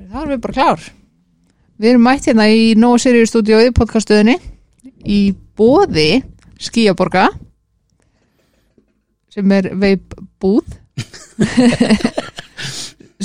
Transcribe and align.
Það 0.00 0.20
erum 0.22 0.32
við 0.32 0.42
bara 0.46 0.56
klár. 0.56 0.86
Við 1.80 1.90
erum 1.92 2.04
mætt 2.04 2.26
hérna 2.28 2.46
í 2.52 2.72
Nóa 2.78 2.98
Sirius 3.00 3.32
stúdíói 3.32 3.70
podcastuðinni 3.76 4.36
í 5.08 5.20
bóði 5.56 6.22
Skíaborga 6.60 7.28
sem 9.30 9.52
er 9.54 9.70
veip 9.80 10.16
búð 10.42 10.66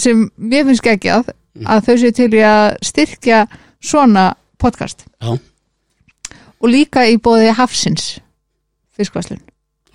sem 0.03 0.25
mér 0.37 0.67
finnst 0.69 0.85
geggjað 0.85 1.31
að 1.65 1.83
þau 1.87 1.95
séu 2.01 2.13
til 2.15 2.29
í 2.35 2.43
að 2.45 2.77
styrkja 2.85 3.41
svona 3.83 4.29
podcast 4.61 5.03
Já, 5.19 5.35
og 5.35 6.67
líka 6.71 7.05
í 7.09 7.17
bóði 7.19 7.51
Hafsins 7.57 8.15
fiskvæslun. 8.95 9.41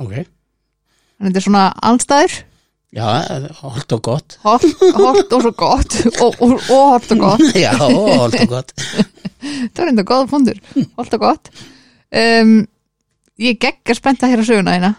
ok. 0.01 0.13
Þannig 1.21 1.21
að 1.21 1.29
þetta 1.31 1.41
er 1.41 1.47
svona 1.47 1.65
anstæður 1.91 2.37
Já, 2.91 3.07
holt 3.63 3.93
og 3.95 4.01
gott. 4.03 4.35
Holt 4.43 4.65
og 5.31 5.43
svo 5.45 5.51
gott 5.55 5.95
og, 6.25 6.41
og, 6.43 6.55
og 6.57 6.89
holt 6.91 7.13
og 7.15 7.21
gott 7.23 7.45
Já, 7.65 7.71
holt 7.79 8.35
og 8.43 8.49
gott. 8.51 8.73
það 9.75 9.79
var 9.85 9.91
enda 9.93 10.05
góða 10.09 10.27
fundur, 10.33 10.59
holt 10.99 11.15
og 11.15 11.23
gott 11.23 11.51
um, 12.11 12.57
ég 13.41 13.61
geggar 13.63 13.97
spennt 13.99 14.25
að 14.27 14.35
heyra 14.35 14.47
söguna 14.49 14.75
þína 14.75 14.91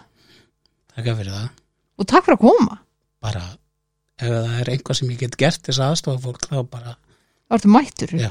Takk 0.92 1.10
fyrir 1.18 1.28
það. 1.34 1.50
og 2.00 2.08
takk 2.10 2.24
fyrir 2.26 2.38
að 2.38 2.42
koma 2.46 2.78
Bara, 3.22 3.42
ef 4.18 4.32
það 4.32 4.56
er 4.64 4.70
einhvað 4.72 4.98
sem 4.98 5.12
ég 5.12 5.20
get 5.26 5.36
gert 5.40 5.62
þess 5.68 5.82
aðstofa 5.84 6.22
fólk, 6.24 6.48
þá 6.48 6.58
bara, 6.72 6.94
það 6.96 7.54
vartu 7.58 7.70
mættur 7.76 8.14
Já. 8.18 8.30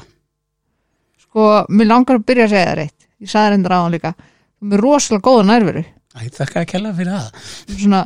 sko, 1.22 1.46
mér 1.70 1.88
langar 1.92 2.18
að 2.18 2.26
byrja 2.32 2.48
að 2.48 2.52
segja 2.56 2.66
það 2.72 2.78
reitt 2.82 3.06
ég 3.22 3.30
sagði 3.32 3.54
reyndur 3.54 3.74
á 3.74 3.80
hann 3.86 3.94
líka 3.94 4.12
þú 4.18 4.74
er 4.76 4.84
rosalega 4.84 5.26
góða 5.30 5.46
nærveru 5.52 5.84
æ, 5.86 6.20
þakka 6.34 6.64
að 6.66 6.68
kella 6.74 6.92
fyrir 6.98 7.14
það. 7.14 7.46
svona 7.78 8.02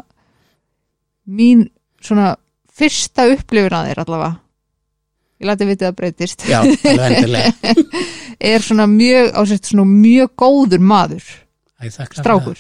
mín 1.27 1.67
svona 2.03 2.35
fyrsta 2.77 3.27
upplifun 3.33 3.75
að 3.79 3.89
þér 3.91 4.03
allavega 4.05 4.33
ég 5.41 5.49
læti 5.51 5.69
vitið 5.69 5.89
að 5.91 5.97
breytist 5.99 6.47
Já, 6.49 6.61
alveg 6.63 7.67
er 8.53 8.65
svona 8.65 8.87
mjög 8.91 9.33
ásett 9.37 9.69
svona 9.69 9.85
mjög 9.91 10.33
góður 10.39 10.81
maður 10.81 11.27
Æ, 11.77 11.91
strákur. 11.93 12.57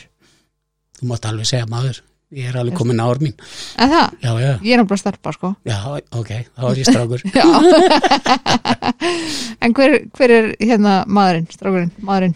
Þú 1.00 1.06
mátt 1.08 1.24
alveg 1.24 1.48
segja 1.48 1.64
maður. 1.70 2.02
Ég 2.36 2.50
er 2.50 2.56
alveg 2.60 2.74
komin 2.76 2.98
ár 3.00 3.16
mín. 3.22 3.32
en 3.80 3.88
það 3.88 4.10
Já, 4.20 4.30
já, 4.42 4.50
ég 4.60 4.72
er 4.74 4.80
náttúrulega 4.82 4.98
stelpa 5.00 5.32
sko 5.32 5.52
já, 5.64 5.76
ok, 6.20 6.30
þá 6.52 6.64
er 6.68 6.80
ég 6.82 6.88
strákur. 6.90 7.22
En 9.64 9.72
hver, 9.76 9.94
hver 10.16 10.34
er 10.34 10.48
hérna 10.60 10.98
maðurinn, 11.08 11.46
strákurinn, 11.54 11.92
maðurinn 12.04 12.34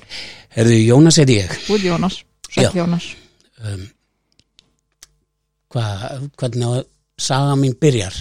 Herðu, 0.56 0.77
Jónas 0.89 1.19
er 1.23 1.31
ég. 1.34 1.53
Út 1.70 1.84
Jónas, 1.84 2.23
Já. 2.56 2.70
Jónas 2.75 3.11
Um, 3.61 3.83
hvað, 5.75 6.29
hvernig 6.41 6.85
saga 7.21 7.55
mín 7.61 7.75
byrjar? 7.81 8.17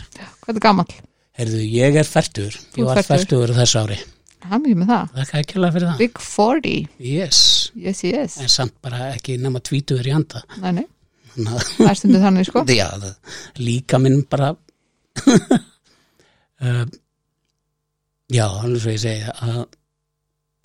Er 0.50 0.60
gamall? 0.64 0.92
Herðu, 1.40 1.60
ég 1.64 1.96
er 2.00 2.08
færtur. 2.08 2.56
Ég 2.76 2.88
var 2.88 3.00
færtur 3.08 3.54
þessu 3.56 3.78
ári. 3.84 3.98
Hann 4.50 4.62
mikið 4.64 4.78
með 4.80 4.90
það 4.92 5.06
Þakka 5.18 5.38
að 5.40 5.48
kella 5.52 5.70
fyrir 5.76 5.88
það. 5.90 5.98
Big 6.00 6.20
40, 6.24 6.76
Yes, 7.04 7.40
yes, 7.76 8.00
yes 8.08 8.38
en 8.40 8.52
samt 8.52 8.76
bara 8.84 9.00
ekki 9.12 9.36
nema 9.42 9.60
tvítuður 9.64 10.08
í 10.08 10.14
handa. 10.16 10.40
Nei, 10.64 10.72
nei, 10.78 10.86
það 11.36 11.90
er 11.90 11.98
stundu 12.00 12.20
þannig 12.24 12.48
sko 12.48 12.60
Já, 12.72 12.88
líka 13.60 14.00
minn 14.02 14.22
bara 14.32 14.50
uh, 14.56 14.60
Já, 18.38 18.46
alveg 18.46 18.82
svo 18.84 18.92
ég 18.94 19.02
segi 19.04 19.24
að 19.34 19.60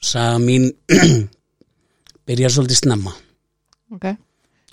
saga 0.05 0.39
mín 0.43 0.65
byrjar 2.29 2.53
svolítið 2.55 2.79
snemma 2.83 3.13
Ok 3.95 4.07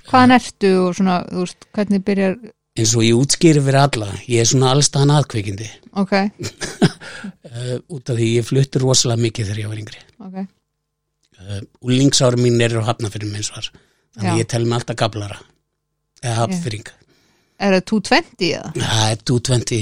Hvaðan 0.09 0.35
ertu 0.38 0.71
og 0.85 0.95
svona, 0.97 1.19
þú 1.30 1.44
veist, 1.45 1.67
hvernig 1.75 2.03
byrjar 2.07 2.39
eins 2.80 2.94
og 2.95 3.03
ég 3.03 3.19
útskýri 3.19 3.61
fyrir 3.61 3.81
alla 3.81 4.08
ég 4.31 4.41
er 4.41 4.47
svona 4.47 4.71
allstaðan 4.73 5.11
aðkveikindi. 5.17 5.67
Ok, 6.02 6.13
uh, 6.16 7.77
út 7.95 8.09
af 8.09 8.17
því 8.17 8.30
ég 8.38 8.47
fluttur 8.47 8.85
rosalega 8.88 9.21
mikið 9.27 9.49
þegar 9.52 9.61
ég 9.66 9.71
var 9.73 9.81
yngri. 9.83 10.03
Ok. 10.23 10.38
Uh, 11.41 11.61
úlingsári 11.83 12.39
mín 12.41 12.61
eru 12.63 12.80
að 12.81 12.89
hafna 12.93 13.11
fyrir 13.13 13.31
minn 13.33 13.43
svar 13.45 13.67
þannig 14.15 14.36
Já. 14.37 14.42
ég 14.43 14.49
tel 14.52 14.65
mig 14.67 14.77
alltaf 14.80 14.98
gablara. 14.99 15.39
Eða 16.21 16.36
hafnfyrring 16.43 16.89
Er 17.61 17.73
það 17.77 17.86
220 17.89 18.52
eða? 18.52 18.71
það 18.77 19.08
er 19.08 19.21
220 19.30 19.80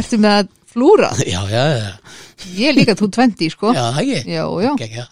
Ertu 0.00 0.18
með 0.22 0.36
að 0.38 0.48
flúra? 0.70 1.10
já, 1.34 1.40
já, 1.50 1.64
já, 1.76 1.90
Ég 2.56 2.70
er 2.70 2.76
líka 2.78 2.94
220 2.96 3.52
sko. 3.52 3.72
Já, 3.76 3.82
það 3.94 4.00
ekki 4.00 4.34
Já, 4.34 4.44
já, 4.64 4.70
Gekja. 4.80 5.04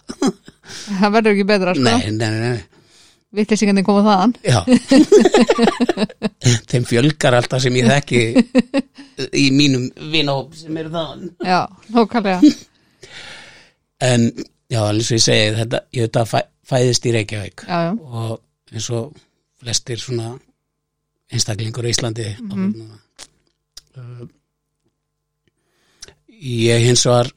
það 0.99 1.13
verður 1.17 1.31
ekki 1.35 1.47
betra 1.51 1.75
sko. 1.77 1.85
Nei, 1.85 2.09
nei, 2.09 2.29
nei, 2.33 2.51
nei. 2.57 2.78
Vittlýsingandi 3.35 3.83
koma 3.85 4.01
þaðan. 4.07 4.31
Já. 4.41 4.63
Þeim 6.69 6.85
fjölgar 6.87 7.35
alltaf 7.37 7.61
sem 7.61 7.75
ég 7.77 7.85
þekki 7.89 8.21
í 9.37 9.49
mínum 9.53 9.85
vinahóp 10.11 10.55
sem 10.57 10.77
eru 10.81 10.91
það 10.93 11.25
Já, 11.45 11.59
nókallega 11.93 12.39
En 14.09 14.29
já, 14.71 14.81
alveg 14.81 15.05
svo 15.05 15.19
ég 15.19 15.25
segi 15.25 15.51
þetta, 15.59 15.79
ég 15.95 16.01
veit 16.07 16.19
að 16.21 16.29
fæ, 16.31 16.39
fæðist 16.71 17.07
í 17.09 17.13
Reykjavík 17.17 17.57
Já, 17.67 17.77
já, 17.89 17.91
og 17.99 18.73
eins 18.73 18.89
og 18.95 19.05
flestir 19.59 19.97
svona 20.01 20.27
einstaklingur 21.29 21.85
í 21.85 21.93
Íslandi 21.93 22.27
mm 22.39 22.71
uh, 23.99 24.25
Ég 26.39 26.79
hins 26.87 27.03
var 27.03 27.27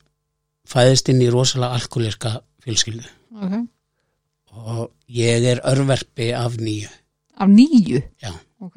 fæðist 0.72 1.08
inn 1.10 1.24
í 1.24 1.30
rosalega 1.32 1.74
alkoholiska 1.74 2.36
fjölskyldu. 2.62 3.02
Ok 3.34 3.56
og 4.52 4.90
ég 5.08 5.46
er 5.52 5.62
örverpi 5.68 6.30
af 6.36 6.58
nýju 6.60 6.90
Af 7.42 7.48
nýju? 7.48 8.02
Já, 8.22 8.32
Ok. 8.62 8.76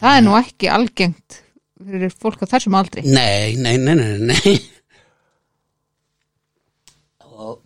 Það 0.00 0.16
er 0.16 0.24
nú 0.26 0.34
ekki 0.36 0.68
algengt 0.72 1.38
fyrir 1.80 2.12
fólk 2.12 2.42
á 2.44 2.46
þessum 2.50 2.74
aldri. 2.76 3.02
Nei, 3.08 3.54
nei, 3.56 3.76
nei, 3.80 3.94
nei, 3.96 4.18
nei. 4.32 4.54
Og 7.20 7.60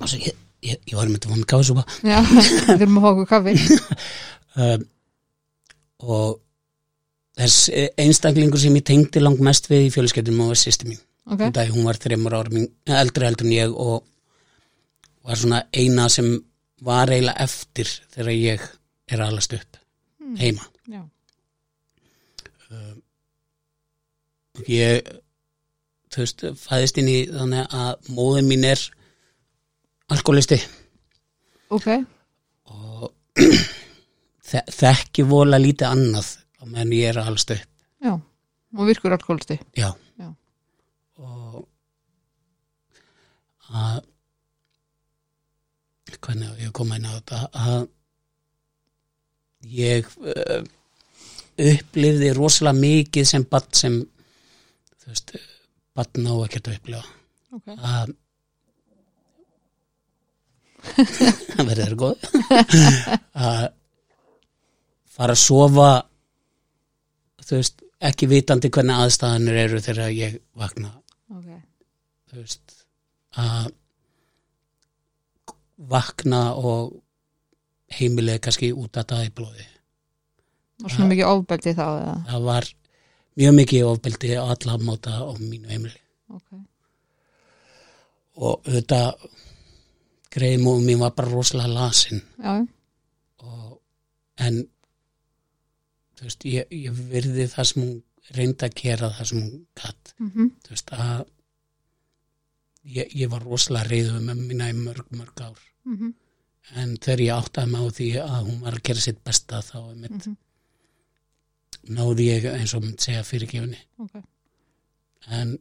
altså, 0.00 0.18
ég, 0.20 0.34
ég, 0.64 0.76
ég 0.88 0.96
var 0.98 1.08
með 1.08 1.20
þetta 1.22 1.36
með 1.38 1.46
káðsúpa 1.52 1.84
Já, 2.04 2.18
við 2.28 2.50
þurfum 2.66 2.98
að 3.00 3.06
fá 3.06 3.10
okkur 3.12 3.30
kaffi. 3.32 3.54
um, 4.64 4.84
og 6.08 6.36
þess 7.38 7.68
einstaklingur 8.04 8.60
sem 8.60 8.76
ég 8.80 8.86
tengdi 8.88 9.22
langt 9.22 9.40
mest 9.44 9.68
við 9.70 9.86
í 9.88 9.92
fjölskyldunum 9.94 10.52
var 10.52 10.60
sýsti 10.60 10.90
mín. 10.90 11.00
Ok, 11.28 11.42
Okay. 11.48 11.68
Hún 11.74 11.84
var 11.84 11.98
þreymur 12.00 12.34
ára 12.38 12.62
eldri 13.02 13.26
heldur 13.28 13.44
en 13.46 13.52
ég 13.52 13.74
og 13.76 13.98
var 15.24 15.36
svona 15.40 15.62
eina 15.74 16.08
sem 16.12 16.28
var 16.86 17.10
eiginlega 17.10 17.42
eftir 17.44 17.88
þegar 18.14 18.32
ég 18.36 18.66
er 19.08 19.20
alast 19.24 19.52
upp 19.56 19.78
heima. 20.38 20.64
já. 20.88 21.02
ég 24.68 25.08
þú 26.12 26.22
veist, 26.24 26.44
fæðist 26.60 26.98
inn 27.00 27.08
í 27.12 27.18
þannig 27.30 27.74
að 27.78 28.10
móðin 28.16 28.48
mín 28.50 28.64
er 28.68 28.82
alkoholisti 30.12 30.58
Ok, 31.68 31.84
og 32.72 33.10
þe 34.48 34.62
þekki 34.72 35.24
vola 35.28 35.58
lítið 35.60 35.90
annað 35.90 36.30
á 36.58 36.62
meðan 36.64 36.94
ég 36.96 37.10
er 37.10 37.18
að 37.20 37.26
halast 37.28 37.52
upp 37.52 37.66
já. 38.04 38.14
Og 38.78 38.84
virkur 38.88 39.12
alkoholisti. 39.16 39.58
já, 39.76 39.90
Já. 40.20 40.28
og 41.20 41.66
að 43.68 44.00
hvernig 46.16 46.48
ég 46.62 46.70
að 46.70 46.76
koma 46.78 46.96
inn 46.98 47.08
á 47.08 47.12
þetta? 47.18 47.38
Að 47.52 47.88
ég 49.78 50.06
uh, 50.22 50.62
upplifði 51.58 52.30
rosalega 52.36 52.78
mikið 52.78 53.26
sem 53.32 53.44
badd 53.50 53.68
sem 53.76 53.98
þú 55.02 55.10
veist, 55.12 55.34
badd 55.98 56.20
ná 56.22 56.32
ekkert 56.46 56.70
að 56.70 56.78
upplifa 56.78 57.04
Ok. 57.58 57.68
að 57.74 58.14
það 61.56 61.66
verður 61.72 61.94
góð? 61.98 62.28
Að 63.48 63.64
fara 65.18 65.34
að 65.34 65.40
sofa 65.42 65.88
þú 67.48 67.56
veist, 67.58 67.82
ekki 68.04 68.28
vitandi 68.30 68.70
hvernig 68.70 69.00
aðstæðanir 69.02 69.58
eru 69.64 69.80
þegar 69.82 70.12
ég 70.14 70.36
vakna. 70.60 70.92
Ok, 71.34 71.48
þú 72.30 72.42
veist 72.44 72.76
að 73.38 73.72
vakna 75.78 76.42
og 76.58 76.96
heimilega 77.98 78.42
kannski 78.46 78.72
út 78.74 78.98
að 78.98 79.12
það 79.12 79.26
í 79.26 79.34
blóði. 79.38 79.66
Og 80.84 80.92
svona 80.92 81.10
mikið 81.12 81.30
ofbeldi 81.32 81.74
þá 81.74 81.86
eða. 81.86 82.16
það 82.28 82.48
var 82.48 82.68
mjög 83.38 83.54
mikið 83.58 83.86
ofbeldi 83.88 84.32
á 84.38 84.44
alla 84.46 84.78
móta 84.82 85.14
á 85.22 85.32
mínu 85.38 85.70
heimili. 85.70 86.00
Ok, 86.28 86.58
og 88.38 88.66
þetta 88.68 89.00
greið 90.34 90.60
múið 90.62 90.84
mín 90.86 91.00
var 91.02 91.14
bara 91.16 91.32
rosalega 91.32 91.72
lasin. 91.72 92.20
Og, 92.44 93.78
en 94.44 94.60
þú 96.18 96.26
veist, 96.26 96.44
ég, 96.50 96.68
ég 96.74 97.02
virði 97.10 97.48
það 97.50 97.70
sem 97.70 97.82
hún 97.82 97.96
reyndi 98.36 98.66
að 98.66 98.78
gera 98.82 99.10
það 99.16 99.30
sem 99.30 99.42
hún 99.42 99.66
gatt 99.78 100.14
Mm 100.18 100.50
þú 100.64 100.74
veist 100.74 100.90
að 100.92 101.26
ég, 102.94 103.12
ég 103.14 103.30
var 103.30 103.44
rosalega 103.44 103.88
reyðu 103.92 104.20
með 104.24 104.42
mína 104.48 104.70
í 104.72 104.76
mörg, 104.78 105.06
mörg 105.16 105.44
ár. 105.48 105.60
Mm 105.88 106.14
en 106.76 106.90
þegar 107.00 107.20
ég 107.24 107.30
áttaði 107.32 107.70
mig 107.72 107.80
á 107.80 107.88
því 107.96 108.06
að 108.20 108.40
hún 108.44 108.56
var 108.60 108.74
að 108.76 108.82
gera 108.84 109.00
sitt 109.00 109.20
besta 109.24 109.62
þá 109.64 109.76
einmitt, 109.88 110.26
Mhm. 110.26 110.34
náði 111.96 112.26
ég 112.26 112.44
eins 112.52 112.74
og 112.76 112.82
mynd 112.84 113.00
segja 113.00 113.22
fyrirgefinni 113.24 113.78
Ok, 114.04 114.18
en 115.32 115.54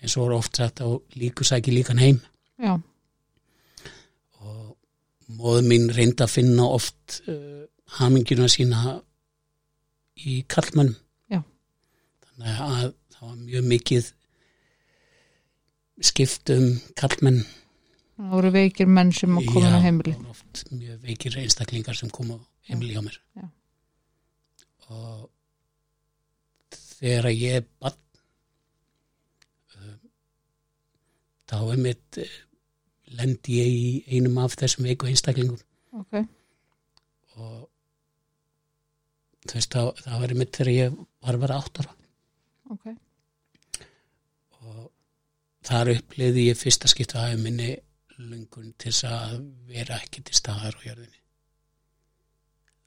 eins 0.00 0.16
og 0.16 0.30
er 0.30 0.32
oft 0.38 0.56
sagt 0.56 0.80
á 0.80 0.88
líku 1.20 1.44
sæki 1.44 1.74
líkan 1.74 2.00
heim. 2.00 2.22
Já, 2.58 2.80
og 4.40 4.76
móður 5.28 5.66
mín 5.68 5.90
reyndi 5.92 6.24
að 6.24 6.32
finna 6.32 6.64
oft 6.64 7.20
uh, 7.28 7.66
hamingina 7.98 8.48
sína 8.48 9.02
í 10.16 10.42
kallmönnum 10.48 10.96
Já. 11.30 11.42
þannig 12.24 12.60
að 12.70 12.94
það 13.12 13.28
var 13.28 13.36
mjög 13.44 13.68
mikið 13.74 14.12
skipt 16.02 16.50
um 16.54 16.68
kallmenn 16.98 17.42
það 18.16 18.32
voru 18.36 18.52
veikir 18.54 18.90
menn 18.90 19.12
sem 19.16 19.38
að 19.38 19.50
koma 19.52 19.74
á 19.78 19.84
heimili. 19.84 20.14
voru 20.18 20.34
oft 20.34 20.64
mjög 20.70 21.02
veikir 21.08 21.38
einstaklingar 21.42 21.98
sem 21.98 22.10
kom 22.12 22.32
á 22.34 22.38
heimili 22.68 22.94
hjá 22.96 23.02
mér. 23.04 23.18
Já. 23.38 23.46
og 24.92 25.28
þegar 27.00 27.30
ég 27.32 27.60
er 27.60 27.68
bann 27.82 27.98
þá 31.52 31.58
er 31.74 31.80
mitt 31.84 32.18
uh, 32.22 32.36
lendi 33.18 33.58
ég 33.60 33.72
í 33.72 34.16
einum 34.16 34.38
af 34.40 34.54
þessum 34.56 34.86
veiku 34.88 35.08
einstaklingum. 35.10 35.58
Ok, 36.00 36.22
og 37.36 37.66
þú 39.44 39.58
veist 39.58 39.74
það, 39.74 39.90
það 40.04 40.22
var 40.22 40.34
mitt 40.40 40.56
þegar 40.56 40.72
ég 40.72 40.94
var 40.96 41.36
að 41.36 41.42
vera 41.44 41.58
áttara 41.60 41.96
ok 42.72 42.86
þar 45.66 45.94
uppliði 45.96 46.48
ég 46.50 46.58
fyrsta 46.58 46.90
skiptu 46.90 47.18
að 47.20 47.38
minni 47.42 47.74
lungun 48.22 48.72
til 48.78 48.92
þess 48.92 49.08
að 49.08 49.36
vera 49.70 49.98
ekki 49.98 50.22
til 50.26 50.36
staðar 50.36 50.78
á 50.78 50.84
jörðinni. 50.86 51.20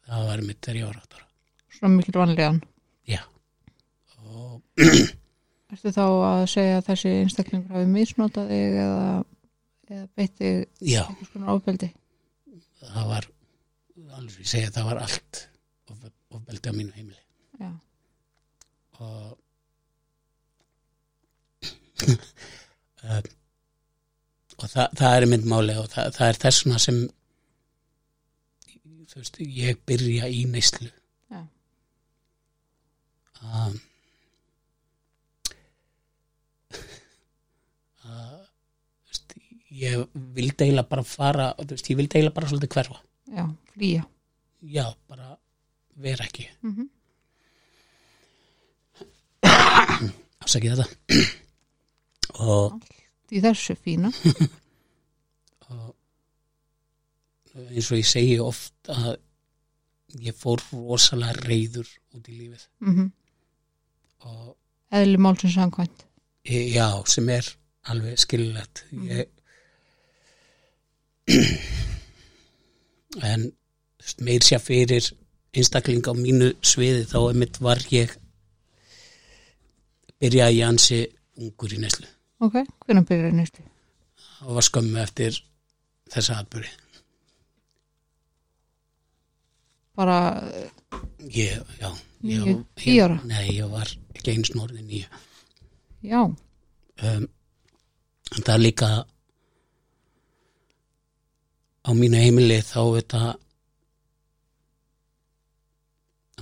Það 0.06 0.28
var 0.30 0.44
mitt 0.46 0.62
þegar 0.62 0.82
ég 0.82 0.92
var 0.92 1.00
áttara 1.02 1.26
svona 1.80 1.96
mikil 1.98 2.20
vanlegan 2.20 2.62
já. 3.08 3.22
Og 4.26 4.62
Ertu 5.74 5.92
þá 5.92 6.04
að 6.06 6.44
segja 6.50 6.76
að 6.80 6.88
þessi 6.90 7.12
einstaklingur 7.22 7.76
hafi 7.76 7.88
misnotað 7.92 8.52
þig 8.54 8.76
eða, 8.84 9.08
eða 9.90 10.06
beitt 10.16 10.36
þig 10.40 10.58
já, 10.80 11.04
einhvers 11.04 11.32
konar 11.34 11.56
ofbeldi? 11.56 11.90
það 12.86 13.10
var 13.10 13.28
alveg 14.20 14.44
ég 14.44 14.52
segja 14.52 14.76
það 14.76 14.90
var 14.92 15.02
allt 15.08 15.42
of, 15.90 16.06
ofbeldi 16.38 16.72
á 16.72 16.78
mínu 16.78 16.94
heimili. 16.96 17.24
Já, 17.60 17.72
og 19.02 19.28
um, 23.06 23.28
og 24.56 24.70
það, 24.72 24.88
það 25.00 25.18
er 25.18 25.28
mynd 25.32 25.46
máli 25.52 25.76
og 25.80 25.88
það, 25.92 26.06
það 26.18 26.28
er 26.32 26.38
þessuna 26.46 26.78
sem 26.82 26.98
þú 29.16 29.22
veist, 29.22 29.38
ég 29.56 29.82
byrja 29.88 30.30
í 30.32 30.42
neyslu. 30.52 30.90
Já. 31.32 31.42
um, 33.46 33.76
þú 38.02 39.14
veist, 39.14 39.38
ég 39.72 40.04
vildi 40.36 40.68
eiginlega 40.68 40.92
bara 40.92 41.06
fara 41.08 41.48
veist, 41.62 41.90
ég 41.92 41.98
vildi 42.00 42.18
eiginlega 42.18 42.38
bara 42.40 42.52
svolítið 42.52 42.76
hverfa. 42.76 42.98
Já, 43.36 43.46
flýja. 43.74 44.04
já, 44.62 44.86
bara 45.08 45.38
vera 45.96 46.24
ekki. 46.28 46.50
Mm 46.66 46.90
afsakið 50.46 50.72
þetta 50.76 50.88
og 52.40 52.80
Í 53.34 53.42
þessu 53.42 53.74
fína. 53.82 54.12
og 55.74 55.96
eins 57.56 57.88
og 57.90 57.98
ég 57.98 58.06
segi 58.08 58.36
oft 58.44 58.92
að 58.94 59.16
ég 60.22 60.36
fór 60.38 60.62
rosalega 60.72 61.48
reyður 61.48 61.88
út 62.16 62.30
í 62.30 62.40
lífið. 62.40 62.68
Mm 62.86 63.12
og 64.26 64.58
Eðli 64.96 65.18
málsins 65.22 65.54
samkvæmt. 65.54 66.06
e, 66.46 66.74
já, 66.74 67.04
sem 67.06 67.30
er 67.30 67.46
alveg 67.84 68.20
skilulegt 68.20 68.86
ég 68.92 69.28
en 73.22 73.46
þú 73.46 74.06
veist, 74.06 74.22
meir 74.22 74.46
sér 74.46 74.62
fyrir 74.64 75.10
einstakling 75.56 76.06
á 76.10 76.14
mínu 76.18 76.52
sviði 76.62 77.06
þá 77.10 77.18
var 77.62 77.82
ég 77.92 78.16
byrjaði 80.20 80.60
ég 80.60 80.68
ansi 80.68 81.00
ungur 81.38 81.74
í 81.74 81.82
neslu 81.82 82.08
Ok, 82.44 82.56
hvernig 82.86 83.06
byrjar 83.08 83.30
það 83.32 83.38
næstu? 83.40 83.64
og 84.46 84.56
var 84.58 84.66
skömmu 84.68 85.00
eftir 85.02 85.38
þessa 86.12 86.40
atbyrði 86.42 86.72
Bara, 89.96 90.18
ég, 91.32 91.62
já 91.80 91.88
Níu, 92.26 92.58
tíu 92.76 93.04
ára? 93.06 93.20
nei, 93.24 93.46
ég 93.56 93.70
var 93.72 93.88
ekki 94.16 94.34
eins 94.34 94.52
norði 94.56 94.82
nýju 94.84 95.08
já, 96.06 96.20
um, 96.26 96.36
en 98.36 98.44
það 98.44 98.54
er 98.56 98.64
líka 98.66 98.90
á 101.86 101.90
mínu 101.96 102.20
heimili 102.20 102.60
þá 102.66 102.82
þetta 102.98 103.22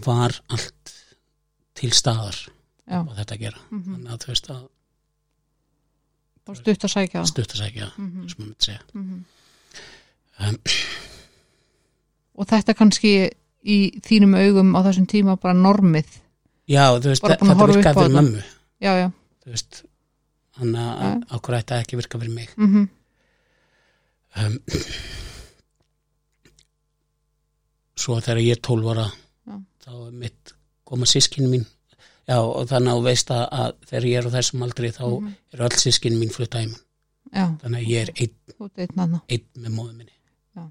var 0.07 0.39
allt 0.49 0.93
til 1.77 1.91
staðar 1.93 2.37
já, 2.89 2.99
á 3.05 3.11
þetta 3.21 3.37
gera. 3.39 3.59
Þannig 3.69 4.09
að 4.15 4.23
þú 4.23 4.31
veist 4.33 4.49
að 4.55 4.63
og 6.47 6.57
stutt 6.59 6.83
að 6.87 6.91
sækja 6.95 7.19
það. 7.21 7.29
stutt 7.31 7.53
að 7.55 7.61
segja 7.63 7.87
sem 7.95 8.09
maður 8.13 8.39
myndi 8.43 8.67
segja. 8.67 8.81
Um, 10.43 10.57
Og 12.33 12.47
þetta 12.49 12.73
kannski 12.73 13.09
í 13.63 13.77
þínum 14.03 14.33
augum 14.35 14.71
á 14.75 14.79
þessum 14.87 15.05
tíma 15.07 15.35
bara 15.39 15.53
normið. 15.53 16.09
já, 16.67 16.87
þú 16.97 17.11
veist, 17.11 17.21
Bara 17.21 17.37
þetta 17.37 17.67
virkaði 17.69 17.99
fyrir 17.99 18.15
mömmu. 18.17 18.41
Já, 18.81 18.91
já. 18.97 19.07
þú 19.43 19.53
veist 19.53 19.83
þannig 20.57 20.89
að 21.05 21.23
okkur 21.37 21.57
ætti 21.59 21.73
að 21.75 21.83
ekki 21.85 21.99
virka 22.01 22.19
fyrir 22.19 22.35
mig. 22.35 22.49
Mm 22.57 22.87
um, 24.33 24.57
svo 27.95 28.17
þegar 28.19 28.41
ég 28.43 28.57
er 28.57 28.61
12 28.65 28.89
ára 28.93 29.05
Já. 29.47 29.55
þá 29.85 29.91
er 30.07 30.13
mitt 30.23 30.53
koma 30.83 31.05
sískinu 31.09 31.49
mín 31.51 31.65
já 32.27 32.37
og 32.39 32.67
þannig 32.69 32.93
að 32.93 33.03
veist 33.09 33.31
að, 33.35 33.43
að 33.51 33.73
þegar 33.89 34.05
ég 34.09 34.17
er 34.21 34.27
á 34.29 34.35
þessum 34.37 34.63
aldri 34.65 34.91
þá 34.95 35.03
Mhm. 35.09 35.33
eru 35.53 35.63
öll 35.67 35.77
sískinu 35.83 36.19
mín 36.21 36.31
flutta 36.33 36.59
heim 36.63 36.75
Já, 37.33 37.45
þannig 37.63 37.79
að 37.81 37.89
ég 37.89 38.01
er 38.01 38.11
einn, 38.21 38.35
einn 39.27 39.47
með 39.57 39.71
móðu 39.73 39.93
minni. 39.97 40.11
Já. 40.55 40.63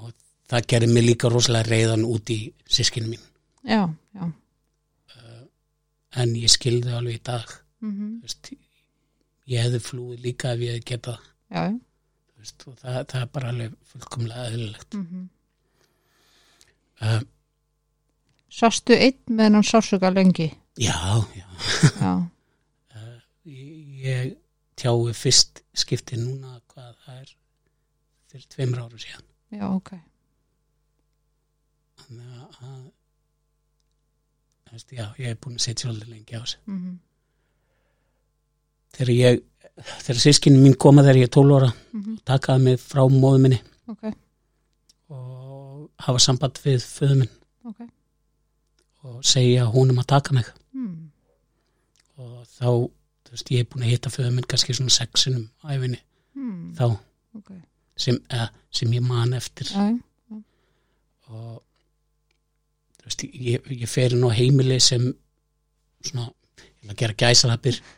og 0.00 0.12
það 0.48 0.66
gerir 0.72 0.88
mig 0.94 1.04
líka 1.04 1.28
rosalega 1.28 1.68
reyðan 1.68 2.04
út 2.08 2.30
í 2.32 2.38
sískinu 2.68 3.08
mín. 3.12 3.20
Já, 3.64 3.82
já. 4.14 4.32
en 6.16 6.34
ég 6.36 6.50
skilði 6.52 6.92
alveg 6.96 7.14
í 7.20 7.22
dag. 7.24 7.52
Mm 7.82 7.92
þú 7.98 8.22
veist, 8.22 8.50
ég 9.48 9.62
hefði 9.64 9.78
flúið 9.80 10.20
líka 10.24 10.52
ef 10.54 10.60
ég 10.60 10.74
hefði 10.76 10.84
getað. 10.90 11.18
Já, 11.50 11.62
já. 11.68 11.78
og 12.66 12.76
það, 12.80 12.98
það 13.12 13.20
er 13.22 13.30
bara 13.36 13.48
alveg 13.52 13.76
fullkomlega 13.92 14.48
eðlilegt. 14.50 14.94
Mm 14.98 15.28
um, 17.02 17.28
Sastu 18.52 18.92
einn 18.96 19.16
með 19.32 19.44
hennan 19.48 19.64
sársöka 19.64 20.10
lengi? 20.12 20.50
já, 20.80 20.96
já 21.36 21.48
Já, 22.00 22.12
ég, 23.48 24.00
ég 24.04 24.34
tjái 24.80 25.12
fyrst 25.16 25.62
skipti 25.76 26.16
núna 26.20 26.58
hvað 26.72 26.94
það 27.04 27.20
er 27.22 27.30
fyrir 28.32 28.46
tveimur 28.54 28.82
árum 28.84 29.00
síðan 29.02 29.24
já, 29.52 29.66
ok. 29.68 29.90
þannig 32.02 32.28
að, 32.32 32.82
já, 34.96 35.06
ég 35.20 35.28
er 35.32 35.38
búin 35.40 35.56
að 35.58 35.64
setja 35.66 35.86
svolítið 35.88 36.12
lengi 36.14 36.36
á 36.36 36.42
þessu 36.44 36.60
Mm 36.72 36.98
þegar 38.92 39.10
ég, 39.16 39.38
þegar 40.04 40.18
sískinni 40.20 40.58
mín 40.60 40.74
koma 40.76 41.00
þegar 41.00 41.16
ég 41.22 41.28
er 41.30 41.32
12 41.32 41.54
ára 41.56 41.68
Mhm. 41.96 42.16
takaði 42.28 42.62
mig 42.66 42.80
frá 42.80 43.02
móðu 43.08 43.38
minni 43.40 43.60
Ok, 43.88 44.02
og 45.08 45.88
hafa 46.04 46.18
samband 46.20 46.60
við 46.64 46.84
föðu 46.84 47.16
minn 47.22 47.30
ok. 47.64 47.80
Og 49.02 49.24
segja 49.24 49.64
honum 49.64 49.98
að 49.98 50.06
taka 50.06 50.34
mig 50.34 50.44
Mm. 50.72 51.10
og 52.16 52.46
þá, 52.48 52.66
þú 53.26 53.30
veist, 53.34 53.50
ég 53.50 53.60
er 53.60 53.64
búin 53.68 53.82
að 53.84 53.90
hitta 53.92 54.10
föðu 54.10 54.30
minn 54.32 54.46
kannski 54.48 54.72
svona 54.74 54.90
sexinum 54.90 55.48
æfinni 55.64 55.98
Mm. 56.34 56.74
þá 56.76 56.96
Ok. 57.36 57.50
sem, 57.96 58.16
eða, 58.30 58.48
sem 58.70 58.90
ég 58.92 59.02
man 59.02 59.32
eftir 59.34 59.66
já. 59.68 60.00
og 61.28 61.62
þú 62.98 63.04
veist, 63.04 63.22
ég, 63.34 63.60
ég 63.82 63.88
fer 63.88 64.14
á 64.16 64.30
heimili 64.32 64.80
sem 64.80 65.12
svona, 66.04 66.30
ég 66.58 66.82
vil 66.82 66.90
að 66.94 66.96
gera 66.96 67.12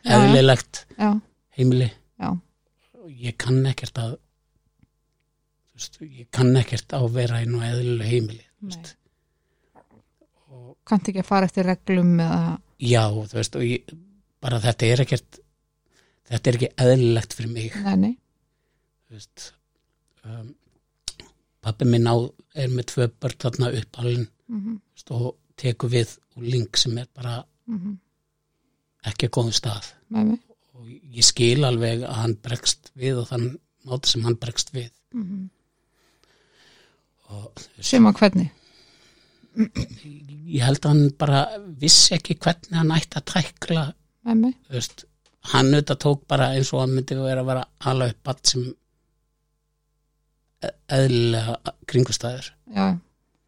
já. 0.05 0.11
eðlilegt 0.17 0.85
heimili 1.57 1.91
já. 2.19 2.29
og 3.03 3.09
ég 3.11 3.37
kann 3.37 3.65
ekkert 3.65 3.97
að 3.97 4.17
þú 4.17 5.79
veist, 5.79 5.99
ég 6.01 6.27
kann 6.31 6.55
ekkert 6.59 6.91
á 6.95 6.99
að 6.99 7.11
vera 7.13 7.39
á 7.59 7.67
eðlileg 7.71 8.07
heimili 8.07 8.43
þú 8.61 8.67
veist. 8.71 8.95
Og 10.85 10.89
Kannt 10.91 11.09
ekki 11.09 11.23
að 11.23 11.29
fara 11.31 11.47
eftir 11.49 11.65
reglum 11.65 12.19
eða... 12.21 12.59
já, 12.85 13.01
þú 13.09 13.39
veist, 13.39 13.55
og 13.57 13.63
ég, 13.65 13.93
bara 14.45 14.59
þetta 14.61 14.85
er 14.91 15.01
ekkert 15.05 15.39
þetta 16.29 16.49
er 16.51 16.57
ekki 16.59 16.69
eðlilegt 16.85 17.33
fyrir 17.37 17.51
mig 17.53 17.75
Nei, 17.85 17.95
nei. 18.03 18.13
þú 19.09 19.17
veist 19.17 19.45
um, 20.25 20.51
pappi 21.65 21.87
minn 21.89 22.05
á 22.05 22.15
er 22.55 22.69
með 22.69 22.85
tvö 22.93 23.07
börn 23.19 23.39
þarna 23.41 23.73
uppalinn 23.81 24.27
Mm 24.47 24.79
og 25.11 25.35
tekur 25.59 25.89
við 25.91 26.15
og 26.35 26.43
link 26.43 26.77
sem 26.77 26.97
er 26.97 27.05
bara 27.13 27.43
-hmm. 27.69 27.97
ekki 29.05 29.27
að 29.27 29.31
góðum 29.37 29.53
stað 29.53 29.85
mig 30.09 30.39
og 30.73 30.87
ég 30.89 31.23
skil 31.23 31.63
alveg 31.65 32.01
að 32.03 32.13
hann 32.21 32.35
bregst 32.35 32.91
við 32.95 33.19
og 33.21 33.27
þann 33.29 33.57
máta 33.85 34.07
sem 34.07 34.23
hann 34.23 34.35
bregst 34.35 34.73
við 34.73 34.89
Mhm. 35.13 35.49
og 37.29 37.51
þú 37.55 37.77
veist, 37.77 37.89
sem 37.89 38.05
að 38.05 38.13
hvernig 38.19 38.49
ég 39.55 40.63
held 40.65 40.81
að 40.85 40.89
hann 40.91 41.03
bara 41.19 41.41
vissi 41.81 42.15
ekki 42.17 42.35
hvernig 42.43 42.75
hann 42.79 42.91
ætti 42.95 43.19
að 43.21 43.27
tækla 43.33 43.85
veist, 44.73 45.05
hann 45.53 45.71
auðvitað 45.73 46.01
tók 46.05 46.25
bara 46.31 46.51
eins 46.55 46.73
og 46.73 46.81
hann 46.83 46.95
myndi 46.97 47.17
vera 47.19 47.43
að 47.43 47.49
vera 47.51 47.63
alveg 47.91 48.15
upp 48.15 48.23
batt 48.29 48.51
sem 48.51 48.65
e- 50.65 50.75
eðlilega 50.97 51.73
kringustæður 51.89 52.51
já, 52.75 52.85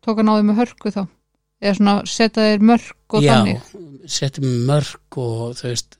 tók 0.05 0.21
hann 0.21 0.31
á 0.31 0.35
því 0.37 0.47
með 0.49 0.59
hörku 0.63 0.93
þá. 0.93 1.03
Eða 1.57 1.73
svona 1.79 1.93
setja 2.05 2.43
þér 2.45 2.65
mörk 2.69 3.15
og 3.17 3.23
já, 3.25 3.31
þannig. 3.33 3.69
setjum 4.13 4.51
mörg 4.69 5.17
og 5.23 5.55
þú 5.57 5.69
veist 5.71 5.97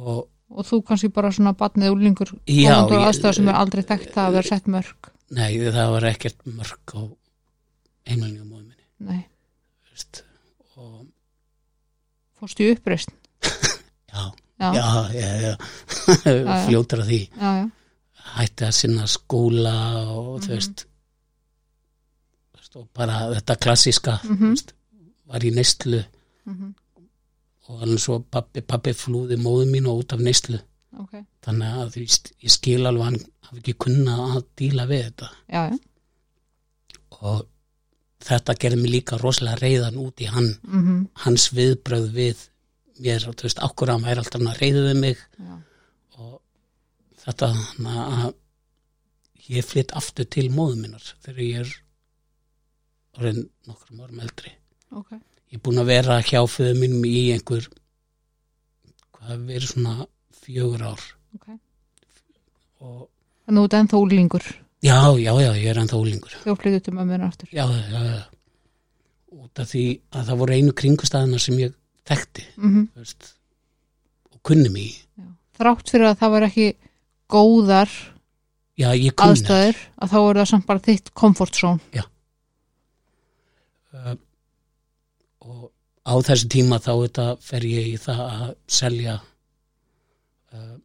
og 0.00 0.28
og 0.52 0.66
þú 0.68 0.78
kannski 0.88 1.08
bara 1.12 1.30
svona 1.32 1.54
batnið 1.56 1.94
komandur 1.96 2.32
ég- 2.48 3.06
aðstöða 3.08 3.34
sem 3.38 3.48
er 3.48 3.56
aldrei 3.56 3.82
þekkt 3.88 4.16
að 4.20 4.32
vera 4.36 4.48
sett 4.48 4.66
mörk. 4.68 5.08
Nei, 5.32 5.56
það 5.72 5.92
var 5.94 6.04
ekkert 6.10 6.42
mörg 6.44 6.92
á 6.96 7.00
einmælingum 8.08 8.48
móðum 8.50 8.71
nei, 9.08 9.20
þú 9.84 9.90
veist, 9.96 10.22
og 10.76 11.06
fórstu 12.38 12.70
uppreist 12.72 13.10
já, 14.12 14.24
já, 14.60 14.92
já, 15.14 15.28
já, 15.46 15.54
fljótur 16.66 17.02
að 17.04 17.08
því. 17.12 17.20
Já, 17.40 17.50
já. 17.62 17.70
hætti 18.36 18.64
að 18.68 18.76
sinna 18.78 19.06
skóla 19.10 19.74
og 20.14 20.40
þú 20.44 20.52
veist 20.54 20.84
þú 22.52 22.58
veist, 22.60 22.76
og 22.80 22.88
bara 22.96 23.16
þetta 23.34 23.56
klassíska 23.64 24.18
Mhm. 24.22 24.36
þú 24.38 24.50
veist, 24.54 24.72
var 25.26 25.40
í 25.44 25.50
neistlu 25.54 26.02
Mhm. 26.46 26.74
og 27.68 27.82
alveg 27.82 28.00
svo 28.02 28.20
pappi, 28.20 28.60
pappi 28.60 28.90
flúði 28.92 29.36
móðu 29.38 29.66
mín 29.70 29.86
og 29.88 30.02
út 30.04 30.12
af 30.12 30.20
neistlu 30.20 30.58
ok, 30.98 31.12
þannig 31.44 31.76
að 31.82 31.90
þú 31.94 32.00
veist, 32.04 32.32
ég 32.42 32.50
skil 32.50 32.86
alveg 32.86 33.04
hann 33.04 33.18
hafi 33.48 33.58
ekki 33.62 33.74
kunna 33.78 34.16
að 34.36 34.44
díla 34.56 34.86
við 34.86 35.04
þetta. 35.06 35.28
Já, 35.48 35.62
já. 35.70 35.78
Og 37.22 37.46
þetta 38.22 38.56
gerði 38.60 38.80
mig 38.80 38.92
líka 38.96 39.18
rosalega 39.20 39.60
reyðan 39.60 40.00
út 40.02 40.22
í 40.22 40.30
hann 40.30 40.54
mm 40.62 41.04
hans 41.24 41.50
viðbröð 41.54 42.08
við 42.14 42.48
mér 43.02 43.24
þú 43.24 43.46
veist, 43.46 43.60
okkur 43.62 43.92
hann 43.92 44.04
væri 44.04 44.22
alltaf 44.22 44.44
að 44.46 44.60
reyðu 44.60 44.84
við 44.86 44.98
mig. 45.00 45.22
Já, 45.38 45.54
og 46.18 46.40
þetta 47.24 47.50
að 47.92 48.34
ég 49.52 49.66
flytt 49.66 49.94
aftur 49.98 50.28
til 50.30 50.48
móðu 50.54 50.78
minnar 50.80 51.12
þegar 51.24 51.42
ég 51.42 51.60
er 51.64 51.72
orðin 53.18 53.46
nokkrum 53.68 54.02
árum 54.04 54.22
eldri. 54.24 54.52
Ok. 54.92 55.14
Ég 55.52 55.58
er 55.58 55.64
búin 55.66 55.82
að 55.82 55.90
vera 55.92 56.20
hjá 56.24 56.40
föðu 56.48 56.76
mínum 56.78 57.04
í 57.08 57.32
einhver 57.34 57.66
hvað 59.16 59.46
verið 59.48 59.72
svona 59.74 60.06
fjögur 60.42 60.84
ár. 60.92 61.02
Ok, 61.36 61.48
og 62.82 63.08
þannig 63.46 63.58
að 63.58 63.58
þú 63.58 63.66
ert 63.66 63.78
ennþá 63.80 64.00
úlingur 64.00 64.48
já, 64.82 64.96
já, 65.18 65.32
já, 65.40 65.50
ég 65.58 65.68
er 65.72 65.80
ennþá 65.82 65.98
úlingur 66.00 66.34
þegar 66.42 66.58
flyttu 66.62 66.80
til 66.86 66.94
mömmur 66.96 67.26
aftur. 67.26 67.48
Já, 67.54 67.64
já, 67.66 68.00
já. 68.08 68.22
Út 69.32 69.62
af 69.62 69.70
því 69.70 69.84
að 70.12 70.26
það 70.30 70.40
voru 70.42 70.56
einu 70.58 70.74
kringustæðina 70.82 71.40
sem 71.42 71.60
ég 71.62 71.76
þekkti 72.08 72.46
mm 72.58 72.86
þú 72.92 73.04
veist, 73.04 73.28
og 74.32 74.40
kunni 74.48 74.72
mig 74.72 74.88
í. 74.90 74.94
þrátt 75.58 75.92
fyrir 75.92 76.08
að 76.10 76.18
það 76.22 76.34
var 76.34 76.48
ekki 76.48 76.66
góðar 77.32 77.92
já, 78.80 78.88
aðstæður 78.92 79.78
að 80.02 80.12
þá 80.12 80.18
er 80.20 80.40
það 80.40 80.50
samt 80.50 80.66
bara 80.68 80.84
þitt 80.88 81.12
comfort 81.14 81.58
zone. 81.58 82.04
Uh, 83.92 84.16
og 85.44 85.64
á 86.08 86.14
þessu 86.26 86.48
tíma 86.50 86.78
þá 86.82 86.92
þetta 87.04 87.26
fer 87.44 87.66
ég 87.68 87.90
í 87.92 87.98
það 88.00 88.22
að 88.26 88.54
selja 88.72 89.18
uh, 90.56 90.76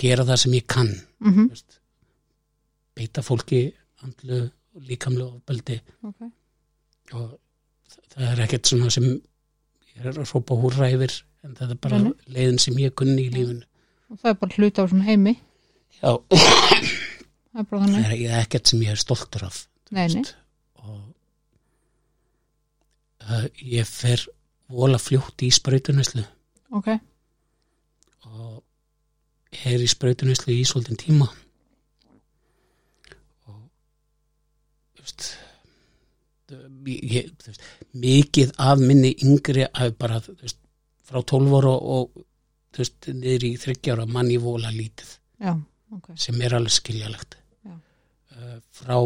gera 0.00 0.24
það 0.26 0.40
sem 0.42 0.56
ég 0.56 0.66
kann 0.66 0.90
mm 1.22 1.36
þú 1.36 1.48
veist, 1.52 1.78
beita 2.96 3.22
fólki 3.24 3.60
andlu 4.04 4.40
og 4.76 4.82
líkamlu 4.88 5.24
ofbeldi. 5.36 5.78
Ok, 6.06 6.20
og 7.16 7.38
þa- 7.92 8.04
það 8.14 8.26
er 8.32 8.42
ekkert 8.46 8.66
svona 8.72 8.90
sem 8.92 9.04
ég 9.12 10.02
er 10.04 10.10
að 10.12 10.24
hrópa 10.30 10.56
húrra 10.60 10.88
yfir 10.92 11.12
en 11.46 11.54
það 11.56 11.70
er 11.76 11.80
bara 11.86 11.98
nei. 12.02 12.12
leiðin 12.34 12.58
sem 12.60 12.74
ég 12.82 12.94
kunni 12.98 13.28
í 13.28 13.32
lífinu. 13.34 13.64
Og 14.10 14.18
það 14.20 14.30
er 14.32 14.38
bara 14.42 14.56
hluti 14.58 14.82
á 14.82 14.86
svona 14.90 15.04
heimi. 15.06 15.34
Já, 15.96 16.10
það 16.30 17.60
er 17.62 17.64
það 17.70 17.84
þannig, 17.86 18.24
er 18.26 18.40
ekkert 18.42 18.66
sem 18.72 18.80
ég 18.84 18.90
er 18.92 19.00
stoltur 19.00 19.44
af 19.46 19.62
þú 19.88 19.94
nei, 19.96 20.06
nei. 20.08 20.16
Veist, 20.20 20.34
og 20.82 21.00
uh, 23.30 23.46
ég 23.62 23.86
fer 23.88 24.26
vola 24.68 24.98
fljótt 25.00 25.44
í 25.46 25.48
sprautuneslu 25.54 26.24
ok, 26.76 26.88
og 28.26 28.62
er 29.64 29.80
í 29.80 29.88
sprautuneslu 29.88 30.52
í 30.52 30.64
svolítinn 30.68 30.98
tíma 31.00 31.28
og 33.46 33.62
þú 34.95 34.95
veist 35.06 35.26
ég, 36.86 37.30
veist, 37.46 37.62
mikið 37.96 38.52
af 38.62 38.82
minni 38.82 39.14
yngri 39.26 39.66
bara 39.98 40.20
veist, 40.26 40.58
frá 41.06 41.22
12 41.22 41.56
ára 41.60 41.74
og, 41.96 42.24
niður 42.76 43.46
í 43.48 43.54
30 43.56 43.94
ára 43.94 44.04
manni 44.04 44.36
vola 44.36 44.68
lítið. 44.68 45.14
Já, 45.40 45.54
ok. 45.96 46.10
Sem 46.20 46.42
er 46.44 46.58
alveg 46.58 46.74
skiljalegt 46.74 47.38
uh, 47.66 48.58
frá 48.74 48.98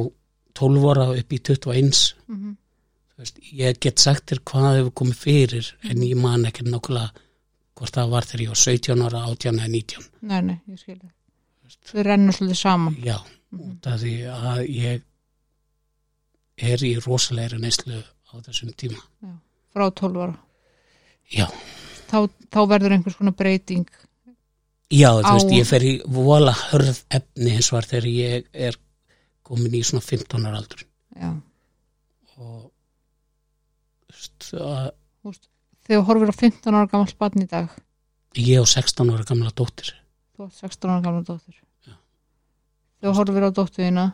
12 0.58 0.88
ára 0.90 1.06
upp 1.14 1.36
í 1.36 1.38
21 1.38 2.02
mm 2.26 2.56
veist, 3.20 3.36
ég 3.52 3.76
get 3.84 4.00
sagt 4.00 4.30
þér 4.30 4.38
hvað 4.48 4.76
hefur 4.78 4.94
komið 5.02 5.18
fyrir 5.20 5.66
en 5.84 5.98
ég 6.06 6.16
man 6.16 6.46
ekki 6.48 6.64
nákvæmlega 6.64 7.26
hvort 7.76 7.96
það 7.96 8.12
var 8.14 8.26
þegar 8.28 8.42
ég 8.46 8.52
var 8.54 8.60
17 8.62 9.02
ára, 9.04 9.24
18 9.28 9.60
eða 9.60 9.72
19 9.74 10.06
nei, 10.30 10.40
nei, 10.46 10.56
ég 10.72 10.80
skil 10.80 10.96
það 10.96 11.10
þau 11.90 12.04
rennur 12.06 12.36
svolítið 12.36 12.60
saman. 12.60 12.96
Já, 13.04 13.16
út 13.56 13.88
af 13.90 14.00
því 14.02 14.14
að 14.34 14.60
ég 14.74 15.04
er 16.62 16.82
í 16.86 16.92
rosalegri 17.04 17.58
neyslu 17.62 17.98
á 18.02 18.34
þessum 18.46 18.72
tíma. 18.78 19.00
Frá 19.72 19.86
12 19.90 20.20
ára. 20.24 20.36
Já, 21.30 21.46
þá, 22.10 22.26
þá 22.50 22.60
verður 22.72 22.94
einhvers 22.96 23.16
konar 23.18 23.36
breyting 23.38 23.86
já 24.90 25.12
þú 25.14 25.22
Á- 25.22 25.34
veist, 25.36 25.52
ég 25.54 25.66
fer 25.68 25.84
í 25.86 25.92
vola 26.10 26.50
hörð 26.52 27.04
efni 27.14 27.52
eins 27.54 27.68
og 27.70 27.76
var 27.78 27.86
þegar 27.86 28.08
ég 28.10 28.48
er 28.52 28.78
komin 29.46 29.76
í 29.78 29.82
svona 29.86 30.02
15 30.02 30.46
ára 30.50 30.58
aldur. 30.58 30.82
Já, 31.14 31.30
og 32.36 32.72
þú 34.10 34.16
veist, 34.16 34.50
að 34.58 34.90
þegar 35.86 36.04
horfir 36.08 36.32
á 36.34 36.36
15 36.42 36.74
ára 36.74 36.90
gammal 36.90 37.14
barn 37.18 37.44
í 37.44 37.48
dag. 37.50 37.70
Ég 38.38 38.60
og 38.62 38.68
16 38.70 39.10
ára 39.14 39.26
gamla 39.26 39.50
dóttir. 39.54 39.92
Þú 40.36 40.46
ert 40.48 40.58
16 40.60 40.90
ára 40.90 41.02
gammal 41.06 41.24
dóttir. 41.26 41.56
Já. 41.86 41.94
þegar 43.00 43.14
þú 43.14 43.16
horfir 43.20 43.46
á 43.46 43.50
dótturina 43.54 44.04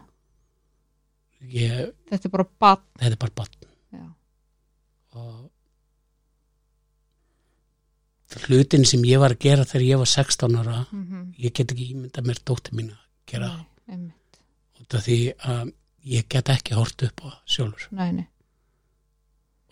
ég, 1.53 1.93
þetta 2.11 2.29
er 2.29 2.35
bara 2.38 2.49
barn. 2.65 2.85
Þetta 2.99 3.15
er 3.15 3.23
bara 3.26 3.37
bann 3.43 3.67
og 5.17 5.50
hlutin 8.47 8.85
sem 8.85 9.05
ég 9.07 9.21
var 9.23 9.33
að 9.33 9.45
gera 9.47 9.65
þegar 9.65 9.85
ég 9.87 10.00
var 10.03 10.11
16 10.11 10.57
ára 10.61 10.79
mm 10.91 11.33
ég 11.38 11.53
get 11.53 11.73
ekki 11.73 11.91
ímynda 11.95 12.23
mér 12.25 12.38
dóttir 12.45 12.75
mín 12.76 12.91
að 12.93 13.03
gera 13.31 13.50
nei, 13.87 14.12
út 14.81 14.95
af 14.95 15.05
því 15.07 15.19
að 15.53 15.73
ég 16.07 16.29
get 16.29 16.49
ekki 16.49 16.75
hort 16.75 17.03
upp 17.03 17.23
á 17.26 17.29
sjálfur. 17.45 17.88
Nei, 17.91 18.12
nei. 18.12 18.26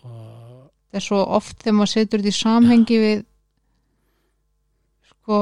Og 0.03 0.71
það 0.91 0.99
er 0.99 1.05
svo 1.07 1.21
oft 1.39 1.63
þegar 1.63 1.77
maður 1.79 1.93
setur 1.93 2.23
þetta 2.23 2.33
í 2.35 2.41
samhengi 2.41 2.99
við 3.05 3.25
sko 5.11 5.39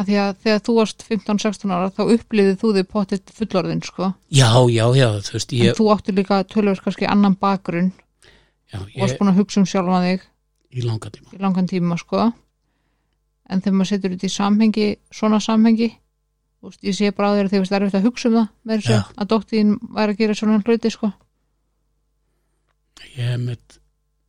að 0.00 0.08
því 0.08 0.18
að 0.22 0.30
þegar 0.44 0.60
þú 0.66 0.74
varst 0.78 1.04
15-16 1.06 1.72
ára 1.74 1.88
þá 1.94 2.02
upplýðið 2.14 2.58
þú 2.60 2.72
þig 2.76 2.88
potið 2.90 3.32
fullorðin 3.36 3.82
sko. 3.84 4.10
Já, 4.32 4.50
já, 4.72 4.84
já, 4.96 5.06
þú 5.26 5.34
veist 5.36 5.54
en 5.54 5.60
ég, 5.60 5.78
þú 5.78 5.88
áttu 5.94 6.14
líka 6.16 6.40
tölvöld 6.48 6.82
kannski 6.84 7.08
annan 7.10 7.36
bakgrunn. 7.40 7.90
Já, 8.70 8.78
og 8.80 8.86
varst 9.02 9.16
ég 9.16 9.20
búin 9.20 9.32
að 9.32 9.40
hugsa 9.42 9.60
um 9.60 9.66
sjálfan 9.68 10.06
þig. 10.06 10.28
Í 10.70 10.84
langa 10.86 11.10
tíma. 11.12 11.32
Í 11.34 11.40
langan 11.42 11.70
tíma 11.70 11.98
sko. 12.00 12.28
En 13.50 13.64
þegar 13.64 13.76
maður 13.76 13.90
setur 13.90 14.14
þetta 14.14 14.30
í 14.30 14.36
samhengi 14.36 14.86
svona 15.14 15.40
samhengi 15.42 15.90
úst, 16.62 16.80
ég 16.86 16.94
sé 16.94 17.10
bara 17.16 17.32
að 17.32 17.40
þér 17.40 17.48
að 17.48 17.52
þið 17.54 17.64
veist 17.64 17.76
erfitt 17.78 17.98
að 17.98 18.06
hugsa 18.06 18.30
um 18.30 18.38
það 18.38 18.48
með 18.62 18.80
þessu 18.80 18.94
Já. 18.94 19.02
að 19.16 19.30
dóttin 19.32 19.74
væri 19.96 20.14
að 20.14 20.20
gera 20.20 20.38
svona 20.38 20.60
hluti 20.62 20.92
sko. 20.94 21.12
Ég 23.16 23.34
er 23.34 23.40
með, 23.42 23.78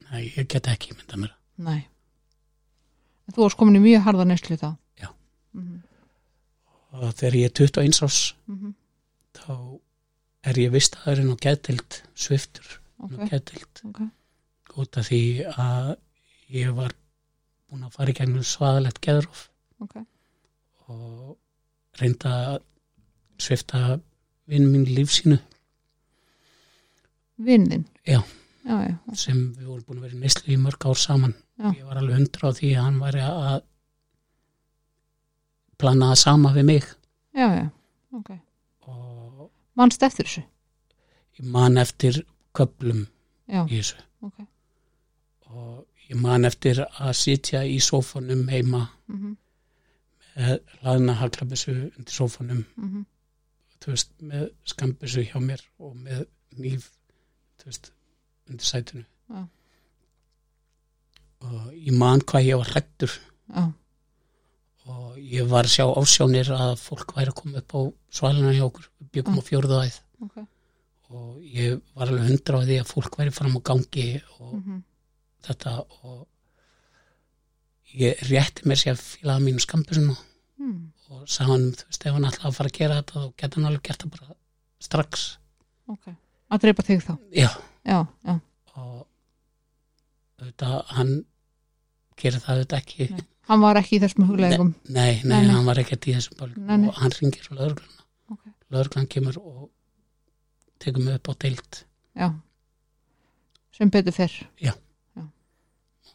nei, 0.10 0.22
ég 0.34 0.48
get 0.50 0.70
ekki 0.72 0.96
ímynda 0.96 1.20
mér. 1.22 1.36
Nei. 1.62 1.82
En 3.28 3.36
þú 3.36 3.46
varst 3.46 3.60
komin 3.60 3.78
í 3.78 3.84
mjög 3.84 4.08
harða 4.08 4.26
neyslu 4.32 4.58
þá 4.58 4.72
Mm 5.54 5.82
og 6.92 7.14
þegar 7.16 7.38
ég 7.40 7.50
er 7.50 7.54
21 7.56 8.04
ás 8.06 8.20
-hmm. 8.48 8.74
þá 9.34 9.80
er 10.44 10.58
ég 10.60 10.72
vistaðurinn 10.72 11.32
og 11.32 11.40
getild 11.40 12.02
sviftur. 12.16 12.80
Ok, 13.00 13.14
og 13.14 13.30
getild 13.30 13.84
ok. 13.84 14.02
Út 14.76 14.98
af 14.98 15.08
því 15.08 15.46
að 15.58 15.96
ég 16.50 16.76
var 16.76 16.94
búin 17.70 17.84
að 17.84 17.94
fara 17.96 18.12
í 18.12 18.14
gegnum 18.14 18.44
svaðalegt 18.44 19.02
geðróf 19.02 19.50
ok, 19.80 19.96
og 20.88 21.38
reynda 22.00 22.30
að 22.56 22.60
svifta 23.38 24.00
vinn 24.46 24.72
mín 24.72 24.86
lífsínu 24.86 25.40
vinnin 27.38 27.88
Já. 28.06 28.22
já, 28.66 28.76
já, 28.88 28.96
sem 29.14 29.54
við 29.56 29.66
vorum 29.66 29.84
búin 29.84 29.98
að 29.98 30.02
vera 30.02 30.16
í 30.16 30.20
neyslu 30.20 30.54
í 30.54 30.58
mörg 30.58 30.86
ár 30.86 30.98
saman. 30.98 31.36
Já. 31.58 31.74
ég 31.78 31.86
var 31.86 31.98
alveg 31.98 32.16
hundra 32.16 32.50
á 32.50 32.52
því 32.54 32.76
að 32.76 32.84
hann 32.84 33.00
væri 33.00 33.22
að 33.22 33.64
plana 35.82 36.12
það 36.14 36.22
sama 36.24 36.54
við 36.56 36.68
mig 36.70 36.88
já, 37.36 37.48
já, 37.58 37.68
ok. 38.20 38.32
og 38.88 39.50
Manst 39.80 40.04
eftir 40.04 40.28
þessu? 40.28 40.44
ég 41.40 41.46
man 41.58 41.78
eftir 41.82 42.24
köplum 42.54 43.06
Já, 43.48 43.64
í 43.66 43.78
þessu 43.80 44.02
ok. 44.28 44.42
og 45.52 45.86
ég 46.10 46.20
man 46.20 46.46
eftir 46.46 46.84
að 46.86 47.14
sitja 47.18 47.64
í 47.68 47.80
sófanum 47.84 48.48
heima 48.52 48.88
Mm 49.08 49.38
með 50.36 50.60
hlaðna 50.82 51.16
haglabessu 51.20 51.74
undir 51.74 52.14
sófanum 52.16 52.64
-hmm. 52.78 53.06
þú 53.82 53.92
veist, 53.92 54.12
með 54.20 54.50
skambessu 54.64 55.24
hjá 55.28 55.40
mér 55.40 55.62
og 55.80 55.96
með 55.96 56.26
nýf 56.58 56.92
þú 57.60 57.66
veist, 57.66 57.92
undir 58.50 58.66
sætinu 58.66 59.04
Já. 59.30 59.48
og 61.42 61.74
ég 61.74 61.98
man 61.98 62.22
hvað 62.22 62.46
ég 62.48 62.58
var 62.58 62.72
hrættur 62.74 63.12
Já, 63.56 63.72
ég 65.22 65.50
var 65.52 65.68
að 65.68 65.76
sjá 65.76 65.86
ásjónir 66.02 66.54
að 66.56 66.78
fólk 66.82 67.16
væri 67.18 67.34
að 67.34 67.40
koma 67.42 67.62
upp 67.62 67.76
á 67.78 67.82
svalina 68.12 68.54
hjá 68.56 68.66
okkur 68.68 68.88
við 69.00 69.12
byggum 69.18 69.42
á 69.42 69.44
fjórðu 69.48 69.82
æð 69.86 69.98
ok. 70.26 70.38
og 71.12 71.44
ég 71.46 71.82
var 71.94 72.08
alveg 72.08 72.30
hundra 72.32 72.62
á 72.62 72.66
því 72.66 72.80
að 72.82 72.94
fólk 72.94 73.20
væri 73.20 73.36
fram 73.36 73.58
á 73.58 73.62
gangi 73.72 74.08
og 74.40 74.56
Mm 74.56 74.80
þetta 75.46 75.78
og 76.08 76.28
ég 77.98 78.22
rétti 78.30 78.68
mér 78.70 78.80
sér 78.80 79.00
fílaða 79.00 79.44
mínu 79.44 79.64
skambessun 79.64 80.12
mm. 80.12 80.76
og 81.12 81.26
sagði 81.30 81.52
hann, 81.52 81.66
þú 81.76 81.88
veist, 81.90 82.06
ef 82.06 82.16
hann 82.16 82.28
ætlaði 82.30 82.50
að 82.52 82.58
fara 82.58 82.72
að 82.72 82.78
gera 82.78 83.00
þetta 83.00 83.24
þá 83.24 83.42
geta 83.42 83.60
hann 83.60 83.70
alveg 83.70 83.86
gert 83.88 84.06
það 84.06 84.14
bara 84.18 84.38
strax 84.82 85.28
Ok. 85.92 86.12
Að 86.52 86.62
dreipa 86.64 86.84
þig 86.88 87.02
þá? 87.04 87.14
já, 87.36 87.50
Já, 87.84 87.98
já, 88.28 88.36
og 88.78 89.08
auðvitað 90.40 90.76
hann 90.96 91.14
gerir 92.22 92.44
það 92.44 92.62
auðvitað 92.62 92.84
ekki 92.84 93.08
Nei. 93.10 93.26
Hann 93.50 93.62
var 93.62 93.76
ekki 93.82 93.98
í 93.98 94.02
þessum 94.04 94.28
huglegum. 94.30 94.74
nei, 94.90 95.22
nei, 95.24 95.24
Nei, 95.24 95.42
nei. 95.48 95.56
hann 95.56 95.66
var 95.66 95.80
ekkert 95.82 96.08
í 96.08 96.14
þessum 96.16 96.54
nei. 96.68 96.88
og 96.88 96.96
hann 97.02 97.12
ringir 97.20 97.48
á 97.50 97.54
lögregluna 97.58 98.06
Ok. 98.32 98.44
lögreglan 98.72 99.08
kemur 99.12 99.38
og 99.42 99.70
tekur 100.80 101.04
mig 101.04 101.16
upp 101.20 101.28
á 101.30 101.34
deild 101.42 101.84
Já, 102.16 102.30
sem 103.72 103.90
betur 103.90 104.12
fyrr. 104.14 104.48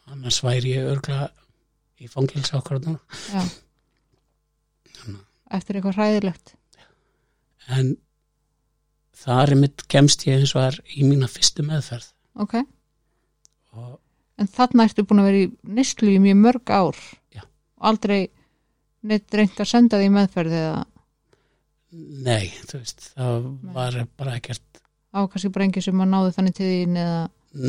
annars 0.06 0.38
væri 0.44 0.76
ég 0.76 0.86
örgla 0.92 1.30
í 2.00 2.06
fangilsi 2.08 2.54
okkar 2.56 2.78
núna 2.80 3.00
Já. 3.32 3.42
Eftir 5.50 5.76
eitthvað 5.78 5.96
hræðilegt. 5.98 6.54
en 7.68 7.96
þar 9.16 9.50
er 9.50 9.58
mitt 9.58 9.82
kemst 9.90 10.22
ég 10.26 10.38
eins 10.40 10.54
og 10.54 10.62
er 10.62 10.76
í 10.96 11.02
mína 11.06 11.26
fyrstu 11.30 11.62
meðferð 11.66 12.12
Ok. 12.36 12.54
og 13.72 14.00
En 14.36 14.50
þarna 14.52 14.84
ertu 14.84 15.04
búin 15.08 15.22
að 15.22 15.28
vera 15.30 15.44
í 15.44 15.46
nýstlu 15.78 16.10
í 16.12 16.18
mjög 16.20 16.36
mörg 16.42 16.72
ár. 16.76 16.98
Já. 17.32 17.42
Og 17.80 17.88
aldrei 17.90 18.18
neitt 19.06 19.34
reynt 19.38 19.60
að 19.62 19.70
senda 19.70 20.00
því 20.00 20.10
meðferði 20.12 20.60
eða 20.60 20.84
nei, 22.26 22.50
þú 22.66 22.80
veist 22.80 23.04
það 23.14 23.46
Nei. 23.46 23.72
var 23.76 23.96
bara 24.18 24.34
ekkert 24.36 24.80
á 25.16 25.20
kannski 25.30 25.48
brengi 25.54 25.80
sem 25.84 26.02
að 26.02 26.10
náðu 26.12 26.32
þannig 26.36 26.56
til 26.58 26.66
þín 26.68 26.98
eða 27.00 27.20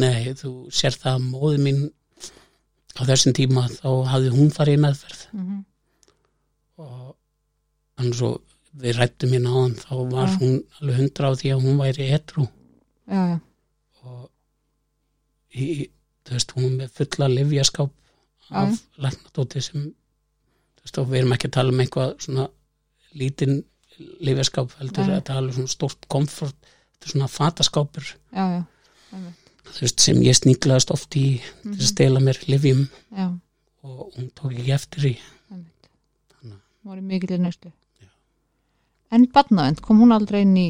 nei, 0.01 0.33
þú 0.35 0.51
sér 0.73 0.97
það 0.99 1.13
að 1.13 1.27
móði 1.29 1.61
mín 1.63 1.83
á 2.97 3.01
þessum 3.07 3.35
tíma 3.37 3.67
þá 3.71 3.87
hafði 4.11 4.33
hún 4.33 4.49
farið 4.55 4.79
í 4.79 4.83
meðferð 4.83 5.21
mm 5.37 5.57
og 6.77 7.15
hann 7.97 8.11
svo 8.13 8.27
við 8.77 8.99
rættum 8.99 9.31
hérna 9.33 9.49
á 9.49 9.57
hann 9.57 9.71
þá 9.79 9.93
var 10.11 10.27
Já. 10.29 10.35
hún 10.43 10.57
alveg 10.77 10.99
hundra 10.99 11.31
á 11.33 11.37
því 11.39 11.53
að 11.55 11.63
hún 11.63 11.79
væri 11.81 12.09
etru 12.13 12.43
já, 12.45 13.21
já, 13.31 13.37
og 14.03 14.27
í, 15.57 15.87
þú 16.27 16.35
veist, 16.35 16.53
hún 16.57 16.67
er 16.67 16.75
með 16.81 16.93
fulla 16.99 17.29
livjaskáp 17.31 17.93
af 18.61 18.77
læknadóti 19.03 19.63
sem 19.63 19.87
þú 19.87 20.85
veist, 20.85 20.99
og 21.01 21.09
við 21.11 21.21
erum 21.21 21.35
ekki 21.35 21.49
að 21.49 21.57
tala 21.57 21.73
um 21.73 21.83
eitthvað 21.83 22.13
svona 22.25 22.47
lítinn 23.17 23.59
livjaskáp 24.23 24.75
heldur 24.79 25.11
að 25.15 25.25
tala 25.31 25.49
um 25.49 25.55
svona 25.57 25.73
stórt 25.73 26.07
komfort 26.11 26.55
þetta 26.61 27.09
er 27.09 27.13
svona 27.15 27.29
fataskápur 27.31 28.05
já, 28.07 28.45
já, 28.57 28.61
þú 29.71 29.85
veist, 29.87 30.03
sem 30.05 30.21
ég 30.25 30.37
sníklaðast 30.37 30.93
oft 30.95 31.17
í 31.19 31.25
til 31.63 31.75
að 31.75 31.89
stela 31.89 32.23
mér 32.23 32.41
livjum 32.47 32.85
já, 32.87 33.27
og 33.87 34.03
hún 34.17 34.29
tók 34.37 34.53
ekki 34.53 34.75
eftir 34.75 35.09
í 35.11 35.15
Þannig. 35.49 36.59
var 36.87 37.01
í 37.01 37.05
mikilir 37.05 37.41
nýstlu 37.41 37.71
Já. 37.71 38.11
en 39.17 39.27
badnaðend, 39.33 39.81
kom 39.81 40.03
hún 40.03 40.13
aldrei 40.15 40.43
inn 40.45 40.57
í 40.61 40.67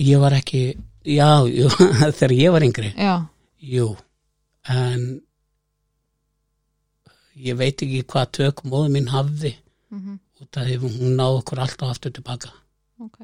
ég 0.00 0.22
var 0.22 0.34
ekki, 0.36 0.62
já, 1.04 1.44
jú, 1.48 1.68
þegar 2.18 2.34
ég 2.36 2.54
var 2.54 2.64
yngri. 2.64 2.92
Já, 2.96 3.14
jú, 3.60 3.90
en 4.70 5.22
ég 7.34 7.56
veit 7.58 7.82
ekki 7.82 8.02
hvað 8.06 8.32
tök 8.38 8.62
móðu 8.68 8.92
mín 8.94 9.10
hafði 9.12 9.56
mm 9.90 10.18
út 10.42 10.58
af 10.58 10.66
því 10.66 10.76
hún 10.82 11.12
náði 11.14 11.38
okkur 11.38 11.60
alltaf 11.62 11.90
aftur 11.92 12.10
tilbaka. 12.10 12.48
Ok. 12.98 13.20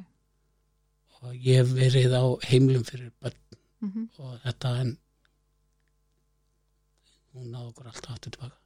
Og 1.18 1.32
ég 1.34 1.56
hef 1.58 1.72
verið 1.74 2.12
á 2.14 2.22
heimlum 2.46 2.84
fyrir 2.86 3.10
börn 3.18 3.40
mm 3.82 4.04
og 4.22 4.36
þetta 4.44 4.74
en 4.84 4.92
hún 7.34 7.50
náði 7.50 7.72
okkur 7.72 7.90
alltaf 7.90 8.14
aftur 8.14 8.36
tilbaka. 8.36 8.56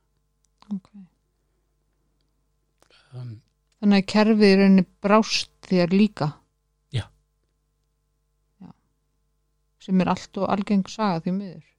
Ok. 0.77 0.91
Um, 3.13 3.33
þannig 3.81 4.05
að 4.05 4.13
kerfið 4.13 4.47
í 4.51 4.61
rauninni 4.61 4.87
brást 5.05 5.51
þér 5.69 5.97
líka? 5.97 6.29
Já. 6.93 7.05
já. 8.61 8.71
Sem 9.81 10.01
er 10.01 10.13
allt 10.13 10.41
og 10.41 10.49
algeng 10.53 10.89
saga 10.93 11.25
því 11.25 11.39
miður 11.41 11.72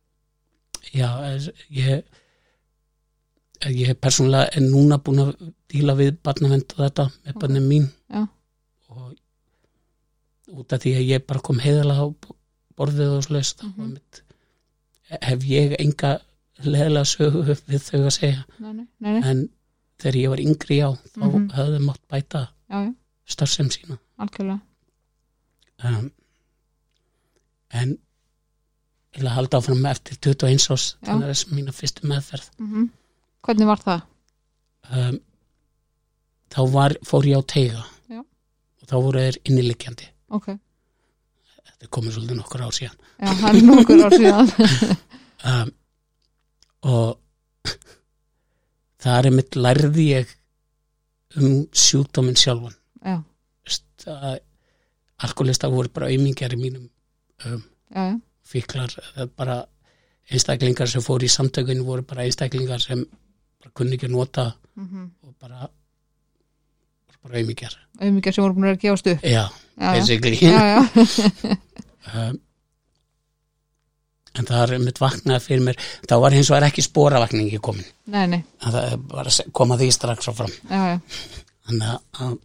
já, 0.92 1.10
ég 1.70 2.04
ég 3.72 3.90
er 3.90 3.96
persónulega 3.96 4.50
en 4.58 4.66
núna 4.72 4.98
búin 5.00 5.22
að 5.24 5.54
díla 5.72 5.94
við 5.96 6.18
barnavend 6.26 6.74
og 6.76 6.82
þetta 6.84 7.06
með 7.26 7.38
barnið 7.44 7.68
mín. 7.70 7.86
Já. 8.12 8.28
og 8.94 9.14
út 10.60 10.74
af 10.76 10.82
því 10.84 10.92
að 11.00 11.08
ég 11.08 11.24
bara 11.26 11.40
kom 11.40 11.60
heiðalega 11.64 12.04
á 12.04 12.08
borðið 12.78 13.14
og 13.18 13.24
Mhm. 13.64 13.78
var 13.78 13.88
mitt 13.88 14.22
hef 15.22 15.40
ég 15.44 15.76
enga 15.80 16.20
leðilega 16.64 17.06
sögu 17.06 17.44
við 17.68 17.82
þau 17.88 18.02
að 18.06 18.12
segja. 18.18 18.44
Nei, 18.60 18.74
nei, 18.74 18.88
nei, 19.00 19.22
en 19.30 19.50
þegar 20.00 20.16
ég 20.22 20.30
var 20.30 20.40
yngri 20.40 20.78
já 20.82 20.90
þá 21.16 21.24
Mhm. 21.32 21.50
höfðu 21.56 21.80
mátt 21.86 22.02
bæta 22.10 22.50
já, 22.70 22.84
já, 22.86 22.94
starfsem 23.26 23.70
sína. 23.70 23.98
Um, 25.84 26.12
en 27.72 27.98
vil 29.14 29.28
að 29.28 29.36
halda 29.38 29.60
áfram 29.60 29.86
eftir 29.90 30.20
21 30.26 30.68
ás 30.74 30.86
Já. 30.94 31.08
þannig 31.08 31.26
að 31.28 31.32
þess 31.34 31.50
mína 31.54 31.76
fyrstu 31.76 32.10
meðferð. 32.10 32.50
Mm 32.60 32.90
hvernig 33.44 33.68
var 33.68 33.82
það? 33.84 34.04
um, 34.96 35.18
þá 36.54 36.60
var, 36.72 36.96
fór 37.08 37.28
ég 37.28 37.40
á 37.40 37.44
teiga. 37.54 37.82
Já. 38.12 38.22
og 38.22 38.88
þá 38.88 38.96
voru 38.96 39.24
þeir 39.24 39.40
inniliggjandi. 39.50 40.08
Ok, 40.38 40.48
þetta 41.58 41.88
er 41.88 41.92
komið 41.98 42.16
svolítið 42.18 42.40
nokkur 42.40 42.64
ár 42.64 42.78
síðan. 42.78 43.02
Já, 43.20 43.34
hann 43.42 43.60
er 43.60 43.68
nokkur 43.68 44.06
ár 44.08 44.18
síðan. 44.20 44.54
Um, 45.44 45.74
og 46.88 47.18
það 49.04 49.26
er 49.28 49.34
mitt 49.36 49.58
lærði 49.60 50.06
ég 50.08 50.30
um 51.36 51.66
sjúkdóminn 51.76 52.40
sjálfan. 52.40 52.78
Já, 53.04 53.18
alkoholistar 55.28 55.74
voru 55.74 55.92
bara 55.92 56.08
auðmingjar 56.08 56.56
í 56.56 56.60
mínum 56.62 56.86
um, 57.44 57.60
já, 57.92 58.06
já, 58.08 58.16
fíklar 58.48 58.92
er 59.18 59.28
bara 59.38 59.62
einstaklingar 60.32 60.88
sem 60.90 61.02
fóru 61.04 61.26
í 61.28 61.32
samtökunni 61.32 61.84
voru 61.86 62.04
bara 62.08 62.24
einstaklingar 62.28 62.82
sem 62.84 63.06
bara 63.60 63.72
kunni 63.76 63.98
ekki 63.98 64.08
nota 64.12 64.50
mm 64.76 65.10
og 65.24 65.36
bara 65.40 65.68
bara 67.24 67.38
auðmingjar 67.40 67.76
auðmikið 68.02 68.34
sem 68.36 68.44
voru 68.44 68.54
búin 68.58 68.70
að 68.74 68.80
gefast 68.84 69.08
upp. 69.08 69.22
Já, 69.24 69.46
basically. 69.80 70.40
Um, 72.14 72.40
en 74.34 74.48
það 74.50 74.64
er 74.74 74.82
mitt 74.82 75.00
vaknaði 75.02 75.44
fyrir 75.46 75.64
mér. 75.68 75.78
Þá 76.10 76.16
var 76.24 76.34
hins 76.36 76.50
vegar 76.52 76.66
ekki 76.68 76.84
spóravakningi 76.84 77.60
komin. 77.64 77.86
Nei, 78.12 78.26
nei, 78.32 78.42
er 78.66 79.30
koma 79.56 79.78
því 79.80 79.90
strax 79.94 80.28
á 80.28 80.34
fram 80.36 80.52
já, 80.70 80.82
já. 80.96 80.98
Þannig 81.68 82.00
að- 82.26 82.40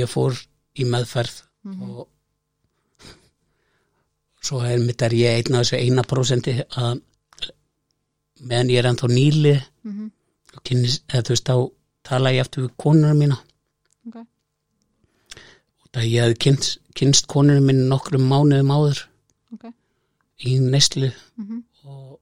ég 0.00 0.06
fór 0.12 0.36
í 0.78 0.84
meðferð 0.86 1.42
Mhm. 1.64 1.82
og 1.90 2.08
svo 4.40 4.60
er 4.64 4.78
mitt 4.80 5.02
er 5.02 5.12
ég 5.14 5.36
einn 5.40 5.54
af 5.58 5.66
þessu 5.66 5.76
eina 5.80 6.02
prósenti 6.08 6.54
að 6.80 7.00
meðan 8.40 8.70
ég 8.72 8.78
er 8.82 8.88
ennþá 8.90 9.08
nýli 9.12 9.54
mm 9.84 10.10
og 10.50 10.62
kynnis, 10.66 10.96
eða 11.14 11.22
þú 11.28 11.30
veist 11.30 11.46
þá 11.46 11.56
tala 12.08 12.30
ég 12.34 12.40
eftir 12.42 12.64
við 12.64 12.72
konur 12.82 13.12
mína. 13.14 13.36
Ok, 14.08 14.16
og 14.18 15.90
það 15.94 16.06
ég 16.10 16.24
hefði 16.24 16.38
kynst, 16.42 16.80
kynst 16.98 17.28
konur 17.30 17.60
mín 17.62 17.84
nokkrum 17.92 18.24
mánuðum 18.26 18.72
áður 18.74 19.04
ok. 19.54 19.68
í 20.42 20.56
neyslu. 20.64 21.12
Mm 21.38 21.60
og, 21.86 22.18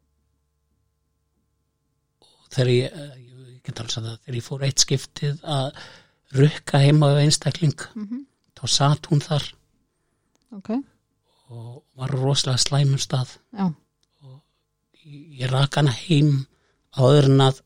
og 2.20 2.52
þegar 2.52 2.70
ég, 2.74 2.92
eh, 2.92 3.16
ég 3.56 3.62
get 3.64 3.80
alls 3.82 3.96
að 3.98 4.10
það 4.10 4.18
þegar 4.26 4.38
ég 4.38 4.46
fór 4.50 4.66
eitt 4.68 4.84
skiptið 4.84 5.40
að 5.56 5.80
rukka 6.38 6.82
heima 6.84 7.10
við 7.14 7.22
einstakling 7.24 7.78
Mhm. 7.96 8.26
þá 8.60 8.64
satt 8.76 9.08
hún 9.08 9.24
þar. 9.24 9.48
Ok, 10.52 10.70
og 11.48 11.82
var 11.96 12.10
rosalega 12.12 12.58
slæmum 12.64 12.98
stað 13.00 13.36
já, 13.56 13.68
ég 15.40 15.50
rak 15.52 15.74
hana 15.80 15.92
heim 15.96 16.46
áður 16.98 17.28
en 17.30 17.40
að 17.48 17.60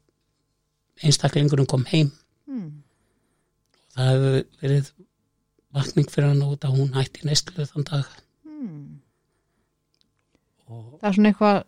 einstaklingurum 1.02 1.66
kom 1.66 1.84
heim 1.90 2.10
Mm. 2.52 2.82
það 3.96 4.08
hefur 4.12 4.44
verið 4.62 4.90
vakning 5.72 6.08
fyrir 6.12 6.28
hann 6.28 6.42
út 6.44 6.64
að 6.68 6.74
hún 6.76 6.90
hætti 6.94 7.24
neistlu 7.26 7.64
þann 7.70 7.86
dag 7.88 8.06
Mm. 8.46 9.00
og 10.68 10.98
Það 11.00 11.08
er 11.08 11.14
svona 11.16 11.32
eitthvað 11.32 11.64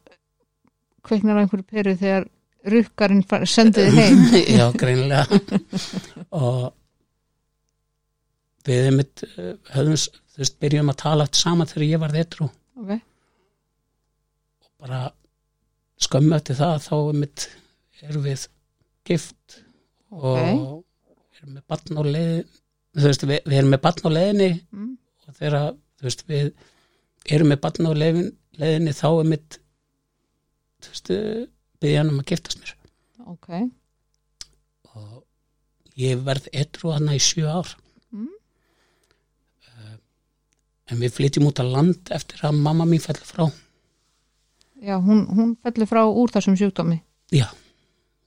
kveiknar 1.05 1.37
á 1.37 1.42
einhverju 1.42 1.66
peru 1.70 1.94
þegar 2.00 2.29
rukkarinn 2.74 3.24
far- 3.29 3.46
sendi 3.46 3.83
þið 3.85 3.98
heim. 3.98 4.20
já, 4.59 4.66
greinilega 4.72 5.40
og 6.42 6.72
við 8.64 8.88
einmitt 8.88 9.24
eh, 9.27 9.55
höfum, 9.74 9.98
þú 10.35 10.42
veist, 10.42 10.57
byrjum 10.62 10.92
að 10.92 11.00
tala 11.03 11.27
eftir 11.27 11.44
saman 11.44 11.70
þegar 11.70 11.87
ég 11.87 12.03
var 12.03 12.14
þettrú 12.14 12.48
ok, 12.48 12.94
og 14.64 14.70
bara 14.85 15.03
skömmu 16.05 16.37
eftir 16.38 16.59
það 16.59 16.77
þá 16.87 16.94
einmitt 16.96 17.46
erum 18.05 18.27
við 18.27 18.46
gift 19.09 19.59
og 20.14 20.38
erum 20.38 21.57
með 21.57 21.64
barn 21.70 22.00
á 22.00 22.03
leiðin 22.05 22.48
þú 22.94 23.09
veist, 23.09 23.27
við, 23.27 23.40
við 23.48 23.59
erum 23.59 23.74
með 23.74 23.83
barn 23.85 24.09
á 24.09 24.11
leiðinni 24.16 24.50
mm. 24.55 24.90
og 25.29 25.38
þegar, 25.38 25.61
þú 25.98 26.09
veist, 26.09 26.24
við 26.31 26.50
erum 27.35 27.53
með 27.53 27.62
barn 27.64 27.90
á 27.90 27.92
leiðin, 28.00 28.33
leiðinni 28.61 28.96
þá 28.96 29.09
einmitt 29.11 29.59
þú 30.85 30.92
veist, 30.92 31.14
byrja 31.83 32.03
hann 32.03 32.12
um 32.12 32.20
að 32.20 32.29
giftast 32.31 32.61
mér. 32.61 32.74
Ok, 33.33 33.48
og 34.94 35.96
ég 36.00 36.20
verð 36.27 36.50
etru 36.53 36.92
hana 36.94 37.16
í 37.16 37.22
sjö 37.22 37.48
ár 37.48 37.74
Mm. 38.14 38.31
Eh, 39.66 39.94
en 40.90 41.01
við 41.01 41.14
flytjum 41.16 41.47
út 41.49 41.61
á 41.61 41.64
land 41.64 42.11
eftir 42.12 42.42
að 42.44 42.59
mamma 42.61 42.85
mín 42.88 43.01
fellur 43.03 43.25
frá 43.29 43.44
já, 44.85 44.97
hún, 45.01 45.25
hún 45.33 45.55
fellur 45.64 45.88
frá 45.88 46.03
úr 46.05 46.33
þessum 46.35 46.57
sjúkdómi. 46.61 46.99
já, 47.33 47.49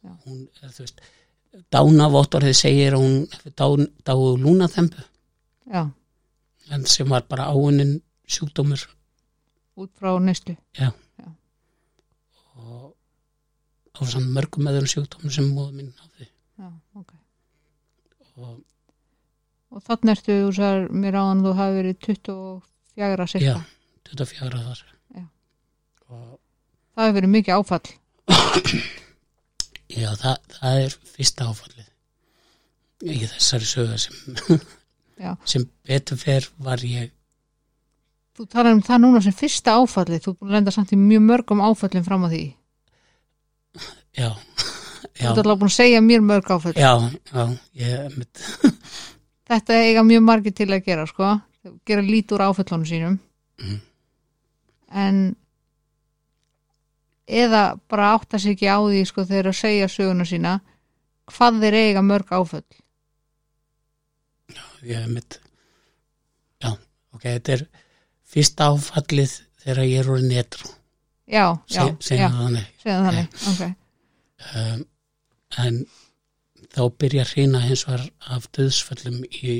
Já. 0.04 0.12
hún 0.26 0.48
er 0.64 0.72
þú 0.74 0.86
veist 0.86 1.02
dánavottorðið 1.74 2.56
segir 2.58 2.94
að 2.98 3.02
hún 3.04 3.16
dán, 3.58 3.88
dáu 4.06 4.36
lúnaþembu 4.38 5.04
Já, 5.68 5.84
en 6.72 6.86
sem 6.86 7.10
var 7.10 7.26
bara 7.30 7.50
áunin 7.52 8.00
sjúkdómur 8.28 8.88
út 9.78 9.92
frá 10.00 10.16
neyslu. 10.20 10.56
og 12.58 12.94
á 13.98 14.02
svona 14.06 14.30
mörgum 14.34 14.68
öðrum 14.70 14.90
sjúkdómur 14.90 15.34
sem 15.34 15.48
móðu 15.54 15.74
mín 15.78 15.92
hafði 16.02 16.28
Já, 16.58 16.70
ok. 16.98 17.12
og 18.38 18.62
Og 19.78 19.84
þannig 19.86 20.14
ertu, 20.16 20.36
þú 20.42 20.54
sagðir 20.58 20.88
mér 21.04 21.18
áðan 21.22 21.44
þú 21.46 21.52
hafi 21.60 21.76
verið 21.78 21.98
24 22.08 22.98
já, 22.98 23.28
sirka. 23.34 23.58
24 24.10 24.62
þar 24.66 24.80
Já. 25.18 25.24
og 26.10 26.40
Það 26.98 27.04
hefur 27.06 27.18
verið 27.20 27.34
mikið 27.36 27.60
áfall. 27.60 27.92
Já, 29.88 30.10
það, 30.20 30.40
það 30.58 30.80
er 30.86 30.96
fyrsta 31.14 31.46
áfallið 31.52 31.92
í 33.14 33.20
þessari 33.30 33.68
sögu 33.70 34.00
sem, 34.02 34.58
Já. 35.22 35.32
sem 35.48 35.68
betur 35.88 36.18
fer 36.20 36.48
var 36.66 36.82
ég 36.86 37.14
Þú 38.38 38.46
talar 38.54 38.76
um 38.76 38.82
það 38.86 39.00
núna 39.02 39.20
sem 39.26 39.34
fyrsta 39.34 39.74
áfallið. 39.82 40.20
Þú 40.22 40.30
er 40.30 40.36
búin 40.38 40.50
að 40.52 40.56
lenda 40.60 40.74
samt 40.76 40.92
í 40.94 40.98
mjög 41.02 41.24
mörgum 41.26 41.62
áfallin 41.66 42.04
fram 42.06 42.26
á 42.26 42.30
því. 42.30 42.42
já, 44.18 44.28
Þú 44.34 45.24
já, 45.24 45.30
ert 45.32 45.40
alveg 45.42 45.62
búin 45.64 45.72
að 45.72 45.78
segja 45.78 46.02
mér 46.06 46.22
mörg 46.26 46.52
áfall. 46.54 46.76
já, 46.78 46.92
já 47.34 47.46
ég, 47.82 48.18
Þetta 49.48 49.82
eiga 49.84 50.04
mjög 50.04 50.24
margir 50.28 50.56
til 50.56 50.70
að 50.72 50.86
gera, 50.86 51.06
sko. 51.08 51.34
Gera 51.88 52.04
lít 52.04 52.32
úr 52.36 52.44
áfallunum 52.48 52.88
sínum. 52.88 53.20
Mhm. 53.60 53.82
En 54.92 55.36
eða 57.28 57.80
bara 57.90 58.14
átta 58.16 58.40
sig 58.40 58.56
ekki 58.56 58.68
á 58.72 58.80
því, 58.80 59.06
sko, 59.06 59.26
þegar 59.28 59.52
að 59.52 59.60
segja 59.62 59.88
söguna 59.92 60.26
sína 60.26 60.60
hvað 61.28 61.60
þeir 61.62 61.78
eiga 61.82 62.02
mörg 62.02 62.32
áföll. 62.32 62.64
ég 64.88 65.08
mitt 65.12 65.40
já, 66.62 66.72
ok, 67.14 67.24
þetta 67.24 67.54
er 67.58 67.64
fyrsta 68.28 68.70
áfallið 68.72 69.34
þegar 69.64 69.84
ég 69.84 70.00
er 70.02 70.12
orðin 70.14 70.32
netrú 70.32 70.70
Já, 71.28 71.58
já, 71.68 71.84
segjum 72.00 72.22
já, 72.22 72.30
það 72.30 72.44
þannig 72.46 72.68
segja 72.84 73.00
þannig. 73.04 73.28
Ok, 73.52 73.62
um, 74.62 74.84
en 75.66 75.80
þá 76.78 76.84
byrja 77.02 77.26
að 77.26 77.34
hreina 77.34 77.64
hins 77.66 77.84
var 77.88 78.04
af 78.30 78.48
döðsföllum 78.56 79.24
í 79.26 79.56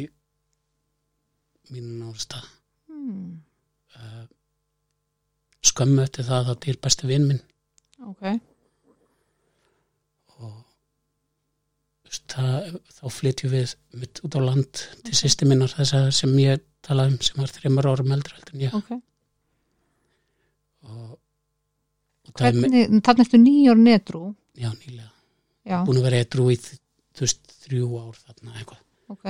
mínu 1.74 1.98
násta 2.04 2.44
hmm. 2.88 3.40
uh, 3.98 4.26
skömmu 5.66 6.06
eftir 6.06 6.28
það 6.28 6.52
þá 6.52 6.54
til 6.64 6.78
besti 6.84 7.10
vinn 7.10 7.28
minn. 7.28 7.42
Ok, 8.08 8.22
og 10.38 10.56
það, 12.32 12.78
þá 12.94 13.04
flytjum 13.18 13.54
við 13.54 13.76
mitt 14.00 14.22
út 14.26 14.38
á 14.38 14.42
land 14.44 14.86
til 15.06 15.18
sýsti 15.18 15.48
minnar 15.50 15.74
þessa 15.74 16.08
sem 16.16 16.34
ég 16.42 16.64
talaði 16.86 17.16
um 17.16 17.22
sem 17.26 17.42
var 17.42 17.54
þreymar 17.54 17.90
árum 17.92 18.16
eldri 18.16 18.38
heldur 18.38 18.56
en 18.56 18.66
ég. 18.68 18.76
Ok. 18.78 18.92
og, 20.88 21.14
og 22.30 22.42
er 22.42 22.54
Hvernig, 22.54 22.90
þannig 23.04 23.26
ertu 23.26 23.42
nýjár 23.42 23.82
netrú. 23.82 24.26
já 24.56 24.70
nýlega. 24.72 25.12
Já, 25.68 25.82
búin 25.84 26.00
að 26.00 26.06
vera 26.08 26.20
eitthrú 26.24 26.52
í 26.54 26.58
þú 27.18 27.26
veist 27.26 27.54
þrjú 27.66 27.92
ár 28.02 28.18
þarna 28.24 28.58
eitthvað 28.58 28.82
ok. 29.14 29.30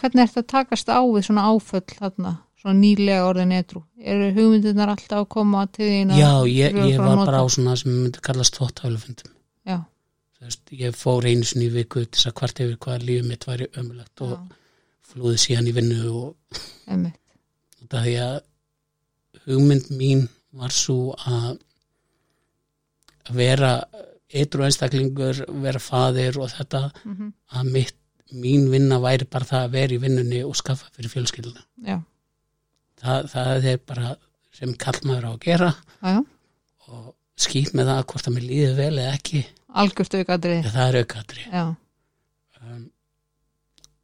Hvernig 0.00 0.24
ertu 0.24 0.40
að 0.40 0.48
takast 0.52 0.88
á 0.88 1.00
við 1.04 1.26
svona 1.26 1.44
áföll 1.52 1.84
þarna, 1.92 2.32
svona 2.58 2.78
nýlega 2.80 3.26
orðið 3.28 3.48
netrú? 3.50 3.82
Eru 4.00 4.30
hugmyndirnar 4.38 4.92
alltaf 4.94 5.18
að 5.20 5.28
koma 5.34 5.66
til 5.68 5.88
þín? 5.90 6.14
já, 6.16 6.30
ég, 6.48 6.78
ég 6.92 7.00
var 7.02 7.16
nota? 7.18 7.28
bara 7.28 7.42
á 7.44 7.46
svona 7.52 7.76
sem 7.80 7.92
myndi 7.92 8.22
kallast 8.24 8.58
þvóttaflufundum 8.58 9.34
Já, 9.68 9.78
þú 10.38 10.48
veist, 10.48 10.62
ég 10.80 10.96
fór 10.98 11.28
einu 11.28 11.46
sinni 11.46 11.68
í 11.68 11.74
viku 11.76 12.06
til 12.06 12.16
þess 12.16 12.30
að 12.32 12.38
hvart 12.40 12.62
yfir 12.64 12.78
hvað 12.86 13.06
lífið 13.08 13.28
mitt 13.28 13.48
væri 13.48 13.68
ömulegt 13.78 14.24
og 14.24 14.32
já, 14.32 14.40
flúði 15.12 15.42
síðan 15.44 15.68
í 15.68 15.76
vinnu 15.76 16.00
og 16.08 16.62
út 17.82 17.98
af 17.98 18.06
því 18.06 18.16
að 18.24 18.38
hugmynd 19.46 19.92
mín 19.98 20.26
var 20.56 20.72
svo 20.74 21.12
að 21.28 21.60
vera 23.32 23.76
eitru 24.32 24.64
einstaklingur, 24.66 25.42
vera 25.64 25.80
faðir 25.82 26.38
og 26.40 26.50
þetta 26.54 26.84
Mm 27.04 27.32
að 27.52 27.70
mitt, 27.74 27.96
mín 28.32 28.70
vinna 28.72 28.96
væri 29.02 29.26
bara 29.28 29.44
það 29.44 29.64
að 29.66 29.72
vera 29.74 29.92
í 29.92 29.98
vinnunni 30.00 30.38
og 30.46 30.54
skaffa 30.56 30.88
fyrir 30.96 31.10
fjölskylduna. 31.12 31.64
Það, 33.02 33.26
það 33.32 33.66
er 33.72 33.80
bara 33.90 34.14
sem 34.56 34.72
kallmaður 34.80 35.26
á 35.28 35.30
að 35.32 35.42
gera 35.44 35.68
já, 35.74 36.14
já. 36.14 36.22
og 36.88 37.10
skýt 37.44 37.74
með 37.76 37.90
það 37.90 38.00
hvort 38.12 38.28
að 38.30 38.34
mér 38.38 38.46
líði 38.48 38.72
vel 38.78 38.92
eða 39.02 39.12
ekki, 39.18 39.42
Algjört 39.82 40.14
aukadrið. 40.20 40.58
ja, 40.64 40.70
það 40.72 40.88
er 40.88 40.98
aukatri. 41.02 41.46
Já, 41.52 41.64
Um, 42.62 42.82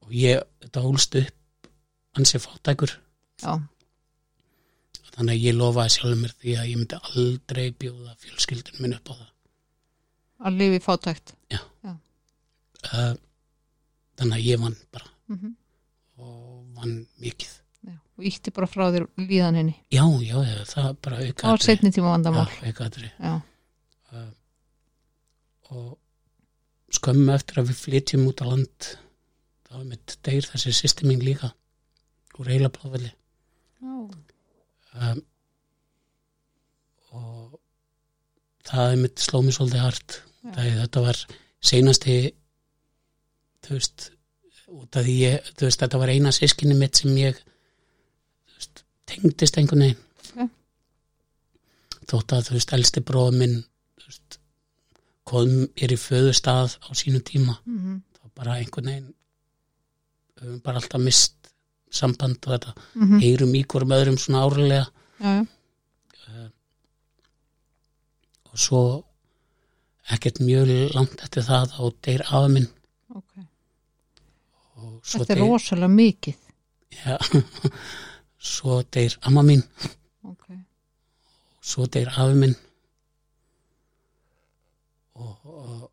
og 0.02 0.14
ég, 0.18 0.40
þetta 0.64 0.80
hólst 0.82 1.14
upp 1.20 1.68
ansi 2.18 2.40
fátækur, 2.42 2.90
já, 3.44 3.52
þannig 5.14 5.36
að 5.36 5.44
ég 5.46 5.54
lofaði 5.54 5.92
sjálfur 5.94 6.18
mér 6.24 6.32
því 6.42 6.54
að 6.58 6.70
ég 6.72 6.80
myndi 6.80 6.98
aldrei 7.12 7.66
bjóða 7.78 8.16
fjölskyldun 8.24 8.80
minn 8.82 8.96
upp 8.96 9.12
á 9.12 9.14
það. 9.14 9.28
Að 10.38 10.58
lifi 10.62 10.82
fátækt. 10.84 11.34
uh, 11.54 13.14
þannig 14.18 14.36
að 14.38 14.46
ég 14.46 14.60
vann 14.62 14.76
bara. 14.94 15.10
Mm 15.28 15.56
og 16.18 16.64
vann 16.74 17.06
mikið. 17.22 17.50
Já, 17.86 17.94
og 18.18 18.24
ítti 18.26 18.50
bara 18.50 18.66
frá 18.66 18.88
þér 18.90 19.04
líðan 19.22 19.54
henni. 19.60 19.74
já, 19.90 20.02
já, 20.22 20.36
já 20.42 20.64
það 20.66 20.82
var 20.88 20.96
bara 21.02 21.16
Það 21.16 21.22
var 21.22 21.28
aukaðri 21.28 21.66
setni 21.68 21.90
tíma 21.94 22.10
vandamál. 22.10 22.48
aukaðri 22.66 23.10
Já, 23.18 23.34
uh, 24.12 24.30
og 25.70 25.98
skömmu 26.98 27.34
eftir 27.34 27.60
að 27.60 27.70
við 27.70 27.80
flytjum 27.84 28.26
út 28.30 28.42
á 28.42 28.46
land 28.48 28.90
þá 29.68 29.72
er 29.78 29.88
mitt 29.90 30.16
deyr 30.24 30.46
þessi 30.48 30.72
sýsti 30.72 31.08
mín 31.08 31.24
líka 31.24 31.52
úr 32.38 32.48
heila 32.48 32.70
já, 32.72 33.12
um, 33.82 35.20
og 37.12 37.58
það 38.68 38.92
er 38.92 39.02
mitt 39.02 39.22
sló 39.22 39.42
mig 39.42 39.56
svolítið 39.56 39.84
hart 39.84 40.18
Það, 40.54 40.70
þetta 40.82 41.04
var 41.04 41.22
seinasti 41.70 42.18
þú 43.66 43.76
veist 43.76 44.10
út 44.68 44.98
af 44.98 45.06
því 45.06 45.14
ég, 45.22 45.48
þú 45.56 45.68
veist, 45.68 45.82
þetta 45.82 46.00
var 46.00 46.12
eina 46.12 46.34
sískinni 46.34 46.76
mitt 46.78 47.00
sem 47.00 47.14
ég 47.18 47.38
veist, 48.54 48.84
tengdist 49.08 49.58
einhvern 49.60 49.86
veginn. 49.86 50.04
Ok. 50.34 50.50
þótt 52.08 52.34
að 52.36 52.46
þú 52.48 52.58
veist, 52.58 52.74
elsti 52.76 53.04
bróð 53.04 53.38
minn 53.40 53.56
veist, 54.04 54.38
kom 55.28 55.54
er 55.76 55.92
í 55.92 56.00
föðustað 56.00 56.78
á 56.80 56.88
sínu 56.96 57.22
tíma. 57.24 57.58
Mm 57.64 58.02
þá 58.18 58.28
bara 58.34 58.58
einhvern 58.60 58.92
veginn 58.92 59.12
við 60.38 60.46
höfum 60.46 60.62
bara 60.62 60.80
alltaf 60.82 61.02
mist 61.02 61.34
samband 61.90 62.44
og 62.46 62.52
þetta, 62.52 62.74
-hmm. 62.94 63.20
heyrum 63.20 63.54
í 63.54 63.64
hverjum 63.64 63.94
öðrum 63.96 64.18
svona 64.18 64.44
árlega. 64.44 64.86
Já, 65.18 65.46
já, 66.28 66.50
og 68.52 68.58
svo 68.58 68.82
ekkert 70.14 70.38
mjög 70.40 70.70
langt 70.94 71.20
eftir 71.24 71.44
það 71.46 71.72
þá 71.74 71.82
deyr 72.06 72.22
afa 72.28 72.48
minn 72.54 72.68
ok. 73.14 73.32
og 74.78 74.92
svo 75.02 75.18
Þetta 75.20 75.32
er 75.34 75.40
deyr, 75.40 75.44
rosalega 75.50 75.90
mikið. 75.94 76.38
ja, 77.04 77.18
svo 78.54 78.78
deyr 78.94 79.18
amma 79.28 79.42
mín 79.44 79.62
Ok, 80.28 80.46
svo 81.60 81.86
deyr 81.92 82.08
afi 82.14 82.34
minn 82.40 82.56
og, 85.18 85.36
og 85.44 85.90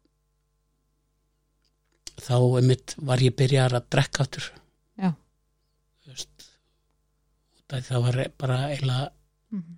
þá 2.26 2.36
einmitt 2.60 2.96
var 3.06 3.22
ég 3.24 3.36
byrjar 3.38 3.76
að 3.80 3.88
drekka 3.94 4.24
áttur 4.26 4.46
Já. 5.02 5.12
því 7.66 7.82
það 7.90 8.04
var 8.08 8.16
bara 8.40 8.60
eiginlega 8.72 9.12
Mhm. 9.56 9.76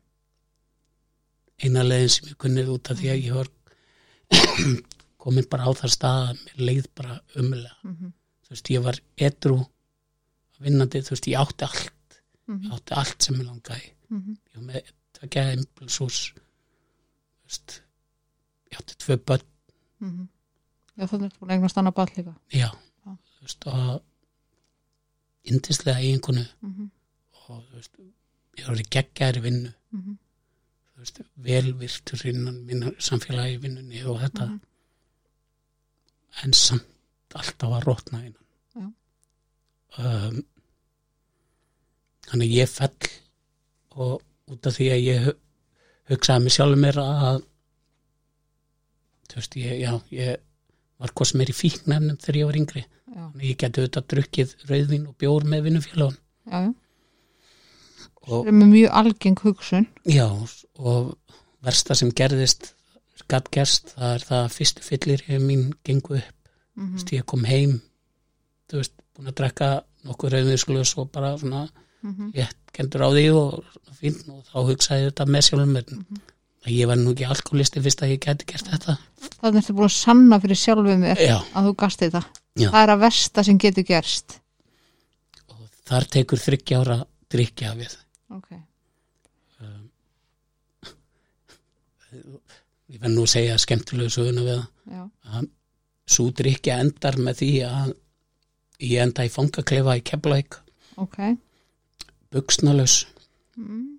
eina 1.63 1.81
leiðin 1.83 2.09
sem 2.13 2.27
ég 2.31 2.37
kunnið 2.39 2.69
út 2.75 2.89
af 2.91 2.97
því 2.99 3.09
að 3.13 3.23
ég 3.25 3.33
var 3.35 3.49
komin 5.21 5.45
bara 5.49 5.67
á 5.67 5.71
það 5.75 5.91
stað 5.95 6.21
að 6.29 6.39
mér 6.45 6.63
leið 6.69 6.87
bara 6.95 7.19
umlega 7.35 7.73
Mhm. 7.83 8.11
þú 8.43 8.49
veist, 8.53 8.69
ég 8.71 8.83
var 8.83 8.99
edru 9.17 9.57
vinnandi, 10.59 11.01
þú 11.03 11.09
veist, 11.15 11.27
ég 11.27 11.39
átti 11.41 11.63
allt 11.67 12.21
Mhm. 12.47 12.63
ég 12.65 12.73
átti 12.77 12.93
allt 12.95 13.21
sem 13.23 13.35
ég 13.35 13.45
langaði 13.45 13.91
Mhm. 14.09 14.31
ég 14.51 14.55
var 14.55 14.63
með 14.63 14.91
tvekja 15.13 15.53
impulsús 15.57 16.33
þú 16.33 17.45
veist 17.47 17.81
ég 18.71 18.77
átti 18.79 18.95
tvö 18.97 19.17
börn, 19.25 19.43
Mhm. 19.99 20.27
Já, 20.97 21.05
þannig 21.07 21.31
að 21.41 21.51
eignast 21.51 21.77
annað 21.77 21.93
ball 21.93 22.07
líka. 22.17 22.35
já 22.51 22.71
Já. 22.71 22.71
þú 23.05 23.41
veist, 23.41 23.67
og 23.67 24.01
yndislega 25.45 25.99
eiginkonu 25.99 26.45
Mhm. 26.61 26.89
og 27.49 27.63
þú 27.63 27.75
veist, 27.75 27.91
ég 28.57 28.67
var 28.67 28.75
í 28.77 28.83
geggjæri 28.89 29.41
vinnu 29.41 29.73
Mhm. 29.91 30.17
þú 30.17 30.26
velvirtur 31.47 32.25
innan 32.31 32.57
minna 32.65 32.91
samfélagi 32.99 33.57
vinnunni 33.61 34.03
og 34.05 34.19
þetta. 34.23 34.47
Mhm. 34.47 34.59
en 36.43 36.53
samt 36.53 36.85
alltaf 37.33 37.71
að 37.73 37.83
rótna 37.87 38.19
innan. 38.25 38.43
Já. 38.75 38.85
um, 40.03 40.43
þannig 42.29 42.51
ég 42.53 42.69
fell 42.69 43.09
og 43.97 44.21
út 44.51 44.67
af 44.69 44.75
því 44.77 44.89
að 44.93 45.01
ég 45.07 45.23
hu- 45.25 45.37
hugsaði 46.11 46.43
mig 46.43 46.53
sjálfur 46.53 46.77
mér 46.83 46.99
að 47.01 47.39
þú 49.27 49.35
veist, 49.39 49.55
ég, 49.57 49.79
já, 49.81 49.91
ég 50.11 50.37
var 50.99 51.09
hvað 51.13 51.25
sem 51.31 51.41
er 51.41 51.51
í 51.51 51.57
fíknefnum 51.57 52.17
þegar 52.21 52.37
ég 52.41 52.45
var 52.51 52.59
yngri. 52.61 52.83
Já, 53.07 53.23
þannig 53.31 53.49
ég 53.49 53.57
geti 53.57 53.81
auðvitað 53.81 54.07
drukkið 54.13 54.53
rauðvín 54.69 55.07
og 55.09 55.17
bjór 55.17 55.43
með 55.49 55.65
vinnufélagun 55.67 56.17
já, 56.51 56.61
Það 58.27 58.47
er 58.47 58.57
mjög 58.59 58.89
algeng 59.01 59.39
hugsun. 59.43 59.87
Já, 60.05 60.27
og 60.79 61.17
versta 61.63 61.95
sem 61.95 62.11
gerðist 62.11 62.73
gatt 63.27 63.49
gerst, 63.51 63.93
það 63.97 64.13
er 64.15 64.23
það 64.27 64.43
að 64.45 64.53
fyrstu 64.55 64.83
fyllir 64.85 65.23
ég 65.27 65.41
mín 65.43 65.73
gengu 65.83 66.15
upp 66.15 66.33
Mhm. 66.77 66.91
þú 66.91 66.93
veist, 66.93 67.11
ég 67.11 67.25
kom 67.25 67.43
heim 67.45 67.81
þú 68.69 68.77
veist, 68.77 68.91
búin 69.17 69.27
að 69.31 69.35
drekka 69.35 69.69
nokkuð 70.05 70.31
rauðvinsklaus 70.31 70.97
og 70.97 71.11
bara 71.11 71.37
svona 71.37 71.69
Mhm. 72.03 72.31
ég 72.35 72.47
kendur 72.73 73.01
á 73.01 73.09
því 73.09 73.25
og 73.35 73.63
fín 73.99 74.15
og 74.29 74.43
þá 74.45 74.57
hugsaði 74.69 75.09
þetta 75.11 75.25
með 75.25 75.41
sjálfum 75.47 75.71
mér 75.73 75.85
Mhm. 75.91 76.17
að 76.67 76.71
ég 76.77 76.87
var 76.87 76.95
nú 76.95 77.11
ekki 77.13 77.25
alkoholisti 77.27 77.81
fyrst 77.81 78.01
að 78.03 78.11
ég 78.15 78.19
geti 78.19 78.45
gert 78.45 78.65
þetta 78.67 78.97
Þannig 79.41 79.63
ertu 79.63 79.73
búin 79.73 79.85
að 79.89 79.97
sanna 79.97 80.39
fyrir 80.39 80.55
sjálfum 80.55 80.99
mér 81.01 81.17
að 81.17 81.65
þú 81.65 81.75
gast 81.75 81.99
þetta. 81.99 82.25
Já. 82.55 82.69
Það 82.71 82.83
er 82.83 82.89
að 82.95 82.99
versta 82.99 83.43
sem 83.43 83.57
getur 83.57 83.83
gerst. 83.83 84.39
og 85.49 85.69
þar 85.85 86.05
tekur 86.07 86.37
þryggja 86.37 86.79
ára 86.85 87.05
drikja 87.29 87.75
við 88.29 88.37
Ok. 88.37 88.49
ég 92.87 93.01
verð 93.01 93.13
nú 93.15 93.23
að 93.25 93.31
segja 93.33 93.57
skemmtilegu 93.61 94.11
söguna 94.13 94.43
við 94.45 94.61
það 95.27 95.47
svo 96.07 96.29
drikja 96.31 96.77
endar 96.83 97.17
með 97.19 97.39
því 97.41 97.49
að 97.67 97.89
ég 98.87 99.01
enda 99.03 99.25
í 99.27 99.31
fangaklefa 99.33 99.97
í 99.99 100.03
Keflæk 100.07 100.59
Ok. 100.97 101.17
buksnalaus 102.33 102.95
Mm. 103.57 103.97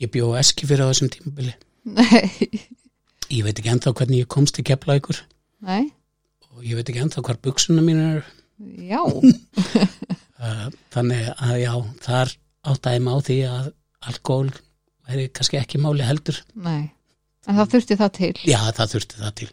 ég 0.00 0.08
bjó 0.10 0.30
eski 0.40 0.64
fyrir 0.66 0.80
á 0.80 0.88
þessum 0.88 1.10
tímabili 1.12 1.52
Nei. 1.84 2.24
ég 3.28 3.44
veit 3.44 3.58
ekki 3.60 3.68
ennþá 3.68 3.92
hvernig 3.92 4.22
ég 4.24 4.28
komst 4.32 4.54
til 4.56 4.64
Keflækur 4.64 5.18
Nei. 5.60 5.92
og 6.56 6.64
ég 6.64 6.72
veit 6.78 6.88
ekki 6.88 7.02
ennþá 7.04 7.20
hvar 7.26 7.36
buksuna 7.44 7.82
mín 7.84 8.00
er 8.00 8.24
Já. 8.80 9.04
uh, 10.40 10.72
þannig 10.94 11.28
að 11.36 11.56
já, 11.60 11.74
þar 12.00 12.32
áttaði 12.70 13.02
mig 13.02 13.12
á 13.14 13.18
því 13.26 13.36
að 13.50 13.68
alkohol 14.12 14.50
væri 15.08 15.28
kannski 15.34 15.58
ekki 15.60 15.80
máli 15.82 16.06
heldur 16.06 16.38
Nei. 16.54 16.90
En 17.50 17.56
það 17.58 17.72
þurfti 17.74 17.96
það 17.98 18.10
til. 18.20 18.32
já, 18.46 18.58
það 18.76 18.92
þurfti 18.96 19.20
það 19.22 19.32
til 19.42 19.50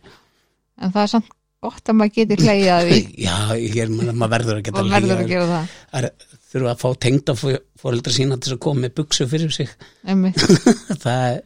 En 0.79 0.91
það 0.93 1.01
er 1.03 1.11
samt 1.15 1.31
gott 1.59 1.89
að 1.91 1.95
maður 1.99 2.13
geti 2.15 2.35
hlægið 2.39 2.69
að 2.71 2.85
því. 2.89 2.99
já, 3.27 3.37
ég 3.59 3.79
er, 3.83 3.89
maður 4.13 4.29
verður 4.35 4.59
að 4.59 4.63
geta 4.69 4.79
Og 4.85 4.91
verður 4.93 5.11
að 5.15 5.23
legið. 5.23 5.33
gera 5.33 5.47
það. 5.51 6.09
Þurfa 6.49 6.71
að 6.71 6.79
fá 6.83 6.89
tengda 7.05 7.35
fóreldra 7.39 8.13
sína 8.15 8.37
til 8.41 8.53
að 8.55 8.61
koma 8.63 8.85
með 8.85 8.93
buksu 9.01 9.27
fyrir 9.29 9.51
sig 9.53 9.69
það 11.03 11.19
er 11.27 11.41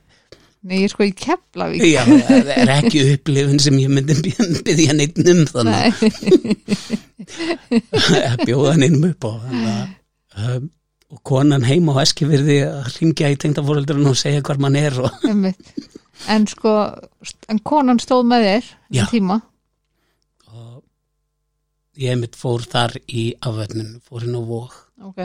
Nei, 0.64 0.78
ég 0.80 0.86
er 0.88 0.92
sko 0.94 1.04
í 1.04 1.10
Keflavík. 1.20 1.82
Já, 1.92 2.04
það 2.08 2.52
er 2.54 2.70
ekki 2.78 3.02
upplifun 3.18 3.58
sem 3.60 3.76
ég 3.82 3.90
myndi 3.92 4.16
byggja 4.64 4.94
neitt 4.96 5.18
um 5.20 5.42
þannig 5.50 5.98
að 8.30 8.46
bjóða 8.48 8.78
neinum 8.80 9.10
upp 9.10 9.28
á 9.28 9.32
þannig 9.44 9.74
að 9.74 10.54
um, 10.56 10.70
og 11.14 11.20
konan 11.28 11.64
heima 11.68 11.94
á 11.94 12.02
Eskifyrði 12.04 12.58
að 12.66 12.88
ringja 12.98 13.30
í 13.30 13.38
tengdafóreldrun 13.44 14.10
og 14.10 14.18
segja 14.18 14.42
hvar 14.46 14.58
mann 14.62 14.76
er 14.80 14.96
og. 15.06 15.14
En 16.32 16.46
sko, 16.48 16.72
en 17.52 17.60
konan 17.68 18.00
stóð 18.02 18.24
með 18.30 18.46
þér 18.48 18.68
en 19.04 19.10
tíma. 19.12 19.38
og 20.54 20.84
ég 22.00 22.18
mitt 22.22 22.36
fór 22.40 22.64
þar 22.70 22.96
í 23.12 23.26
afvötnun, 23.44 23.98
fór 24.06 24.24
inn 24.28 24.38
á 24.38 24.42
vók 24.42 24.76
Ok. 25.04 25.20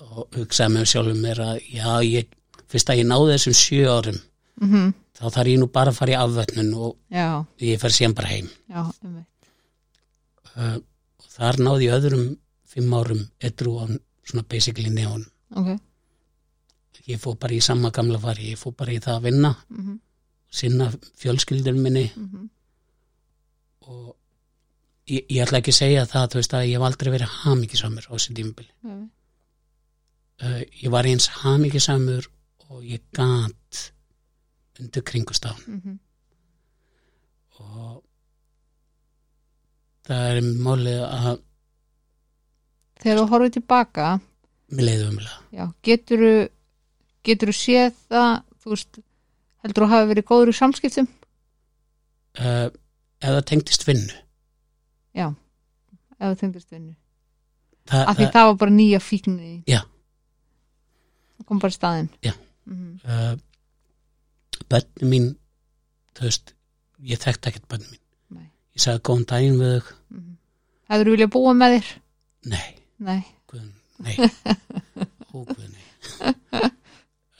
og 0.00 0.36
hugsaði 0.36 0.74
með 0.76 0.86
sjálfum 0.92 1.20
mér 1.24 1.40
að 1.44 1.56
já, 1.74 1.90
ég, 2.06 2.28
fyrst 2.70 2.92
að 2.92 3.00
ég 3.02 3.08
náði 3.10 3.34
þessum 3.36 3.56
sjö 3.60 3.86
árum 3.98 4.20
Mm 4.60 4.92
þá 5.20 5.26
þarf 5.34 5.48
ég 5.52 5.58
nú 5.60 5.66
bara 5.68 5.90
að 5.92 5.96
fara 5.98 6.12
í 6.14 6.16
afvötnun 6.16 6.68
og 6.80 6.94
Já, 7.12 7.26
ég 7.60 7.80
fer 7.82 7.92
síðan 7.92 8.14
bara 8.16 8.28
heim 8.30 8.46
já, 8.72 8.82
einmitt. 9.04 9.26
uh, 10.56 10.76
og 11.20 11.26
þar 11.34 11.58
náði 11.60 11.88
ég 11.90 11.96
öðrum 11.98 12.22
fimm 12.70 12.94
árum 12.96 13.20
edru 13.44 13.74
á 13.80 13.84
svona 14.30 14.46
basically 14.48 14.90
neon 14.90 15.26
Ok. 15.50 15.80
ég 17.06 17.18
fór 17.18 17.36
bara 17.40 17.54
í 17.54 17.60
sama 17.60 17.90
gamla 17.90 18.18
fari, 18.18 18.52
ég 18.52 18.58
fór 18.58 18.74
bara 18.78 18.92
í 18.92 19.02
það 19.02 19.16
að 19.16 19.26
vinna 19.30 19.56
Mm 19.70 19.98
sinna 20.50 20.90
fjölskyldur 21.16 21.76
minni 21.78 22.10
-hmm. 22.14 22.48
og 23.80 24.16
ég, 25.06 25.24
ég 25.30 25.42
ætla 25.44 25.58
ekki 25.58 25.70
að 25.70 25.78
segja 25.78 26.06
það 26.06 26.28
þú 26.30 26.40
veist 26.40 26.54
að 26.54 26.66
ég 26.66 26.76
hef 26.78 26.86
aldrei 26.86 27.10
verið 27.12 27.34
hamíkisamur 27.44 28.06
á 28.10 28.12
þessi 28.12 28.34
tímabili 28.34 28.72
mm 28.82 29.10
uh, 30.42 30.62
ég 30.82 30.90
var 30.90 31.06
eins 31.06 31.26
hamíkisamur 31.42 32.30
og 32.68 32.84
ég 32.84 33.02
gat 33.12 33.92
undir 34.80 35.02
kringustafn 35.02 35.80
-hmm. 35.80 35.98
og 37.60 38.04
það 40.06 40.22
er 40.30 40.40
málið 40.42 41.02
að 41.04 41.42
Þegar 43.00 43.20
þú 43.20 43.26
horfið 43.32 43.54
tilbaka, 43.56 44.08
geturðu 45.86 46.34
geturðu 47.26 47.56
séð 47.56 47.94
það, 48.08 48.32
þú 48.60 48.72
veist, 48.74 49.00
heldur 49.64 49.84
þú 49.84 49.90
hafi 49.94 50.10
verið 50.12 50.28
góður 50.30 50.52
í 50.52 50.56
samskiptum? 50.60 51.08
uh, 52.40 52.68
eða 53.20 53.44
tengdist 53.48 53.86
vinnu 53.88 54.16
Já, 55.16 55.26
þú 56.20 56.34
tengdist 56.38 56.70
vinnu. 56.70 56.94
Þa, 57.90 58.04
Af 58.06 58.16
því 58.16 58.26
það 58.30 58.46
var 58.46 58.56
bara 58.60 58.70
nýja 58.70 58.98
fíknir. 59.02 59.62
Já. 59.66 59.80
Það 61.38 61.46
kom 61.48 61.58
bara 61.58 61.72
í 61.72 61.76
staðinn. 61.76 62.10
Já. 62.22 62.34
Mm 62.70 63.00
uh, 63.04 63.38
bönni 64.70 65.08
mín 65.10 65.28
þú 66.16 66.28
veist, 66.28 66.54
ég 67.06 67.20
þekkti 67.22 67.50
ekkert 67.50 67.68
bönni 67.70 67.88
mín 67.88 68.02
Nei. 68.36 68.46
ég 68.76 68.84
sagði 68.84 69.02
góðan 69.08 69.26
daginn 69.32 69.58
við 69.60 69.72
þau 69.72 69.90
-hmm. 69.90 70.36
Hefur 70.90 71.06
þú 71.06 71.14
viljað 71.16 71.32
búa 71.34 71.52
með 71.54 71.74
þér? 71.74 71.88
nei, 72.44 72.68
Nei. 73.00 73.22
guðn, 73.50 73.70
nei 74.04 74.16
ó 74.20 75.38
guðn, 75.46 75.72
nei 75.72 75.86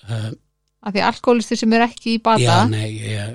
uh, 0.09 0.31
Af 0.87 0.95
því 0.95 1.03
alkoholisti 1.05 1.59
sem 1.61 1.73
er 1.77 1.83
ekki 1.85 2.15
í 2.17 2.21
bata. 2.25 2.41
já, 2.41 2.55
nei 2.73 2.95
ég, 2.97 3.35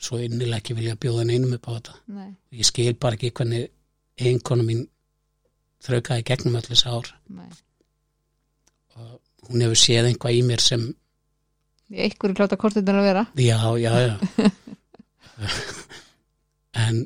svo 0.00 0.20
innilega 0.22 0.60
ekki 0.62 0.76
vilja 0.78 0.94
bjóða 1.02 1.24
neinum 1.26 1.56
upp 1.56 1.66
á 1.66 1.72
þetta 1.74 1.96
Nei. 2.14 2.28
ég 2.60 2.68
skil 2.68 2.94
bara 3.02 3.18
ekki 3.18 3.32
hvernig 3.34 3.66
einkonu 4.22 4.62
mín 4.68 4.84
þraukaði 5.82 6.24
gegnum 6.30 6.56
öll 6.60 6.68
þess 6.70 6.86
ár 6.86 7.10
Nei. 7.34 7.50
og 9.00 9.18
hún 9.50 9.64
hefur 9.66 9.80
séð 9.82 10.10
einhvað 10.12 10.38
í 10.38 10.42
mér 10.46 10.62
sem 10.64 10.86
Í 11.90 12.04
einhverju 12.06 12.36
kláta 12.38 12.54
kortindin 12.60 13.00
að 13.00 13.06
vera. 13.08 13.24
já, 13.34 13.58
já, 13.82 13.92
já 13.98 14.14
en 16.86 17.00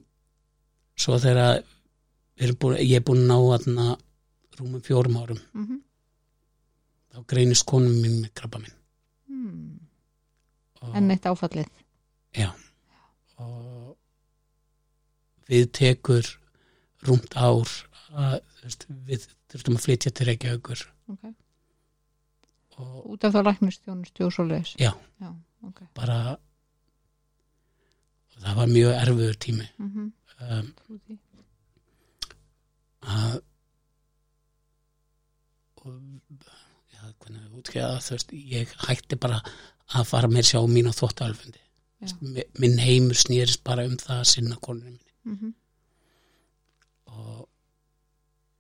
svo 1.01 1.17
þegar 1.23 1.63
við 2.37 2.45
erum 2.49 2.59
búin, 2.61 2.77
ég 2.85 2.99
er 3.01 3.05
búin 3.07 3.23
að 3.25 3.31
ná 3.31 3.37
aðna 3.57 3.87
rúmum 4.59 4.83
fjórum 4.83 5.17
árum 5.17 5.41
Mm 5.53 5.67
-hmm. 5.67 5.81
þá 7.13 7.25
greinist 7.27 7.67
konum 7.67 7.93
mín 8.03 8.21
með 8.23 8.33
krabba 8.35 8.59
minn 8.59 8.77
hmm. 9.29 9.81
og, 10.81 10.95
En 10.97 11.11
eitt 11.11 11.27
áfallið. 11.27 11.69
já, 12.35 12.51
og 13.37 13.97
við 15.49 15.71
tekur 15.73 16.39
rúmt 17.03 17.37
ár 17.37 17.69
að, 18.15 18.41
veist, 18.63 18.87
við 18.89 19.29
þurftum 19.49 19.77
að 19.77 19.85
flytja 19.85 20.11
til 20.11 20.27
Reykjavíkur 20.27 20.81
Ok. 21.09 21.35
og 22.79 23.07
Út 23.07 23.25
af 23.25 23.35
þá 23.35 23.43
læknistjónustu 23.45 24.25
og 24.25 24.33
svo 24.33 24.45
leis. 24.45 24.75
Já. 24.79 24.93
Já, 25.21 25.35
ok. 25.63 25.81
bara 25.95 26.37
það 28.45 28.57
var 28.57 28.67
mjög 28.67 28.93
erfiður 29.03 29.37
tími 29.39 29.69
mm 29.79 29.91
-hmm. 29.91 30.13
um, 30.59 30.75
að 33.01 33.43
já, 35.85 37.03
hvernig 37.21 37.43
að 37.85 38.01
þú 38.07 38.17
veist, 38.17 38.33
ég 38.33 38.75
hætti 38.87 39.19
bara 39.21 39.41
að 39.95 40.07
fara 40.09 40.29
mér 40.33 40.47
sjá 40.49 40.61
mín 40.69 40.89
á 40.89 40.93
þvóttalfundi 40.97 41.61
Já. 42.05 42.13
minn 42.61 42.79
heimur 42.83 43.17
snýrist 43.17 43.63
bara 43.65 43.85
um 43.89 43.97
það 44.01 44.19
að 44.21 44.31
sinna 44.33 44.57
konunum 44.61 44.93
minni 44.93 45.01
Mm 45.25 45.37
-hmm. 45.41 45.53
og 47.07 47.49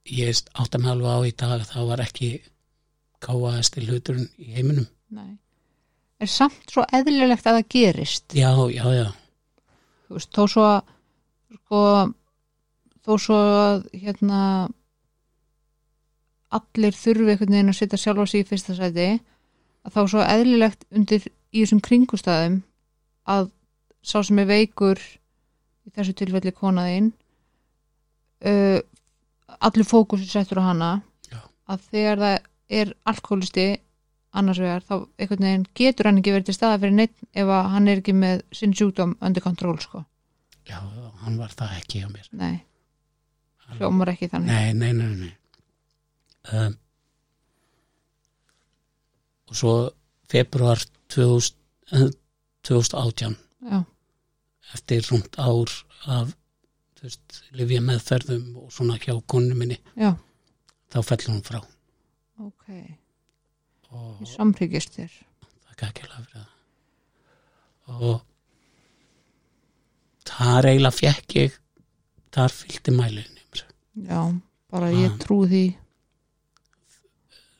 ég 0.09 0.43
átti 0.55 0.79
mig 0.79 0.91
alveg 0.91 1.11
á 1.13 1.21
í 1.29 1.33
dag 1.37 1.61
að 1.61 1.71
það 1.73 1.89
var 1.89 2.01
ekki 2.01 2.29
káaðasti 3.21 3.85
hluturinn 3.87 4.29
í 4.39 4.55
heiminum 4.55 4.87
Nei. 5.11 5.37
Er 6.21 6.27
samt 6.27 6.71
svo 6.73 6.85
eðlilegt 6.93 7.47
að 7.47 7.59
það 7.59 7.69
gerist 7.69 8.35
já, 8.35 8.51
já, 8.73 8.85
já, 8.97 9.13
þú 10.09 10.15
veist, 10.15 10.33
þó 10.33 10.47
svo 10.49 10.63
að 10.63 10.83
sko, 11.59 11.81
þó 13.05 13.13
svo 13.19 13.37
að 13.37 13.89
hérna 13.93 14.41
allir 16.59 16.97
þurfi 16.97 17.33
einhvern 17.33 17.57
veginn 17.57 17.73
að 17.73 17.79
setja 17.81 18.01
sjálfa 18.01 18.27
sig 18.31 18.45
í 18.45 18.49
fyrsta 18.49 18.77
sæti 18.79 19.09
að 19.85 19.95
þá 19.95 20.01
er 20.03 20.11
svo 20.13 20.25
eðlilegt 20.25 20.87
undir 20.95 21.27
í 21.27 21.63
þessum 21.63 21.83
kringustæðum 21.85 22.59
að 23.35 23.51
sá 24.05 24.19
sem 24.23 24.41
er 24.43 24.51
veikur 24.51 25.01
í 25.85 25.93
þessu 25.95 26.15
tilfelli 26.17 26.53
konaðinn 26.57 27.13
uh, 28.45 28.81
allir 29.61 29.89
fókus 29.89 30.25
er 30.25 30.33
settur 30.33 30.61
á 30.63 30.69
hana 30.71 30.91
Já. 31.31 31.41
að 31.71 31.89
þegar 31.91 32.23
það 32.25 32.37
er 32.81 32.93
alkoholisti 33.11 33.67
annars 34.35 34.59
vegar 34.59 34.83
þá 34.83 34.95
einhvern 35.21 35.47
veginn 35.47 35.67
getur 35.79 36.09
hann 36.09 36.19
ekki 36.21 36.35
verið 36.35 36.51
til 36.51 36.57
staða 36.57 36.81
fyrir 36.83 36.97
neitt 36.99 37.15
ef 37.37 37.53
hann 37.75 37.89
er 37.89 38.03
ekki 38.03 38.17
með 38.19 38.43
sinn 38.57 38.75
sjúkdóm 38.75 39.15
undir 39.23 39.45
kontról 39.45 39.77
sko 39.83 40.03
já, 40.67 40.81
hann 41.23 41.39
var 41.39 41.55
það 41.55 41.79
ekki 41.79 42.03
hjá 42.03 42.09
mér 42.11 42.29
Nei, 42.35 42.57
hljómar 43.79 44.15
ekki 44.15 44.31
þannig. 44.33 44.51
Nei, 44.51 44.73
nei, 44.75 44.93
nei, 44.97 45.17
nei. 45.23 45.33
Um, 46.53 46.75
og 49.49 49.57
svo 49.57 49.73
februar 50.31 50.81
2000, 51.09 51.57
eh, 51.93 52.11
2018 52.65 53.37
Já, 53.65 53.79
eftir 54.75 55.01
rúmt 55.09 55.39
ár 55.41 55.71
af 56.07 56.35
lifja 57.53 57.81
meðferðum 57.85 58.57
og 58.63 58.71
svona 58.73 58.97
hjá 59.01 59.15
konu 59.29 59.55
minni 59.57 59.77
já, 59.97 60.15
þá 60.93 60.99
fellur 61.05 61.35
hún 61.35 61.43
frá 61.45 61.61
ok. 62.41 62.65
og 63.91 64.23
samryggist 64.29 64.97
þér. 64.97 65.13
það 65.69 65.83
er 65.83 65.89
ekki 65.89 66.07
alveg 66.09 66.29
það 66.35 68.07
og 68.09 68.23
þar 70.29 70.69
eiginlega 70.71 70.97
fekk 70.99 71.37
ég 71.43 71.59
þar 72.33 72.53
fylgdi 72.57 72.97
mælinni 72.97 73.41
Já, 73.95 74.21
bara 74.73 74.89
ég 74.91 75.13
Ah. 75.13 75.19
trú 75.23 75.45
því. 75.47 75.77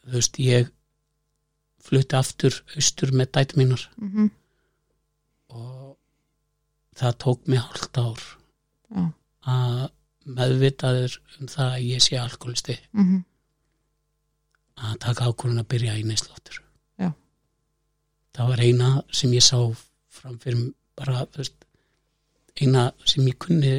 Þú 0.05 0.17
veist, 0.19 0.41
ég 0.43 0.71
flutti 1.85 2.17
aftur 2.17 2.57
austur 2.77 3.13
með 3.13 3.31
dæti 3.37 3.61
mínar. 3.61 3.85
Mm 4.01 4.33
og 5.55 5.99
það 6.99 7.19
tók 7.23 7.45
mig 7.47 7.61
hálft 7.63 7.99
ár 8.01 8.23
Já, 8.91 9.03
að 9.47 9.83
meðvitaður 10.25 11.17
um 11.39 11.51
það 11.53 11.69
að 11.77 11.87
ég 11.91 12.03
sé 12.03 12.19
alkoholisti 12.19 12.77
mm 12.97 13.23
að 14.85 14.97
taka 15.05 15.29
ákvörðun 15.31 15.63
að 15.63 15.69
byrja 15.71 15.93
í 16.01 16.03
nesláttur 16.03 16.57
Já. 16.99 17.13
það 18.35 18.49
var 18.51 18.63
eina 18.67 18.89
sem 19.15 19.35
ég 19.37 19.45
sá 19.47 19.59
fram 20.11 20.35
fyrir 20.43 20.65
bara 20.99 21.21
veist, 21.37 21.55
eina 22.59 22.89
sem 23.07 23.29
ég 23.29 23.39
kunni 23.39 23.77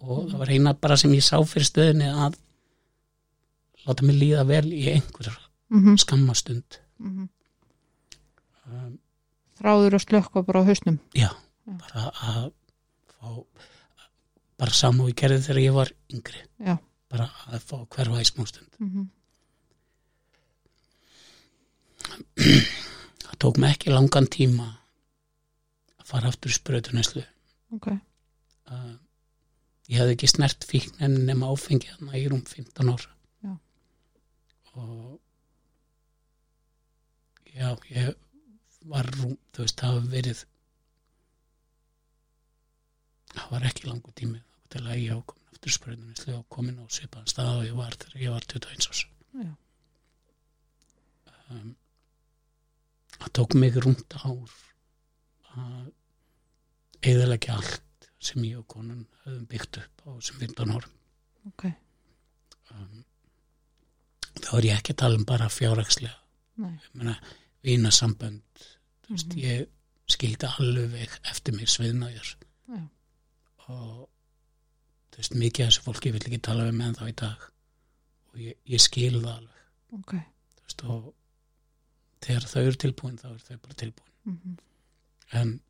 og 0.00 0.30
það 0.30 0.38
var 0.40 0.52
eina 0.54 0.72
bara 0.72 0.96
sem 0.96 1.12
ég 1.12 1.26
sá 1.26 1.36
fyrir 1.44 1.68
stöðinni 1.68 2.08
að 2.08 2.38
láta 3.84 4.08
mig 4.08 4.16
líða 4.22 4.46
vel 4.48 4.64
í 4.72 4.86
einhver 4.94 5.28
mm 5.72 5.96
skammastund 5.98 6.78
-hmm. 7.00 7.28
um, 8.66 8.98
Þráður 9.58 9.94
að 9.94 10.04
slökka 10.06 10.42
bara 10.42 10.62
á 10.62 10.68
hausnum. 10.68 10.98
já, 11.14 11.30
Já. 11.66 11.72
bara 11.78 12.10
að 12.10 12.52
fá 13.08 13.44
bara 14.58 14.70
og 15.02 15.08
ég 15.10 15.16
gerði 15.18 15.42
þegar 15.42 15.62
ég 15.62 15.74
var 15.74 15.92
yngri 16.12 16.40
Já. 16.58 16.76
bara 17.10 17.30
að 17.50 17.60
fá 17.60 17.76
að 17.80 17.88
hverfa 17.96 18.20
í 18.20 18.24
smástund 18.24 18.78
Mm 18.78 19.08
það 23.22 23.36
tók 23.38 23.58
mig 23.62 23.70
ekki 23.76 23.92
langan 23.92 24.26
tíma 24.26 24.66
að 26.00 26.06
fara 26.06 26.28
aftur 26.28 26.50
í 26.50 26.56
sprautuneslu 26.56 27.22
Ok, 27.72 27.86
uh, 27.88 28.94
ég 29.88 29.98
hefði 30.02 30.16
ekki 30.16 30.28
snert 30.28 30.66
fíkn 30.68 30.98
nema 31.30 31.48
áfengi 31.48 31.88
þarna 31.88 32.18
í 32.18 32.26
rúm 32.28 32.42
15 32.44 32.90
ára 32.92 33.10
Já. 33.46 33.54
og 34.74 35.21
já, 37.56 37.68
ég 37.92 38.14
var 38.90 39.06
rúm, 39.18 39.36
þú 39.54 39.64
veist, 39.64 39.78
það 39.78 39.94
hafa 39.94 40.10
verið 40.16 40.42
það 43.32 43.54
var 43.54 43.68
ekki 43.68 43.88
langu 43.88 44.12
tími 44.16 44.42
til 44.72 44.82
að 44.86 45.00
ég 45.02 45.20
ákomin 45.20 45.42
aftur 45.52 45.70
í 45.70 45.76
sprautuneslu 45.76 46.34
og 46.38 46.46
komin 46.50 46.80
á 46.82 46.86
svipaðan 46.90 47.30
stað 47.30 47.60
og 47.60 47.66
ég 47.68 47.76
var 47.78 47.96
þegar 48.02 48.22
ég 48.24 48.34
var 48.34 48.46
21 48.50 48.88
árs. 48.90 49.02
Um, 51.52 51.74
það 53.18 53.32
tók 53.38 53.54
mig 53.60 53.76
rúmt 53.76 54.16
ár 54.24 54.56
að 55.52 55.92
eðalega 57.04 57.58
allt 57.58 58.10
sem 58.22 58.42
ég 58.46 58.58
og 58.58 58.66
konan 58.70 59.06
höfum 59.24 59.46
byggt 59.50 59.78
upp 59.82 60.04
á 60.06 60.10
þessum 60.16 60.42
15 60.42 60.74
árum. 60.74 60.98
Ok, 61.50 61.64
um, 62.72 63.04
þá 64.40 64.50
er 64.58 64.68
ég 64.70 64.80
ekki 64.80 64.96
að 64.96 65.00
tala 65.04 65.20
um 65.20 65.28
bara 65.28 65.50
fjárhagslega. 65.52 66.18
Nei. 66.62 66.74
ég 66.74 66.90
meina 66.98 67.16
vinasambönd 67.64 68.42
þú 69.06 69.14
veist, 69.14 69.28
Mhm. 69.34 69.38
ég 69.38 69.66
skildi 70.08 70.46
alveg 70.58 71.18
eftir 71.30 71.54
mér 71.54 71.70
sviðnaður 71.70 72.34
Já. 72.68 72.88
og 73.68 74.08
veist, 75.16 75.34
mikið 75.34 75.66
af 75.66 75.70
þessu 75.72 75.82
fólki 75.86 76.12
vil 76.12 76.20
ekki 76.22 76.40
tala 76.42 76.64
við 76.70 76.76
með 76.80 76.96
þá 76.98 77.08
í 77.08 77.14
dag. 77.14 77.48
Og 78.32 78.38
ég, 78.40 78.54
ég 78.66 78.80
skil 78.80 79.20
það 79.20 79.36
alveg. 79.36 79.62
Ok, 79.92 80.12
þú 80.56 80.62
veist, 80.66 80.82
og 80.84 81.14
þegar 82.20 82.46
þau 82.48 82.62
eru 82.62 82.76
tilbúin 82.76 83.18
þá 83.18 83.26
eru 83.30 83.38
þau 83.48 83.56
bara 83.62 83.74
tilbúin. 83.74 84.12
Mm 84.26 84.56
en 85.32 85.60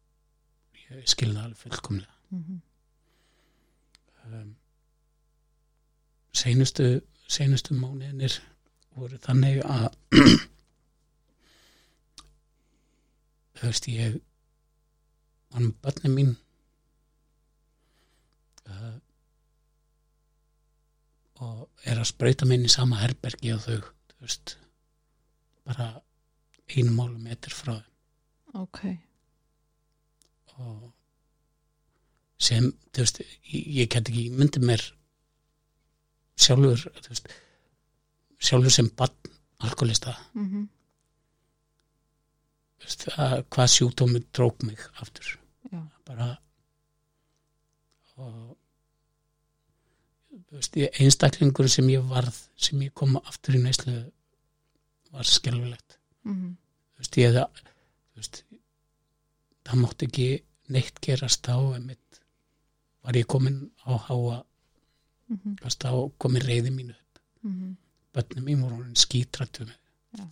ég 0.90 1.06
skil 1.08 1.28
það 1.34 1.44
alveg 1.44 1.56
fullkomlega. 1.58 2.12
-hmm. 2.32 2.60
um, 4.26 4.56
seinustu 6.32 7.00
seinustu 7.28 7.74
mánuðinir 7.74 8.38
voru 8.96 9.18
þannig 9.18 9.60
að 9.64 9.94
þú 13.62 13.70
veist 13.70 13.88
ég 13.92 14.18
var 15.52 15.62
með 15.62 15.74
börnum 15.84 16.16
mín. 16.18 16.32
Uh, 18.66 18.96
og 21.42 21.86
er 21.86 21.98
að 21.98 22.10
sprauta 22.10 22.46
minn 22.46 22.66
í 22.66 22.70
sama 22.70 22.98
herbergi 23.02 23.54
og 23.54 23.62
þau 23.62 23.78
þú 23.78 24.18
veist 24.24 24.56
bara 25.66 25.88
einu 26.72 26.90
málu 26.94 27.18
metr 27.22 27.54
frá 27.54 27.76
ok, 28.58 28.80
og 30.58 30.90
sem, 32.42 32.68
þú 32.92 33.04
veist, 33.04 33.22
ég, 33.22 33.64
ég 33.78 33.90
get 33.90 34.10
ekki 34.10 34.28
myndi 34.34 34.62
mér 34.62 34.84
sjálfur, 36.42 36.86
veist 37.08 37.30
sjálfur 38.42 38.74
sem 38.74 38.90
bann 38.98 39.34
alkoholista. 39.62 40.16
Mm 40.34 40.46
að 40.48 40.81
hvað 43.52 43.72
sjúkdómi 43.74 44.22
drók 44.34 44.62
mig 44.66 44.80
aftur 45.02 45.38
já, 45.70 45.80
bara 46.06 46.28
og 48.16 48.56
veist, 50.52 50.76
einstaklingur 50.76 51.68
sem 51.72 51.88
ég 51.92 52.04
varð 52.08 52.36
sem 52.56 52.82
ég 52.84 52.94
kom 52.94 53.16
aftur 53.22 53.58
í 53.58 53.62
neyslu 53.62 53.96
var 55.12 55.28
skelfilegt 55.28 55.98
mm 56.28 56.56
þú 56.92 57.02
veist, 57.02 57.18
ég 57.18 57.34
það 57.34 57.62
veist, 58.14 58.44
það 59.66 59.82
mátti 59.82 60.08
ekki 60.08 60.30
neitt 60.72 61.00
gerast 61.02 61.48
einmitt 61.48 62.22
var 63.02 63.16
ég 63.18 63.26
komin 63.26 63.64
á 63.86 63.98
háa 63.98 64.42
mm 65.32 65.56
Fast 65.62 65.84
þá 65.84 66.10
komið 66.20 66.46
reyði 66.48 66.70
mínu 66.74 66.94
upp. 66.94 67.20
-hmm. 67.46 67.76
Bönnum 68.12 68.44
mín 68.44 68.62
voru 68.62 68.82
hann 68.82 68.96
skítrættu. 68.96 69.66
Já. 70.18 70.26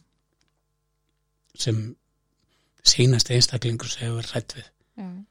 Sem 1.55 1.97
seinast 2.85 3.31
einstaklingur 3.31 3.89
sem 3.91 4.07
hefur 4.09 4.29
rætt 4.35 4.55
við. 4.57 4.69
Um, 5.01 5.27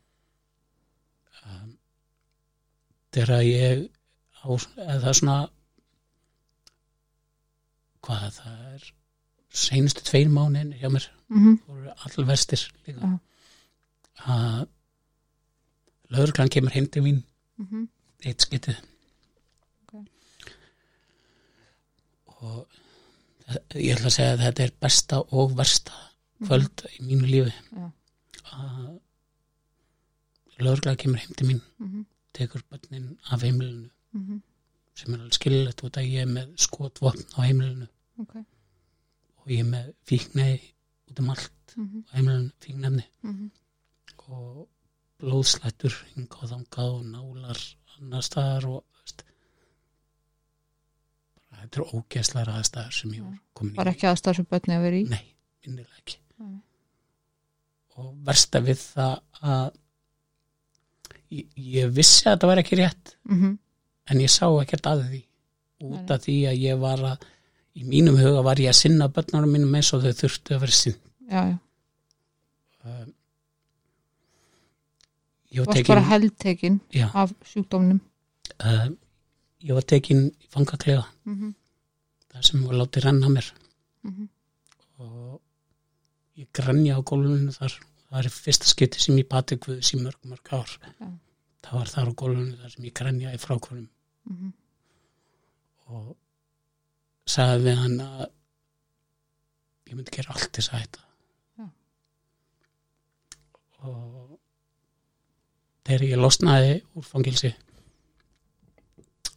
þegar 3.14 3.42
ég 3.46 3.88
á, 4.44 4.48
það 4.76 5.08
er 5.10 5.18
svona 5.18 5.38
hvað 8.06 8.28
það 8.40 8.60
er 8.74 8.86
seinustu 9.60 10.04
tveir 10.08 10.30
mánuðin 10.34 10.76
hjá 10.80 10.90
mér. 10.94 11.08
Mm 11.30 11.58
voru 11.68 11.92
allverstir 12.06 12.64
líka. 12.88 13.10
Að 14.26 14.68
lögreglan 16.14 16.50
kemur 16.54 16.74
heim 16.74 16.88
til 16.90 17.04
mín. 17.06 17.20
Mhm, 17.60 17.88
eitt 18.26 18.42
skiptið 18.46 18.78
Ok. 19.84 20.06
og 22.42 22.68
þe- 23.50 23.64
ég 23.76 23.96
ætla 23.98 24.08
að 24.08 24.16
segja 24.16 24.34
að 24.34 24.44
þetta 24.46 24.64
er 24.64 24.72
besta 24.82 25.20
og 25.32 25.56
versta 25.58 25.94
kvöld 26.46 26.86
í 26.96 27.06
mínu 27.06 27.30
lífi. 27.30 27.54
Að 28.50 29.00
lögreglan 30.60 31.00
kemur 31.00 31.22
heim 31.24 31.36
til 31.38 31.48
mín 31.50 31.62
mhm, 31.78 32.06
tekur 32.36 32.64
bönnin 32.72 33.12
af 33.32 33.44
heimilinu. 33.46 33.90
Mhm, 34.16 34.42
sem 34.96 35.14
er 35.14 35.22
alveg 35.22 35.38
skililegt 35.38 35.84
út 35.86 36.00
að 36.00 36.10
ég 36.10 36.26
er 36.26 36.34
með 36.34 36.56
skotvopn 36.60 37.24
á 37.38 37.40
heimilinu. 37.46 37.88
Ok, 38.20 38.36
og 39.40 39.54
ég 39.54 39.64
er 39.64 39.70
með 39.70 39.94
fíknei 40.10 40.60
út 41.10 41.24
um 41.24 41.32
allt 41.36 41.76
mhm, 41.78 42.04
á 42.10 42.12
heimilinu, 42.18 42.52
fíknefni 42.64 43.06
mhm, 43.24 43.50
og 44.30 44.68
blóðslættur 45.20 45.96
hingað 46.14 46.46
og 46.46 46.52
þangað 46.54 46.96
og 46.96 47.04
nálar 47.10 47.64
annar 47.98 48.26
staðar 48.26 48.68
og 48.70 48.80
veist, 49.00 49.26
bara, 51.50 51.66
þetta 51.66 51.82
er 51.82 51.94
ógeðslega 51.98 52.56
aðstæðar 52.60 52.96
sem 52.96 53.16
ég 53.18 53.26
var 53.26 53.38
komin 53.58 53.78
bara 53.80 53.94
ekki 53.96 54.10
aðstæða 54.10 54.40
sem 54.40 54.50
börni 54.54 54.78
að 54.78 54.86
vera 54.88 55.02
í? 55.02 55.06
Nei, 55.12 55.24
minnilega 55.66 56.02
ekki 56.04 56.20
Nei. 56.40 56.60
og 58.00 58.12
versta 58.28 58.62
við 58.64 58.80
það 58.80 59.16
að 59.44 59.66
ég, 61.36 61.46
ég 61.56 61.92
vissi 61.94 62.24
að 62.26 62.38
þetta 62.38 62.52
var 62.52 62.62
ekki 62.64 62.80
rétt 62.80 63.16
mhm, 63.28 63.58
en 64.10 64.24
ég 64.24 64.32
sá 64.34 64.46
ekkert 64.48 64.88
að 64.90 65.04
því. 65.10 65.22
Út 65.90 66.12
af 66.12 66.24
því 66.26 66.38
að 66.50 66.64
ég 66.64 66.80
var 66.80 67.04
að 67.14 67.28
í 67.80 67.86
mínum 67.88 68.18
huga 68.20 68.42
var 68.44 68.60
ég 68.60 68.72
að 68.74 68.80
sinna 68.82 69.08
börnarum 69.14 69.52
mínum 69.54 69.76
eins 69.78 69.92
og 69.96 70.04
þau 70.04 70.16
þurftu 70.24 70.56
að 70.56 70.64
vera 70.66 70.76
sinn 70.76 70.98
já, 71.30 71.42
já, 71.46 71.58
um, 72.84 73.14
ég 75.52 75.62
var 75.64 75.70
bara 75.70 75.84
tekin 75.84 76.10
heldtekin 76.10 76.80
já, 76.94 77.08
af 77.14 77.34
sjúkdómnum. 77.46 78.00
Um, 78.60 78.98
ég 79.64 79.76
var 79.78 79.86
tekin 79.88 80.28
í 80.30 80.50
fangaklefa. 80.52 81.06
Mhm, 81.26 81.54
það 82.34 82.46
sem 82.50 82.66
var 82.66 82.80
látið 82.82 83.06
renna 83.06 83.32
mér. 83.34 83.52
Mhm, 84.08 84.30
og 85.00 85.42
ég 86.40 86.48
grænja 86.56 86.98
á 86.98 87.02
gólfinu 87.04 87.54
þar. 87.56 87.76
Það 88.10 88.20
er 88.24 88.34
fyrsta 88.34 88.70
skipti 88.70 89.02
sem 89.04 89.20
ég 89.20 89.28
pati 89.30 89.58
guðs 89.62 89.92
í 89.94 90.00
mörg 90.02 90.24
mörg 90.32 90.54
ár. 90.56 90.72
Já. 91.00 91.10
það 91.66 91.78
var 91.78 91.92
þar 91.94 92.10
á 92.10 92.14
gólfinu 92.22 92.58
þar 92.62 92.74
sem 92.74 92.88
ég 92.88 92.96
grænja 92.98 93.36
í 93.36 93.42
frákvörnum 93.44 93.90
mhm, 94.30 94.52
og 95.94 96.16
sagði 97.30 97.66
við 97.68 97.80
hann 97.84 98.00
að 98.06 98.26
ég 99.90 99.98
myndi 99.98 100.16
gera 100.16 100.34
allt 100.34 100.52
þess 100.56 100.72
að 100.72 100.80
hætta. 100.80 101.06
Já. 101.60 101.68
og 103.84 104.40
þegar 105.90 106.08
ég 106.08 106.22
losnaði 106.24 106.74
úr 106.96 107.06
fangilsi 107.06 107.52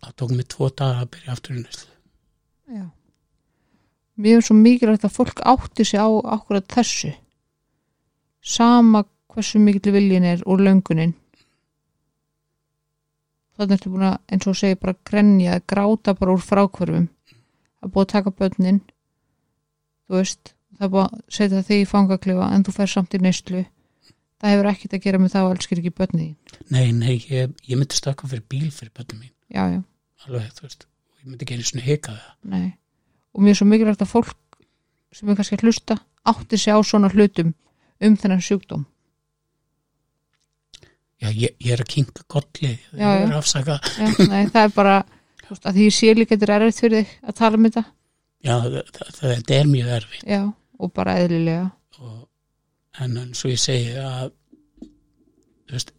það 0.03 0.17
tók 0.21 0.35
mig 0.37 0.49
tvo 0.53 0.69
daga 0.71 1.05
að 1.05 1.13
byrja 1.17 1.37
aftur 1.37 1.59
í 1.59 1.63
næslu 1.63 2.77
já 2.79 2.87
mér 4.17 4.39
er 4.39 4.47
svo 4.47 4.57
mikilvægt 4.59 5.07
að 5.07 5.17
fólk 5.17 5.43
átti 5.49 5.87
sig 5.87 6.01
á 6.01 6.09
akkurat 6.35 6.67
þessu. 6.69 7.13
Sama 8.43 9.05
hversu 9.33 9.61
mikill 9.63 9.95
viljin 9.95 10.27
er 10.29 10.43
úr 10.47 10.61
löngunin. 10.61 11.15
Þannig 13.57 13.77
ertu 13.77 13.93
búin 13.93 14.09
að 14.09 14.19
eins 14.33 14.49
og 14.49 14.57
segja 14.59 14.81
bara 14.81 14.99
grenja, 15.09 15.61
gráta 15.69 16.15
bara 16.19 16.35
úr 16.35 16.43
frákvörfum 16.43 17.09
að 17.83 17.93
búið 17.93 18.05
að 18.07 18.13
taka 18.15 18.33
börnin 18.39 18.81
þú 20.07 20.19
veist 20.19 20.55
það 20.79 20.87
er 20.87 20.93
búið 20.95 21.05
að 21.05 21.23
setja 21.37 21.63
þig 21.69 21.85
í 21.85 21.89
fangaklefa 21.89 22.51
en 22.57 22.67
þú 22.67 22.77
fer 22.77 22.93
samt 22.93 23.17
í 23.17 23.23
neyslu. 23.23 23.65
Það 24.43 24.55
hefur 24.55 24.69
ekkert 24.73 24.97
að 24.97 25.05
gera 25.05 25.23
með 25.23 25.35
það 25.37 25.49
og 25.49 25.57
elskir 25.57 25.81
ekki 25.81 25.95
börnin 26.01 26.23
þín. 26.23 26.63
Nei, 26.75 26.87
nei, 26.97 27.17
ég, 27.31 27.57
ég 27.69 27.79
myndi 27.79 27.99
stökka 27.99 28.31
fyrir 28.31 28.45
bíl 28.51 28.71
fyrir 28.75 28.95
bönnum 28.97 29.23
mín, 29.23 29.35
já, 29.53 29.63
já, 29.71 29.83
alveg, 30.27 30.49
þú 30.57 30.67
veist 30.67 30.87
og 30.89 31.23
ég 31.23 31.29
myndi 31.31 31.51
gera 31.53 31.69
svona 31.69 31.87
hika 31.87 32.17
það. 32.17 32.33
Nei 32.57 32.71
og 33.33 33.49
er 33.49 33.59
svo 33.59 33.67
mikilvægt 33.69 34.05
að 34.05 34.13
fólk 34.13 34.39
sem 35.13 35.29
er 35.29 35.37
kannski 35.39 35.59
að 35.59 35.67
hlusta 35.67 35.99
átti 36.29 36.59
sig 36.59 36.75
á 36.75 36.79
svona 36.85 37.11
hlutum 37.13 37.53
um 38.03 38.17
þennan 38.19 38.43
sjúkdóm. 38.43 38.85
Já, 41.23 41.29
ég, 41.31 41.55
ég 41.63 41.73
er 41.75 41.83
að 41.85 41.91
kinka 41.93 42.25
kolli 42.27 42.73
Já, 42.73 43.07
ég 43.07 43.27
er 43.27 43.31
að 43.31 43.39
afsaka. 43.39 43.79
Já, 43.95 44.09
nei, 44.27 44.47
það 44.51 44.65
er 44.65 44.73
bara 44.75 44.97
þú 45.43 45.51
veist, 45.53 45.67
að 45.67 45.77
því 45.77 45.87
ég 45.87 45.97
sé 45.97 46.15
líka 46.17 46.35
þetta 46.35 46.49
er 46.49 46.55
erfitt 46.57 46.83
fyrir 46.83 47.05
þig 47.05 47.13
að 47.31 47.37
tala 47.39 47.59
um 47.59 47.69
þetta. 47.69 47.85
Já, 48.43 48.55
þetta 49.21 49.59
er 49.59 49.71
mjög 49.71 49.91
erfitt. 49.99 50.25
Já, 50.27 50.41
og 50.83 50.95
bara 50.97 51.19
eðlilega. 51.23 51.69
Og, 52.03 52.17
en 53.05 53.21
eins 53.23 53.45
og 53.45 53.53
ég 53.53 53.63
segi 53.63 53.93
að 54.03 54.33
þú 54.83 55.77
veist, 55.77 55.93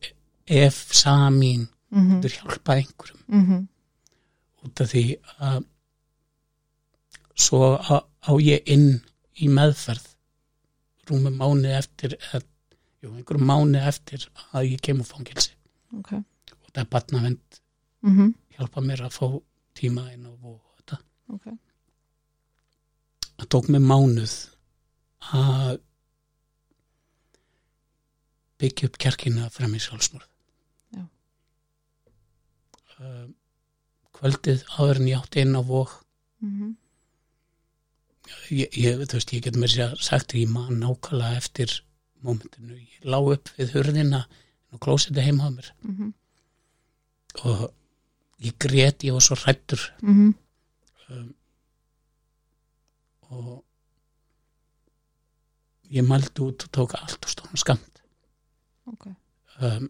ef 0.44 0.82
samín 0.92 1.70
mm 1.70 2.02
-hmm. 2.02 2.18
getur 2.20 2.36
hjálpað 2.40 2.82
einhverjum 2.82 3.22
Mm 3.28 3.62
út 4.64 4.82
af 4.84 4.92
því 4.94 5.04
að 5.44 5.64
svo 7.34 7.76
á, 7.78 8.02
á 8.04 8.32
ég 8.42 8.66
inn 8.70 9.02
í 9.42 9.50
meðferð 9.50 10.14
rúmum 11.10 11.36
mánu 11.40 11.72
eftir 11.74 12.16
eða, 12.20 12.44
jú, 13.04 13.12
einhverjum 13.12 13.48
mánu 13.50 13.82
eftir 13.82 14.28
að 14.54 14.74
ég 14.74 14.84
kemur 14.86 15.08
fangilsi 15.08 15.54
ok. 15.98 16.14
Og 16.14 16.70
það 16.72 16.82
er 16.84 16.90
batnavend 16.90 17.60
mm 18.02 18.18
-hmm. 18.18 18.34
hjálpa 18.58 18.82
mér 18.82 19.06
að 19.08 19.16
fá 19.18 19.28
tíma 19.74 20.12
inn 20.14 20.26
og 20.26 20.38
og 20.44 20.60
þetta. 20.78 20.98
Ok, 21.34 21.46
það 23.38 23.50
tók 23.50 23.70
mig 23.70 23.82
mánuð 23.82 24.36
að 25.34 25.80
byggja 28.58 28.88
upp 28.88 28.98
kjarkina 28.98 29.50
frem 29.50 29.76
í 29.76 29.80
sjálfsmörð 29.80 30.30
Já. 30.96 31.08
um, 33.00 33.36
kvöldið 34.12 34.64
áður 34.78 35.02
en 35.02 35.08
ég 35.08 35.20
átti 35.20 35.42
inn 35.42 35.58
á 35.60 35.62
vók 35.62 36.06
mm 36.40 36.78
ég, 38.50 38.78
ég, 38.78 38.98
veist, 39.12 39.34
ég 39.34 39.44
get 39.44 39.56
mér 39.60 39.72
sér 39.72 39.96
sagt 40.02 40.34
ég 40.34 40.50
man 40.50 40.80
nákvæmlega 40.82 41.40
eftir 41.40 41.84
mómentinu, 42.24 42.76
ég 42.76 43.06
lá 43.08 43.20
upp 43.20 43.52
við 43.58 43.74
hurðina 43.76 44.24
og 44.74 44.82
klósiti 44.84 45.24
heima 45.24 45.48
á 45.48 45.52
mér. 45.52 45.72
Mm 45.84 45.96
-hmm. 45.98 46.14
og 47.44 47.74
ég 48.40 48.54
grét, 48.58 49.04
ég 49.04 49.14
var 49.14 49.22
svo 49.22 49.36
hrættur 49.36 49.82
Mm 50.02 50.34
um, 51.10 51.34
og 53.34 53.64
ég 55.92 56.06
mældi 56.08 56.42
út 56.42 56.64
og 56.64 56.72
tók 56.72 56.94
allt 56.94 57.26
og 57.26 57.30
stóðan 57.30 57.58
skamt 57.58 58.02
ok. 58.86 59.06
Um, 59.62 59.90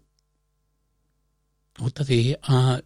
út 1.81 1.99
af 1.99 2.07
því 2.07 2.35
að 2.41 2.83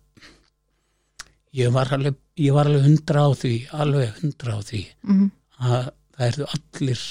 ég 1.57 1.73
var 1.73 1.93
alveg, 1.93 2.15
ég 2.37 2.53
var 2.53 2.69
alveg 2.69 2.85
hundra 2.85 3.25
á 3.27 3.29
því 3.33 3.53
alveg 3.71 4.21
hundra 4.21 4.57
á 4.57 4.61
því. 4.61 4.83
Mm 5.03 5.31
að 5.59 5.89
það 6.17 6.27
erðu 6.27 6.47
allir 6.53 7.03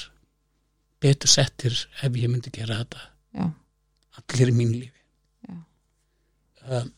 betur 1.01 1.29
settir 1.31 1.77
ef 2.03 2.17
ég 2.17 2.31
myndi 2.33 2.51
gera 2.55 2.79
þetta. 2.83 3.01
Já, 3.37 3.47
allir 4.21 4.49
í 4.53 4.57
mín 4.57 4.73
lífi. 4.75 4.93
Um, 6.67 6.89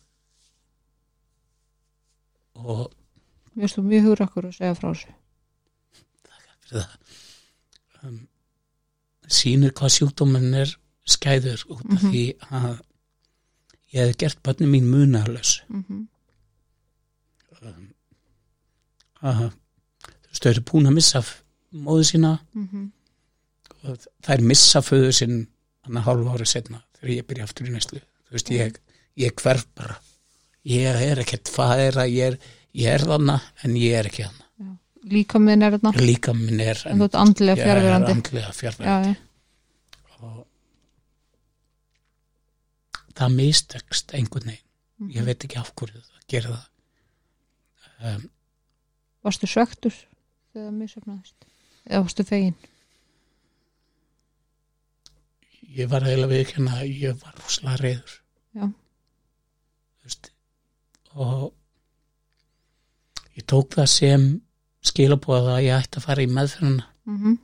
og 2.59 2.85
mér 3.53 3.67
finnst 3.67 3.77
þú 3.79 3.83
mjög 3.85 4.05
hugur 4.07 4.23
okkur 4.25 4.47
að 4.49 4.55
segja 4.57 4.77
frá 4.79 4.89
þessu. 4.89 5.15
Fyrir 6.69 6.83
það. 6.83 7.17
Um, 8.03 8.19
sýnir 9.29 9.75
hvað 9.77 9.95
sjúkdóminn 9.97 10.55
er 10.63 10.73
skæður 11.09 11.65
út 11.75 11.85
af 11.85 12.03
Mhm. 12.03 12.11
því 12.13 12.25
að 12.49 12.81
ég 13.93 14.07
hef 14.09 14.17
gert 14.21 14.43
börnum 14.43 14.71
mín 14.73 14.89
munalös 14.93 15.63
mm 15.69 15.85
-hmm. 15.85 16.07
um, 17.63 17.95
að 19.23 19.53
þau 20.45 20.51
eru 20.53 20.65
búin 20.71 20.91
að 20.91 20.99
missa 20.99 21.23
móðu 21.73 22.05
sína. 22.05 22.39
Mm 22.55 22.69
-hmm. 22.69 22.91
og 23.89 24.07
þær 24.27 24.45
missa 24.51 24.83
föðu 24.83 25.13
sinn 25.13 25.47
hann 25.87 25.97
að 26.01 26.07
hálfu 26.09 26.35
ári 26.35 26.47
setna 26.47 26.83
þegar 26.99 27.15
ég 27.15 27.27
byrja 27.29 27.45
aftur 27.45 27.69
í 27.69 27.73
næslu 27.73 28.01
þú 28.29 28.37
veist, 28.37 28.51
ég, 28.53 28.79
ég 29.17 29.35
hverf 29.43 29.67
bara. 29.79 29.97
Ég 30.69 30.85
er 30.85 31.23
ekkert 31.23 31.49
færa 31.49 32.05
ég 32.11 32.35
er, 32.35 32.37
ég 32.77 32.93
er 32.93 33.05
þarna 33.07 33.39
en 33.65 33.77
ég 33.79 33.97
er 33.97 34.11
ekki 34.11 34.27
þarna. 34.27 34.45
Líka 35.09 35.41
minn 35.41 35.63
er 35.63 35.77
þarna. 35.79 35.93
Líka 36.03 36.35
minn 36.37 36.61
er 36.61 36.83
en 36.91 37.01
þú 37.01 37.09
ert 37.09 37.19
andlega 37.23 37.57
ég 37.57 37.65
er 37.65 37.69
fjárverandi 37.71 38.15
andlega 38.17 38.51
já, 38.51 38.57
fjárverandi 38.59 39.15
já, 39.15 39.19
og 40.19 40.47
það 43.19 43.37
mistekst 43.39 44.15
einhvern 44.19 44.51
veginn. 44.53 44.65
Mhm. 44.99 45.11
ég 45.15 45.25
veit 45.25 45.45
ekki 45.47 45.59
af 45.61 45.73
hverju 45.79 46.03
það 46.03 46.27
gera 46.29 46.57
það. 46.57 46.67
Um, 47.99 48.31
varstu 49.27 49.49
svektur 49.51 49.95
þegar 50.59 50.73
það 50.73 50.81
misöfnaðist 50.83 51.49
eða 51.89 52.03
varstu 52.03 52.27
fegin? 52.29 52.59
Ég 55.79 55.91
var 55.93 56.07
eiginlega 56.07 56.33
við 56.33 56.43
ekki 56.45 56.65
að 56.65 56.85
ég 56.89 57.23
var 57.23 57.39
rúslega 57.39 57.81
reyður 57.83 58.15
Já. 58.59 58.65
Þú 59.99 60.09
veist, 60.09 60.31
og 61.15 61.53
ég 63.37 63.47
tók 63.49 63.77
það 63.77 63.91
sem 63.93 64.27
skilabóða 64.89 65.59
að 65.59 65.67
ég 65.67 65.85
ætti 65.85 66.01
að 66.01 66.07
fara 66.07 66.25
í 66.25 66.31
meðferðina. 66.33 66.87
Mm 67.09 67.19
-hmm. 67.19 67.37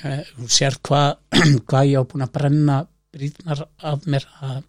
Eh, 0.00 0.24
þú 0.36 0.46
sér 0.48 0.78
hvað 0.80 1.10
hva 1.68 1.84
ég 1.84 2.00
á 2.00 2.08
búin 2.08 2.24
að 2.24 2.32
brenna 2.32 2.76
brýtnar 3.12 3.66
af 3.76 4.06
mér 4.06 4.24
að 4.40 4.62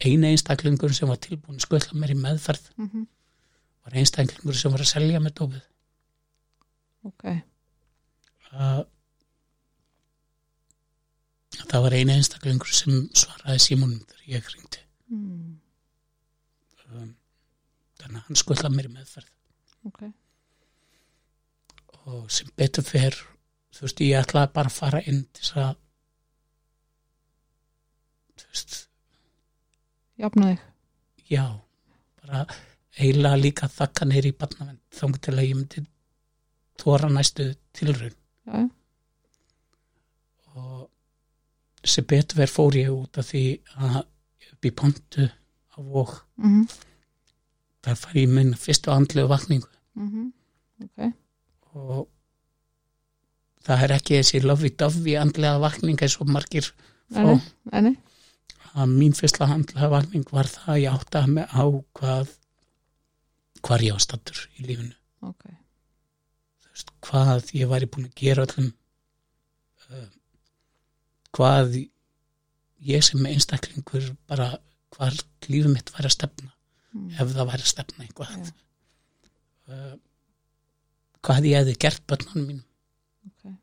eini 0.00 0.30
einstaklingur 0.30 0.94
sem 0.96 1.08
var 1.08 1.20
tilbúin 1.20 1.58
að 1.58 1.66
skvölla 1.66 1.98
mér 2.00 2.14
í 2.14 2.16
meðferð 2.20 2.70
mhm, 2.76 3.02
var 3.84 3.98
einstaklingur 4.00 4.56
sem 4.56 4.72
var 4.72 4.84
að 4.84 4.92
selja 4.92 5.20
með 5.20 5.34
dópið 5.40 5.64
ok, 7.06 7.24
að 8.56 8.82
það 11.66 11.86
var 11.86 11.96
eini 11.96 12.16
einstaklingur 12.16 12.74
sem 12.74 13.06
svaraði 13.16 13.62
símónum 13.64 14.02
þegar 14.10 14.28
ég 14.34 14.50
hringdi. 14.50 14.84
Mm, 15.12 15.56
um, 16.90 17.10
þannig 18.00 18.20
að 18.20 18.28
hann 18.28 18.42
skvölla 18.42 18.72
mér 18.74 18.90
meðferð. 18.92 19.32
Ok, 19.86 20.04
og 22.06 22.30
sem 22.32 22.50
betur 22.58 22.86
fer 22.86 23.16
þú 23.76 23.84
veist, 23.86 24.02
ég 24.06 24.22
ætlaði 24.22 24.52
bara 24.56 24.70
að 24.70 24.78
fara 24.78 25.02
inn 25.10 25.24
til 25.34 25.42
þess 25.42 25.58
að 25.62 25.74
þú 28.36 28.48
veist, 28.52 28.78
jafna 30.22 30.48
þig, 30.52 30.64
já 31.32 31.44
bara 32.22 32.46
eiginlega 32.96 33.42
líka 33.42 33.68
þakka 33.72 34.08
neyri 34.08 34.32
í 34.32 34.38
barnavend 34.38 34.80
þannig 34.96 35.22
til 35.26 35.34
að 35.36 35.48
ég 35.48 35.58
myndi 35.58 35.84
þóra 36.82 37.10
næstu 37.12 37.48
tilraun. 37.76 38.14
Já, 38.46 38.52
já, 38.62 38.68
og 40.56 40.88
sem 41.86 42.06
betur 42.08 42.40
ver 42.40 42.50
fór 42.50 42.76
ég 42.78 42.90
út 42.90 43.18
af 43.20 43.28
því 43.30 43.44
að 43.76 43.98
upp 44.52 44.68
í 44.68 44.72
pontu 44.74 45.26
á 45.28 45.78
vók 45.78 46.14
mhm, 46.40 46.64
það 47.84 48.00
fær 48.02 48.18
ég 48.18 48.32
minn 48.32 48.54
fyrstu 48.58 48.90
andlegu 48.94 49.28
vakningu. 49.30 49.68
Mhm, 50.00 50.30
ok, 50.86 51.12
og 51.76 52.08
það 53.66 53.84
er 53.86 53.94
ekki 53.98 54.18
þessi 54.20 54.42
lofi-dofi 54.44 55.16
andlega 55.20 55.60
vakning 55.62 56.02
eins 56.02 56.18
og 56.22 56.32
margir 56.32 56.72
fá. 57.12 57.36
Að 58.76 58.90
mín 58.92 59.14
fyrsta 59.16 59.46
andlega 59.48 59.88
vakning 59.88 60.26
var 60.32 60.48
það 60.52 60.72
að 60.74 60.82
ég 60.82 60.96
átti 60.98 61.20
að 61.20 61.30
með 61.32 61.54
á 61.56 61.64
hvað 61.96 62.34
hvar 63.66 63.84
ég 63.84 63.96
var 63.96 64.04
stattur 64.04 64.42
í 64.58 64.66
lífinu. 64.68 64.92
Ok, 65.24 65.44
Þú 65.46 65.65
veist, 66.76 66.92
hvað 67.06 67.52
ég 67.56 67.70
væri 67.70 67.88
búin 67.88 68.08
að 68.10 68.18
gera 68.20 68.44
öllum 68.46 68.68
uh, 69.88 70.08
hvað 71.36 71.78
ég 72.86 73.04
sem 73.04 73.28
einstaklingur 73.28 74.12
bara 74.28 74.52
hvað 74.96 75.22
lífið 75.48 75.72
mitt 75.72 75.92
væri 75.94 76.10
að 76.10 76.16
stefna 76.16 76.50
mm, 76.92 77.08
ef 77.16 77.32
það 77.32 77.50
væri 77.50 77.64
að 77.64 77.72
stefna 77.72 78.04
eitthvað. 78.04 78.34
Já. 78.36 78.52
uh, 79.72 79.94
hvað 81.26 81.48
ég 81.50 81.60
hefði 81.62 81.76
gert 81.86 82.04
börnunum 82.10 82.48
mín 82.50 82.62
ok, 83.30 83.54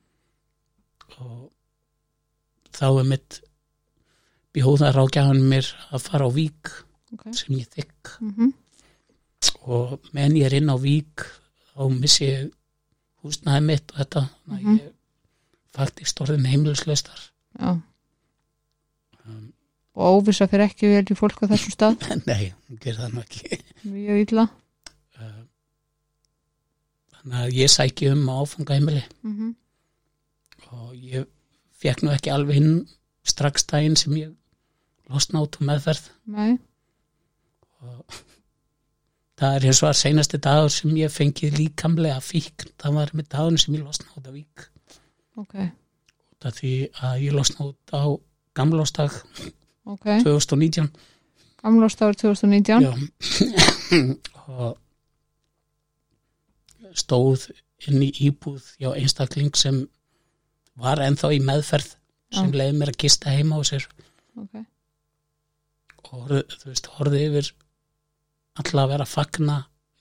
og 1.20 2.74
þá 2.74 2.88
er 2.90 3.10
mitt 3.14 3.40
bjóðar 4.54 5.00
ágjáðan 5.02 5.46
mér 5.50 5.70
að 5.94 6.10
fara 6.10 6.28
á 6.30 6.32
vík 6.34 6.74
ok, 7.14 7.30
sem 7.34 7.56
ég 7.58 7.70
þykk 7.74 8.18
mhm, 8.26 8.52
og 9.64 9.96
menn 10.16 10.36
ég 10.38 10.50
er 10.50 10.58
inn 10.60 10.74
á 10.74 10.78
vík 10.82 11.26
þá 11.74 11.88
missi 11.94 12.28
ég 12.28 12.52
húsnaði 13.24 13.64
mitt 13.66 13.92
og 13.94 14.00
þetta 14.04 14.24
Mhm. 14.48 14.58
að 14.58 14.80
ég 14.80 14.92
faktist 15.74 16.22
orðin 16.22 16.46
heimilislaustar. 16.50 17.22
Já, 17.60 17.70
um, 19.26 19.54
og 19.96 20.20
óvissa 20.24 20.48
fyrir 20.50 20.68
ekki 20.70 20.90
vel 20.92 21.06
í 21.06 21.18
fólk 21.18 21.42
á 21.44 21.50
þessum 21.54 21.74
stað, 21.76 21.98
nei, 22.30 22.54
hún 22.70 22.80
ger 22.84 22.96
það 23.00 23.18
ekki. 23.24 23.62
Mjög 23.86 24.22
illa, 24.28 24.48
uh, 25.20 25.44
þannig 27.18 27.40
að 27.44 27.58
ég 27.62 27.72
sæki 27.74 28.12
um 28.12 28.26
á 28.30 28.36
áfangaheimili. 28.44 29.04
Mhm, 29.24 29.56
og 30.74 30.94
ég 30.98 31.28
fekk 31.84 32.04
nú 32.04 32.12
ekki 32.16 32.32
alveg 32.34 32.58
inn 32.62 32.88
strax 33.24 33.64
daginn 33.70 33.96
sem 34.00 34.14
ég 34.20 34.34
losna 35.10 35.42
át 35.44 35.58
um 35.62 35.68
meðferð. 35.68 36.10
Nei, 36.26 36.58
og 37.82 38.22
það 39.40 39.56
er 39.58 39.68
eins 39.70 39.82
og 39.84 39.90
að 39.90 40.00
seinasti 40.02 40.42
dagur 40.44 40.74
sem 40.74 40.98
ég 41.00 41.14
fengið 41.14 41.58
líkamlega 41.60 42.20
fíkn. 42.24 42.74
Það 42.82 43.00
var 43.00 43.16
með 43.18 43.32
dagurinn 43.34 43.64
sem 43.64 43.78
ég 43.78 43.86
losna 43.86 44.14
út 44.18 44.28
af 44.30 44.36
vík. 44.36 44.68
Ok, 45.42 45.56
út 46.36 46.48
af 46.50 46.60
því 46.60 46.76
að 47.02 47.26
ég 47.26 47.34
losna 47.34 47.72
út 47.72 47.96
á 47.98 48.04
gamlóstag 48.54 49.16
ok, 49.90 50.06
2019 50.22 50.92
gamlástafur 51.64 52.14
2019, 52.14 52.84
Já. 52.84 52.94
og 54.52 54.78
stóð 56.94 57.48
inn 57.88 58.04
í 58.04 58.12
íbúð 58.28 58.66
hjá 58.82 58.92
einstakling 58.94 59.56
sem 59.58 59.86
var 60.80 61.02
ennþá 61.04 61.32
í 61.38 61.40
meðferð 61.44 61.96
sem 62.34 62.52
Já. 62.52 62.58
leiði 62.60 62.78
mér 62.80 62.92
að 62.92 63.00
gista 63.06 63.32
heima 63.34 63.60
á 63.60 63.62
sér. 63.68 63.88
Ok, 64.40 64.60
og 66.12 66.34
þú 66.34 66.66
veist, 66.68 66.92
horfði 66.98 67.24
yfir 67.30 67.52
alltaf 68.60 68.80
að 68.84 68.92
vera 68.94 69.06
að 69.08 69.14
fagna 69.14 69.58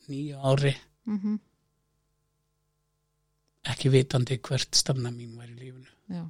nýju 0.08 0.36
ári. 0.52 0.74
Mhm, 1.08 1.38
ekki 3.72 3.90
vitandi 3.94 4.38
hvert 4.42 4.74
stefna 4.76 5.10
mín 5.14 5.36
var 5.38 5.48
í 5.50 5.56
lífinu. 5.56 5.88
Já, 6.12 6.22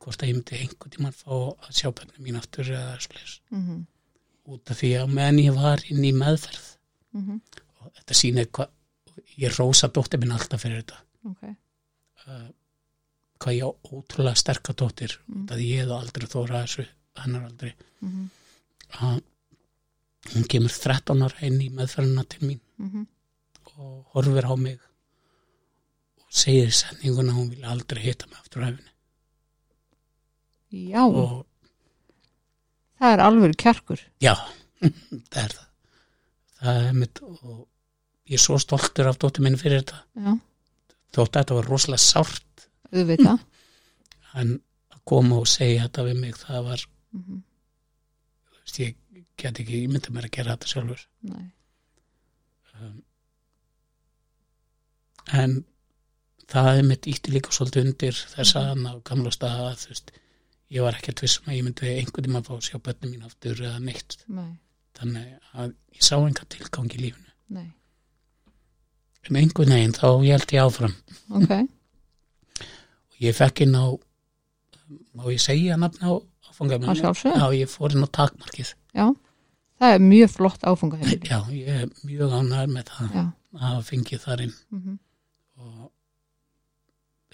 hvort 0.00 0.22
að 0.24 0.30
ég 0.30 0.38
myndi 0.38 0.60
einhvern 0.64 0.94
tímann 0.94 1.16
fá 1.16 1.32
að 1.36 1.72
sjá 1.76 1.90
bönni 1.92 2.24
mín 2.24 2.38
aftur 2.40 2.70
eða 2.72 2.94
slis 3.04 3.34
mhm, 3.52 3.82
út 4.50 4.72
af 4.72 4.80
því 4.80 4.92
að 5.02 5.12
meðan 5.18 5.40
ég 5.42 5.58
var 5.58 5.82
inn 5.92 6.04
í 6.08 6.12
meðferð 6.16 6.68
mhm, 7.18 7.40
og 7.80 7.90
þetta 7.98 8.16
sýnir 8.16 8.48
hvað 8.56 8.72
ég 9.40 9.58
rósa 9.58 9.90
dóttir 9.92 10.20
minn 10.22 10.32
alltaf 10.34 10.64
fyrir 10.64 10.80
þetta. 10.82 10.96
Ok, 11.28 11.42
uh, 12.26 12.48
hvað 13.40 13.56
ég 13.58 13.68
á 13.68 13.70
ótrúlega 13.92 14.40
sterka 14.40 14.72
dóttir 14.72 15.18
Mm. 15.28 15.42
mm. 15.42 15.46
að 15.52 15.60
ég 15.66 15.84
hef 15.84 15.92
aldrei 15.94 16.26
þóra 16.32 16.64
þessu 16.64 16.86
hennar 17.20 17.44
aldrei. 17.50 17.74
Mhm, 18.00 18.24
að 19.04 19.20
hún 20.34 20.46
kemur 20.52 20.72
13 20.74 21.26
ára 21.26 21.46
inn 21.48 21.60
í 21.64 21.70
meðferðina 21.74 22.26
til 22.28 22.44
mín 22.46 22.60
mhm, 22.80 23.06
og 23.80 24.14
horfir 24.14 24.46
á 24.46 24.54
mig 24.60 24.78
og 26.20 26.28
segir 26.42 26.72
sendinguna 26.76 27.32
að 27.32 27.38
hún 27.40 27.52
vil 27.54 27.64
aldrei 27.64 28.02
hitta 28.04 28.28
mig 28.28 28.38
aftur 28.42 28.66
á 28.66 28.68
hefni 28.68 28.90
já, 30.70 31.02
og 31.02 31.46
það 33.00 33.16
er 33.16 33.24
alveg 33.24 33.56
kjarkur, 33.60 34.00
já, 34.22 34.34
það 35.32 35.42
er 35.42 35.56
það. 35.56 35.66
Það 36.60 36.86
er 36.86 36.96
mitt 37.00 37.20
og 37.24 37.52
ég 38.28 38.36
er 38.36 38.42
svo 38.42 38.58
stoltur 38.60 39.08
af 39.08 39.18
dóttir 39.20 39.44
minn 39.46 39.58
fyrir 39.60 39.80
þetta. 39.80 40.02
Já, 40.20 40.32
þótt 41.16 41.30
að 41.30 41.38
þetta 41.38 41.58
var 41.58 41.70
rosalega 41.72 42.04
sárt. 42.04 42.66
Auðvitað, 42.90 43.44
en 44.42 44.56
að 44.90 45.00
koma 45.08 45.38
og 45.40 45.48
segja 45.48 45.86
þetta 45.86 46.06
við 46.08 46.20
mig 46.24 46.36
það 46.38 46.66
var, 46.68 46.86
mhm, 47.16 47.42
þú 48.50 48.60
veist, 48.60 48.80
ég 48.82 48.98
get 49.40 49.60
ekki 49.62 49.84
ímynda 49.84 50.12
mér 50.14 50.28
að 50.28 50.36
gera 50.36 50.54
þetta 50.56 50.70
sjálfur. 50.70 51.02
Um, 52.80 53.00
en 55.36 55.56
það 56.50 56.70
er 56.72 56.86
mitt 56.88 57.08
ítti 57.10 57.34
líka 57.34 57.52
svolítið 57.54 57.86
undir 57.86 58.20
þess 58.34 58.56
að 58.58 58.68
hann 58.70 58.88
á 58.88 58.94
gamla 59.06 59.32
stað 59.34 59.64
að 59.66 59.78
þú 59.82 59.92
veist, 59.92 60.12
ég 60.70 60.86
var 60.86 60.98
ekki 60.98 61.12
að 61.12 61.18
tvissum 61.20 61.50
að 61.50 61.58
ég 61.58 61.66
myndi 61.66 61.92
einhvern 61.96 62.28
tíma 62.28 62.42
að 62.42 62.48
fá 62.48 62.54
að 62.56 62.66
sjá 62.68 62.78
börnum 62.78 63.12
mín 63.12 63.26
aftur 63.28 63.60
eða 63.60 63.82
neitt, 63.84 64.16
nei, 64.30 64.52
þannig 64.98 65.52
að 65.52 65.74
ég 65.98 66.06
sá 66.06 66.14
enga 66.18 66.48
tilgang 66.54 66.96
í 66.96 67.02
lífinu. 67.04 67.34
Nei, 67.56 67.68
en 69.28 69.40
einhvern 69.42 69.76
veginn 69.76 69.96
þá 69.96 70.08
ég 70.26 70.38
held 70.38 70.56
ég 70.56 70.66
áfram. 70.66 70.96
Ok, 71.38 71.56
og 73.12 73.20
ég 73.26 73.36
fekk 73.36 73.66
inn 73.66 73.76
á 73.78 73.86
má 75.14 75.26
ég 75.30 75.42
segja 75.42 75.78
nafn 75.78 76.02
á 76.06 76.12
Að 76.60 77.00
sjálfsögðu. 77.00 77.38
já, 77.40 77.46
ég 77.60 77.68
fór 77.72 77.94
inn 77.96 78.04
á 78.04 78.08
takmarkið. 78.18 78.74
Já, 78.94 79.06
það 79.80 79.94
er 79.94 80.02
mjög 80.04 80.30
flott 80.36 80.62
áfangaheimili, 80.68 81.28
já, 81.30 81.38
ég 81.50 81.68
er 81.68 81.86
mjög 82.04 82.34
ánæður 82.40 82.74
með 82.74 82.84
það 82.90 83.14
já, 83.16 83.24
að 83.60 83.78
fengið 83.90 84.20
þar 84.26 84.40
inn. 84.46 84.54
Mhm, 84.70 84.98
og 85.60 85.90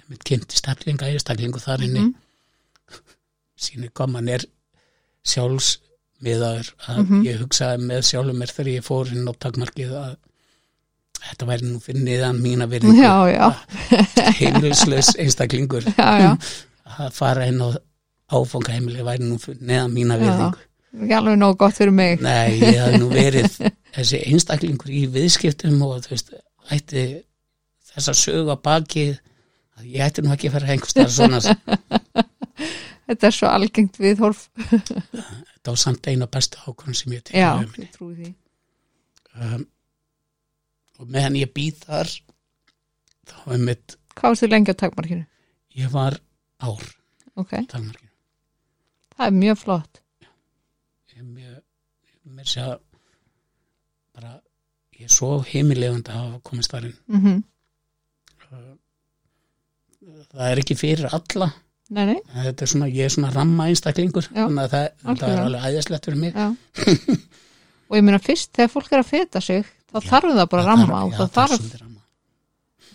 mitt 0.08 0.22
kynnti 0.24 0.56
steflinga 0.60 1.08
einstaklingu 1.10 1.58
þar 1.58 1.82
inni. 1.82 2.00
Mhm, 2.00 2.14
sýnir 3.58 3.90
hvað 3.90 4.12
mann 4.12 4.28
er 4.28 4.44
sjálfsmiðaður 5.26 6.68
að 6.86 6.98
Mhm. 7.02 7.24
ég 7.26 7.40
hugsaði 7.42 7.82
með 7.88 8.02
sjálfum 8.10 8.38
mér 8.38 8.52
þegar 8.54 8.72
ég 8.76 8.84
fór 8.86 9.10
inn 9.12 9.26
á 9.26 9.32
takmarkið 9.34 9.90
að 9.92 10.16
þetta 11.26 11.46
væri 11.48 11.62
nú 11.72 11.80
fyrir 11.82 12.02
niðan 12.06 12.40
mína 12.40 12.66
virðingu. 12.70 13.02
Já, 13.02 13.16
já, 13.34 13.48
heimilislaus 14.38 15.16
einstaklingur. 15.18 15.82
Já, 15.96 16.10
já, 16.22 16.36
að 17.00 17.12
fara 17.12 17.46
inn 17.50 17.58
á 17.60 17.74
áfangaheimili 18.32 19.04
væri 19.06 19.28
nú 19.28 19.38
neðan 19.60 19.92
mína 19.94 20.16
Já. 20.16 20.24
virðingu 20.24 20.66
ekki 20.96 21.16
alveg 21.16 21.38
nóg 21.40 21.56
gott 21.60 21.76
fyrir 21.76 21.94
mig, 21.94 22.20
nei, 22.24 22.56
ég 22.60 22.78
hafði 22.80 23.00
nú 23.02 23.08
verið 23.12 23.56
þessi 23.96 24.20
einstaklingur 24.30 24.92
í 24.92 25.04
viðskiptum 25.12 25.80
og 25.86 26.00
þú 26.06 26.14
veist, 26.14 26.32
ætti 26.72 27.04
þessa 27.92 28.14
sögu 28.16 28.54
að 28.54 28.62
baki 28.64 29.06
að 29.76 29.90
ég 29.92 30.06
ætti 30.06 30.24
nú 30.24 30.32
ekki 30.34 30.50
að 30.50 30.56
fara 30.56 30.72
einhverstað 30.74 31.12
svona. 31.12 31.42
Þetta 33.06 33.28
er 33.28 33.34
svo 33.36 33.50
algengt 33.52 34.00
viðhorf, 34.02 34.48
þetta 35.52 35.70
var 35.70 35.78
samt 35.78 36.08
eina 36.10 36.26
bestu 36.26 36.58
ákvörðun 36.64 36.96
sem 36.98 37.12
ég 37.14 37.22
tekið 37.28 37.38
já, 37.38 37.50
um 37.60 37.76
ég 37.78 37.92
trúi 37.94 38.14
því, 38.16 38.30
um, 39.36 39.62
og 40.98 41.12
meðan 41.14 41.38
ég 41.38 41.52
býð 41.54 41.84
þar 41.84 42.10
þá 43.30 43.36
er 43.54 43.62
mitt 43.68 43.94
hvað 44.16 44.34
varstu 44.34 44.50
lengi 44.50 44.74
á 44.74 44.80
takmarkinu, 44.82 45.22
ég 45.78 45.94
var 45.94 46.18
ár 46.66 46.82
ok, 47.38 47.54
takmarkinu 47.70 48.05
það 49.16 49.26
er 49.28 49.36
mjög 49.40 49.60
flott, 49.62 50.00
ég 51.12 51.20
er 51.20 51.28
mjög 51.28 51.62
mér 52.36 52.48
sé 52.50 52.62
að 52.64 52.78
bara, 54.16 54.32
ég 54.96 55.06
er 55.08 55.14
svo 55.14 55.36
heimilegund 55.46 56.08
að 56.10 56.22
hafa 56.22 56.40
komist 56.50 56.72
þar 56.72 56.90
inn. 56.90 56.98
Mm 57.12 57.44
það 60.36 60.50
er 60.50 60.60
ekki 60.62 60.76
fyrir 60.78 61.08
alla. 61.16 61.48
Nei, 61.96 62.02
nei, 62.08 62.18
þetta 62.34 62.64
er 62.64 62.70
svona, 62.72 62.88
ég 62.90 63.06
er 63.06 63.12
svona 63.14 63.28
ramma 63.30 63.68
einstaklingur 63.70 64.26
Já, 64.26 64.40
þannig 64.40 64.62
að 64.64 64.72
það, 64.72 64.86
þetta 65.04 65.28
er 65.30 65.42
alveg 65.44 65.66
æðislegt 65.68 66.08
fyrir 66.08 66.20
mig. 66.22 66.38
Og 67.86 67.94
ég 67.94 68.06
meina 68.06 68.18
fyrst 68.22 68.50
þegar 68.58 68.72
fólk 68.72 68.90
er 68.90 69.02
að 69.04 69.10
feta 69.12 69.42
sig 69.44 69.68
þá 69.86 69.98
þarf 70.08 70.32
það 70.32 70.48
bara 70.50 70.64
að 70.64 70.66
Það 70.66 70.70
ramma 70.72 71.02
og 71.04 71.14
það 71.14 71.30
þarf, 71.36 71.68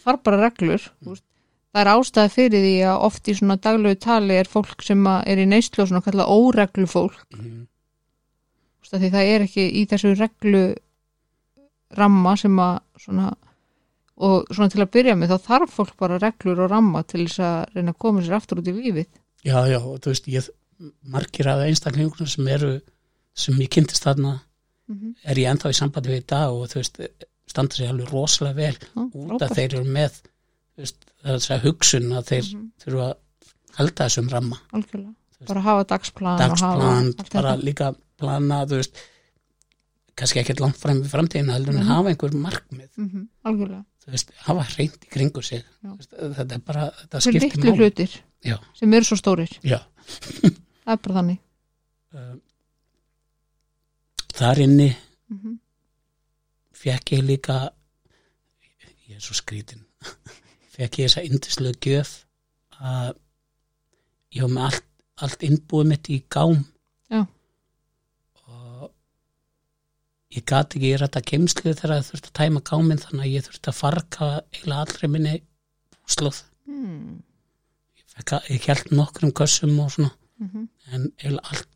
þarf 0.04 0.24
bara 0.28 0.42
reglur 0.42 0.88
veist. 1.08 1.26
Það 1.72 1.82
er 1.82 1.92
ástæði 1.96 2.34
fyrir 2.36 2.66
því 2.66 2.76
að 2.92 3.04
oft 3.08 3.28
í 3.28 3.36
svona 3.38 3.58
daglegu 3.64 4.00
tali 4.04 4.38
er 4.38 4.50
fólk 4.52 4.84
sem 4.84 5.06
er 5.08 5.38
í 5.38 5.48
neyslu 5.48 5.84
og 5.84 5.92
svona 5.92 6.06
kallað 6.06 6.34
óreglu 6.36 6.88
fólk 6.88 7.20
Mhm. 7.32 7.68
því 8.92 9.10
það 9.12 9.30
er 9.34 9.46
ekki 9.46 9.66
í 9.80 9.86
þessu 9.88 10.10
reglu 10.20 10.76
ramma 11.96 12.36
sem 12.40 12.58
að 12.60 12.80
svona 13.00 13.32
og 14.22 14.52
svona 14.52 14.70
til 14.70 14.84
að 14.84 14.92
byrja 14.96 15.16
með 15.18 15.34
þá 15.34 15.48
þarf 15.48 15.76
fólk 15.80 15.94
bara 15.98 16.20
reglur 16.22 16.60
og 16.66 16.72
ramma 16.72 17.04
til 17.08 17.26
þess 17.26 17.40
að 17.40 17.76
reyna 17.76 17.94
að 17.94 18.02
koma 18.04 18.22
sér 18.22 18.38
aftur 18.38 18.62
út 18.62 18.68
í 18.68 18.76
lífið 18.76 19.08
já, 19.48 19.58
já, 19.72 19.80
þú 19.80 20.12
veist, 20.12 20.28
ég 20.28 20.50
margir 21.14 21.50
af 21.50 21.64
einstaklingunum 21.66 22.30
sem 22.30 22.48
eru 22.52 22.72
sem 23.38 23.56
ég 23.64 23.72
kynntist 23.72 24.04
þarna 24.04 24.42
mm 24.42 24.96
-hmm. 24.96 25.14
er 25.24 25.36
ég 25.38 25.50
ennþá 25.52 25.70
í 25.72 25.80
sambandi 25.80 26.10
við 26.10 26.22
í 26.22 26.28
dag 26.28 26.52
og 26.52 26.68
þú 26.68 26.76
veist, 26.82 27.02
standa 27.48 27.76
sér 27.76 27.90
alveg 27.90 28.12
rosalega 28.12 28.56
vel 28.56 28.78
út 29.14 29.42
að 29.42 29.56
þeir 29.56 29.74
eru 29.74 29.84
með 29.84 30.22
þú 30.76 30.84
veist, 30.86 31.06
þess 31.24 31.52
að 31.52 31.62
hugsun 31.66 32.12
að 32.18 32.26
þeir 32.32 32.46
Mhm. 32.56 32.72
þurfa 32.84 33.08
að 33.10 33.16
halda 33.78 34.06
þessum 34.06 34.30
ramma. 34.32 34.58
Algjörlega, 34.74 35.14
veist, 35.40 35.48
bara 35.48 35.62
hafa 35.62 35.84
dagsplan 35.94 36.40
hafa 36.40 36.50
dagsplan, 36.50 37.06
allt 37.20 37.34
bara 37.34 37.56
þetta. 37.56 37.64
líka 37.64 37.96
plana, 38.18 38.66
þú 38.66 38.76
veist 38.82 38.96
kannski 40.16 40.40
ekkert 40.44 40.60
langt 40.60 40.78
fram 40.78 41.02
við 41.02 41.10
framtíðina 41.10 41.54
heldur 41.56 41.76
en 41.76 41.84
Mhm. 41.84 41.88
hafa 41.88 42.10
einhver 42.10 42.32
markmið. 42.34 42.90
Mhm, 42.98 43.28
algjörlega, 43.46 43.86
þú 44.06 44.12
veist, 44.12 44.32
hafa 44.48 44.64
hreint 44.76 45.00
í 45.06 45.10
kringu 45.10 45.42
sig. 45.44 45.64
Veist, 45.84 46.12
þetta 46.12 46.52
er 46.54 46.60
bara, 46.60 46.92
þetta 46.92 47.22
skiptir 47.22 47.42
litlu 47.42 47.72
máli. 47.72 47.78
hlutir 47.78 48.20
Já. 48.44 48.58
sem 48.76 48.94
eru 48.94 49.04
svo 49.06 49.18
stórir, 49.18 49.50
það 49.64 50.88
er 50.88 50.98
bara 50.98 51.16
þannig. 51.22 51.40
Uh, 52.14 52.36
þar 54.34 54.58
inni 54.60 54.90
mm 55.30 55.38
-hmm. 55.40 55.58
fekk 56.74 57.12
ég 57.18 57.24
líka 57.26 57.70
ég 59.08 59.16
er 59.16 59.20
svo 59.22 59.34
skrítin 59.34 59.86
fekk 60.82 61.00
ég 61.00 61.10
þessa 61.10 61.26
indislega 61.28 61.86
gjöf 61.86 62.14
að 62.82 63.14
ég 64.36 64.46
var 64.46 64.54
með 64.56 64.68
allt, 64.70 64.88
allt 65.22 65.48
innbúið 65.48 65.90
mitt 65.92 66.12
í 66.12 66.20
gám. 66.32 66.62
Já. 67.12 67.26
og 68.48 68.92
ég 70.36 70.46
gat 70.48 70.76
ekki 70.76 70.94
ég 70.94 71.02
rætta 71.02 71.24
geimslu 71.32 71.74
þegar 71.74 71.98
það 71.98 72.08
þurfti 72.12 72.32
að 72.32 72.38
tæma 72.40 72.64
gáminn 72.70 73.04
þannig 73.04 73.26
að 73.26 73.34
ég 73.36 73.50
þurfti 73.50 73.72
að 73.74 73.82
farka 73.82 74.32
eiginlega 74.52 74.86
allri 74.86 75.12
minni 75.12 75.36
búslóð. 75.98 76.46
Mm 76.70 77.20
ég, 78.18 78.48
ég 78.50 78.68
held 78.70 78.94
nokkrum 78.96 79.34
kössum 79.36 79.80
og 79.80 79.92
svona 79.92 80.12
-hmm. 80.40 80.68
en 80.92 81.12
eiginlega 81.18 81.50
allt, 81.50 81.70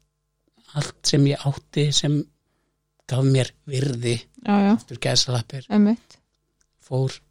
allt 0.74 1.08
sem 1.08 1.26
ég 1.28 1.46
átti 1.46 1.92
sem 1.92 2.24
gaf 3.08 3.24
mér 3.24 3.54
virði 3.66 4.16
já, 4.46 4.56
já, 4.66 4.74
eftir 4.74 4.98
gæsalappir 5.00 5.66
emmitt 5.70 6.20
fór 6.80 7.22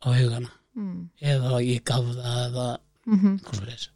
á 0.00 0.08
hugana 0.14 0.50
mm 0.74 1.08
eða 1.34 1.60
ég 1.64 1.84
gaf 1.84 2.04
það 2.04 2.40
eða 2.46 2.68
-hmm. 3.06 3.34
eitthvað 3.34 3.58
svoleiðis. 3.58 3.90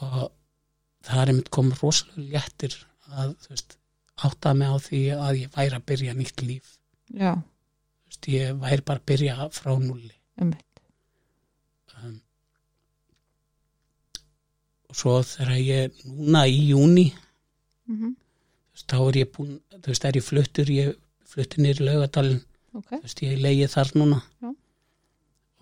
og 0.00 0.32
það 1.06 1.22
er 1.22 1.32
einmitt 1.32 1.50
komið 1.50 1.82
rosalega 1.82 2.26
léttir 2.32 2.76
að 3.10 3.34
veist, 3.48 3.78
átta 4.16 4.54
mig 4.54 4.68
á 4.68 4.76
því 4.78 5.02
að 5.16 5.40
ég 5.42 5.54
væri 5.56 5.76
að 5.76 5.86
byrja 5.90 6.14
nýtt 6.14 6.42
líf 6.42 6.74
veist, 8.06 8.28
ég 8.28 8.58
væri 8.60 8.86
bara 8.86 9.00
að 9.00 9.08
byrja 9.12 9.48
frá 9.56 9.72
nulli 9.78 10.16
um, 10.40 10.54
og 14.90 14.96
svo 14.98 15.18
þegar 15.22 15.58
ég 15.62 16.04
núna 16.04 16.46
í 16.46 16.60
júni 16.70 17.08
mm 17.10 17.96
-hmm. 17.96 18.14
þá 18.90 18.98
er 19.08 19.16
ég 19.22 19.32
búin 19.36 19.60
þú 19.70 19.86
veist, 19.86 20.04
er 20.04 20.16
ég 20.16 20.24
fluttur, 20.24 20.70
ég 20.70 20.96
fluttur 21.24 21.62
nýr 21.62 21.80
í 21.80 21.84
laugadalinn 21.84 22.42
ok, 22.74 22.90
þú 22.90 23.02
veist, 23.02 23.22
ég 23.22 23.38
leiði 23.38 23.68
þar 23.68 23.92
núna 23.94 24.22
Já. 24.40 24.54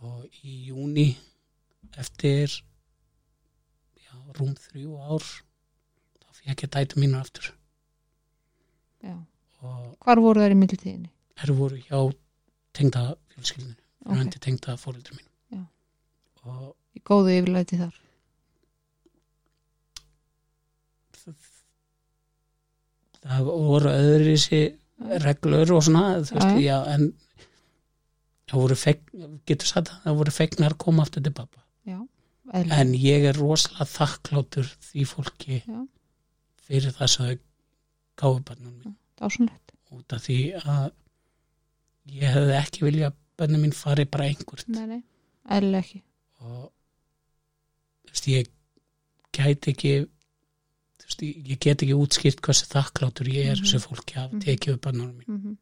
Og 0.04 0.24
í 0.44 0.54
júni 0.68 1.08
eftir 1.98 2.52
já, 3.98 4.14
rúm 4.38 4.54
þrjú 4.68 4.98
ár 4.98 5.24
þá 5.24 6.28
fekk 6.40 6.66
ég 6.66 6.72
dætu 6.76 7.02
mínu 7.02 7.18
aftur 7.20 7.52
já 9.02 9.16
hvar 9.58 10.22
voru 10.22 10.44
þær 10.44 10.54
í 10.54 10.58
mildtíðinni? 10.60 11.10
þær 11.38 11.54
voru 11.58 11.80
hjá 11.82 11.98
tengda 12.78 13.04
fjölskyldinu 13.34 13.76
Ok. 14.08 14.14
okay. 14.14 14.40
tengda 14.40 14.76
fóreldur 14.80 15.18
mín 15.18 15.64
og 16.48 16.74
í 16.96 17.02
góðu 17.04 17.34
yfirlæti 17.34 17.78
þar 17.80 17.96
það 23.28 23.48
voru 23.48 23.90
öðru 23.92 24.34
þessi 24.36 24.60
reglur 25.24 25.72
og 25.76 25.84
svona 25.86 26.04
þú 26.22 26.38
veist, 26.38 26.60
já, 26.62 26.76
en 26.94 27.08
fegn, 28.48 29.40
getur 29.46 29.66
sagt 29.66 29.88
að 29.92 30.02
það 30.04 30.16
voru 30.18 30.30
fegnar 30.30 30.72
að 30.74 30.78
koma 30.78 31.02
aftur 31.02 31.22
til 31.22 31.32
pappa 31.32 31.60
já, 31.86 31.98
en 32.54 32.92
ég 32.94 33.24
er 33.28 33.36
rosalega 33.36 33.84
þakkláttur 33.84 34.66
því 34.88 35.04
fólki 35.06 35.62
Já. 35.66 35.86
fyrir 36.68 36.92
það 36.92 37.08
sem 37.08 37.26
þau 37.26 37.38
gáðu 38.18 38.44
bannum 38.44 38.74
mín. 38.82 38.94
Dásunlegt 39.20 39.72
út 39.92 40.12
af 40.12 40.22
því 40.26 40.38
að 40.64 40.92
ég 42.06 42.32
hefði 42.34 42.56
ekki 42.62 42.84
vilja 42.84 43.10
að 43.10 43.16
bannum 43.38 43.60
mín 43.62 43.72
fari 43.74 44.04
bara 44.04 44.24
einhvert. 44.28 44.68
Nei, 44.68 45.02
eðlilega 45.48 45.84
ekki. 45.84 46.02
Og 46.40 46.72
veist, 48.08 48.26
ég 48.28 48.48
gæti 49.32 49.72
ekki 49.74 49.92
veist, 51.04 51.22
ég 51.22 51.58
get 51.60 51.82
ekki 51.84 51.94
útskýrt 51.96 52.40
hversu 52.44 52.66
þakkláttur 52.72 53.28
ég 53.32 53.46
er 53.52 53.56
Mhm. 53.56 53.64
þessu 53.64 53.80
fólki 53.84 54.14
að 54.16 54.32
Mhm. 54.32 54.40
tekið 54.44 54.72
upp 54.74 54.80
bannum 54.82 55.12
mín. 55.18 55.28
Mm 55.28 55.58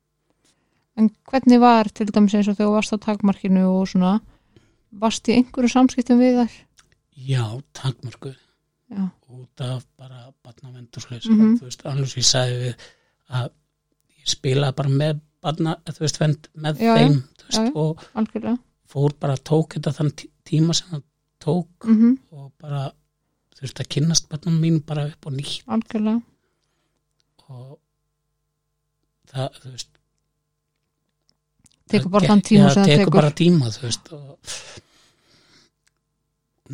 en 0.96 1.10
hvernig 1.30 1.60
var 1.60 1.88
til 1.92 2.06
dæmis 2.08 2.34
eins 2.34 2.48
og 2.48 2.56
þegar 2.56 2.68
þú 2.70 2.74
varst 2.76 2.92
á 2.96 2.98
takmarkinu 3.06 3.64
og 3.68 3.88
svona 3.88 4.20
varst 4.92 5.28
í 5.28 5.36
einhverju 5.36 5.68
samskiptum 5.72 6.18
við 6.22 6.38
þær? 6.40 6.52
já, 7.16 7.44
takmörku 7.72 8.34
já, 8.90 9.10
út 9.28 9.60
af 9.60 9.86
bara 9.98 10.32
barnavend 10.44 10.88
og 10.96 11.02
slags 11.02 11.26
Mhm. 11.28 11.56
þú 11.58 11.64
veist, 11.68 11.86
annars 11.86 12.16
ég 12.16 12.24
sagði 12.24 12.58
við 12.62 12.74
að 13.30 13.50
ég 14.20 14.26
spilaði 14.36 14.76
bara 14.76 14.88
með 14.88 15.20
barna, 15.42 15.76
þú 15.86 16.00
veist, 16.00 16.18
vend 16.20 16.48
með 16.56 16.78
Já, 16.80 16.94
þeim 16.96 17.14
veist, 17.16 17.52
Já, 17.52 17.64
já. 17.64 17.72
og 17.76 18.00
algjörlega. 18.14 18.58
fór 18.88 19.12
bara, 19.20 19.34
tók 19.36 19.68
þetta 19.76 19.92
þann 19.92 20.10
tí- 20.16 20.30
tíma 20.44 20.74
sem 20.74 20.88
það 20.90 21.02
tók 21.40 21.68
mm 21.86 22.18
og 22.32 22.52
bara, 22.58 22.90
þú 23.54 23.60
veist, 23.62 23.80
að 23.80 23.88
kynnast 23.88 24.28
barnum 24.28 24.60
mín 24.60 24.80
bara 24.86 25.06
upp 25.06 25.26
og 25.26 25.32
nýtt. 25.32 25.64
Algjörlega. 25.66 26.22
Og 27.48 27.78
það, 29.30 29.50
þú 29.62 29.70
veist 29.72 29.95
tekur 31.90 32.08
það 32.08 32.16
bara 32.16 32.32
þann 32.32 32.44
tíma 32.50 32.66
já, 32.66 32.74
það 32.74 32.92
tekur 32.92 33.16
bara 33.16 33.36
tíma, 33.42 33.70
þú 33.74 33.86
veist 33.86 34.12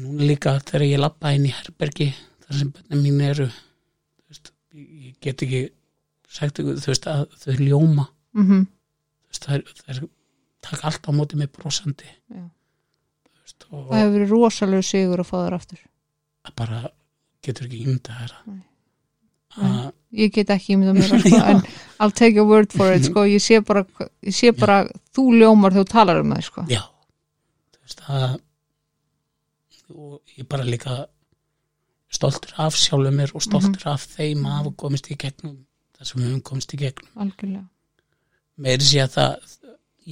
núna 0.02 0.30
líka 0.30 0.56
þegar 0.64 0.88
ég 0.88 1.02
lappa 1.02 1.34
inn 1.36 1.46
í 1.50 1.52
herbergi 1.52 2.08
þar 2.46 2.58
sem 2.58 2.72
börnum 2.72 3.04
mín 3.04 3.22
eru 3.26 3.48
veist, 4.28 4.52
ég 4.72 5.16
get 5.20 5.44
ekki 5.44 5.62
sagt 6.32 6.60
ykkur, 6.62 6.80
þú 6.80 6.92
veist, 6.92 7.08
að 7.10 7.24
þau 7.42 7.54
ljóma. 7.60 8.08
Mm 8.38 8.44
þú 8.62 9.32
veist, 9.32 9.46
þær, 9.46 9.62
þær 9.86 10.02
taka 10.62 10.88
allt 10.88 11.08
á 11.08 11.10
móti 11.16 11.38
með 11.40 11.52
brosandi. 11.56 12.10
Veist, 12.32 13.66
það 13.68 13.96
hefur 13.98 14.14
verið 14.16 14.34
rosalegu 14.34 14.86
sigur 14.86 15.22
að 15.22 15.30
fá 15.30 15.36
þær 15.38 15.58
aftur. 15.58 15.82
Það 16.42 16.54
bara 16.62 16.82
getur 17.42 17.68
ekki 17.68 17.96
þær 18.08 18.36
Nei. 18.46 18.62
að 19.56 19.92
ég 20.12 20.32
get 20.34 20.50
ekki 20.52 20.76
mér 20.76 20.92
það, 21.00 21.18
sko, 21.22 21.28
Já. 21.36 21.44
en 21.50 21.62
I'll 22.02 22.12
take 22.12 22.34
your 22.36 22.46
word 22.48 22.72
for 22.72 22.92
it 22.92 23.04
sko. 23.08 23.24
ég 23.30 23.40
sé 23.42 23.60
bara, 23.64 23.84
ég 24.22 24.34
sé 24.36 24.50
bara 24.52 24.82
þú 25.14 25.28
ljómar 25.38 25.72
þegar 25.72 25.86
þú 25.86 25.92
talar 25.92 26.20
um 26.22 26.32
það 26.34 26.42
sko. 26.48 26.64
já 26.68 26.82
veist 27.82 28.02
að 28.08 28.40
og 29.92 30.20
ég 30.38 30.46
bara 30.48 30.64
líka 30.64 31.06
stoltur 32.12 32.52
af 32.60 32.76
sjálfum 32.76 33.16
mér 33.16 33.32
og 33.36 33.42
stoltur 33.44 33.86
af 33.92 34.04
þeim 34.16 34.44
að 34.48 34.56
hafa 34.58 34.72
komist 34.84 35.08
í 35.12 35.16
gegnum 35.20 35.58
það 35.96 36.08
sem 36.10 36.20
við 36.22 36.28
höfum 36.30 36.44
komist 36.50 36.72
í 36.76 36.80
gegnum 36.80 37.24
algjörlega 37.24 37.64
meiri 38.62 38.84
sé 38.88 39.02
að 39.04 39.14
það 39.16 39.58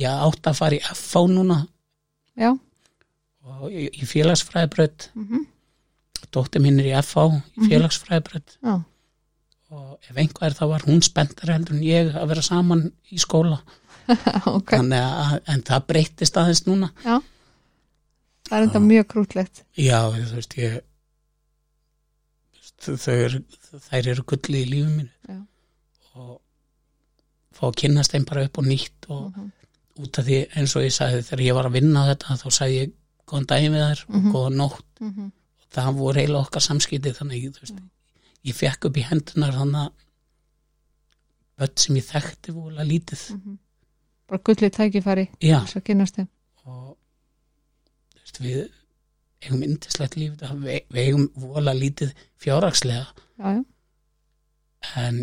ég 0.00 0.24
átt 0.28 0.50
að 0.50 0.58
fara 0.60 0.76
í 0.78 0.82
FH 0.84 1.22
núna 1.32 1.58
já, 2.40 2.50
og 3.44 3.64
í, 3.72 3.88
félagsfræðibraut 4.14 5.10
mm 5.14 5.46
dóttir 6.30 6.60
minn 6.62 6.76
er 6.78 6.86
í 6.86 6.92
FH 7.00 7.22
í 7.26 7.38
Mhm. 7.56 7.68
félagsfræðibraut 7.72 8.52
já. 8.62 8.74
Og 9.70 9.98
ef 10.10 10.16
einhver 10.18 10.54
þá 10.56 10.64
var 10.72 10.86
hún 10.88 11.02
spenntar 11.06 11.52
heldur 11.54 11.76
en 11.76 11.84
ég 11.86 12.10
að 12.18 12.32
vera 12.32 12.42
saman 12.42 12.88
í 13.10 13.20
skóla. 13.22 13.60
Ok, 14.50 14.72
Þannig 14.72 14.98
að, 14.98 15.34
en 15.52 15.60
það 15.68 15.84
breyttist 15.86 16.38
aðeins 16.40 16.64
núna. 16.66 16.88
Það 18.48 18.56
er 18.56 18.64
enda 18.66 18.80
mjög 18.82 19.04
krútlegt. 19.12 19.60
Já, 19.78 20.00
þú 20.10 20.32
veist 20.34 20.56
ég 20.58 20.80
þau 22.80 23.42
þær 23.86 24.08
eru 24.14 24.24
gulli 24.26 24.64
í 24.64 24.70
lífum 24.70 24.96
mínu. 24.98 25.12
Já. 25.28 25.38
fá 27.54 27.64
að 27.68 27.76
kynnast 27.82 28.14
þeim 28.14 28.26
bara 28.28 28.44
upp 28.48 28.58
og 28.58 28.66
nýtt 28.66 29.08
og 29.12 29.38
út 30.00 30.18
af 30.18 30.26
því 30.26 30.38
eins 30.56 30.74
og 30.78 30.86
ég 30.86 30.94
sagði 30.96 31.22
þegar 31.28 31.44
ég 31.44 31.56
var 31.58 31.68
að 31.68 31.76
vinna 31.76 32.06
þetta 32.08 32.38
þá 32.40 32.46
sagði 32.56 32.78
ég 32.78 32.94
góðan 33.28 33.48
daginn 33.52 33.76
við 33.76 33.86
þær 33.86 34.04
og 34.08 34.28
góðan 34.34 34.58
nótt. 34.58 34.86
Mm 35.00 35.10
-hmm. 35.14 35.32
og 35.60 35.74
það 35.76 35.98
voru 36.00 36.20
eiginlega 36.20 36.46
okkar 36.46 36.66
samskipti 36.66 37.14
þannig 37.14 37.50
þú 37.50 37.62
veist, 37.62 37.82
ég 38.48 38.56
fekk 38.56 38.88
upp 38.88 39.00
í 39.00 39.06
hendunar 39.06 39.56
þannig 39.56 39.80
að 39.84 40.06
börn 41.60 41.82
sem 41.82 41.98
ég 42.00 42.06
þekkti 42.08 42.54
voru 42.56 42.86
lítið. 42.88 43.24
Bara 44.30 44.44
gullið 44.48 44.72
tækifæri 44.76 45.26
já. 45.42 45.58
þess 45.64 45.80
að 45.80 45.86
kynast 45.90 46.20
þeim. 46.20 46.30
Og 46.64 46.94
þú 48.14 48.22
veist, 48.22 48.40
við 48.40 48.62
eigum 49.40 49.66
yndislegt 49.66 50.16
líf 50.20 50.38
við, 50.40 50.80
við 50.88 51.02
eigum 51.04 51.28
vola 51.40 51.74
lítið 51.76 52.14
já, 52.46 53.52
en 55.00 55.20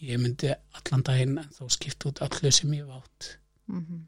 ég 0.00 0.20
myndi 0.20 0.52
allan 0.78 1.02
daginn 1.04 1.40
en 1.40 1.50
þó 1.56 1.66
skipt 1.72 2.06
út 2.08 2.22
allu 2.24 2.52
sem 2.54 2.72
ég 2.76 2.84
hef 2.86 3.02
átt 3.02 3.34
mm 3.68 4.06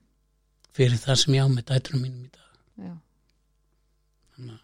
fyrir 0.77 0.99
það 1.03 1.18
sem 1.23 1.35
ég 1.35 1.47
á 1.47 1.49
með 1.51 1.64
dættunum 1.71 2.03
mínum 2.05 2.27
í 2.27 2.31
dag. 2.31 2.51
Já. 2.81 2.93
þannig 4.35 4.55
að, 4.55 4.61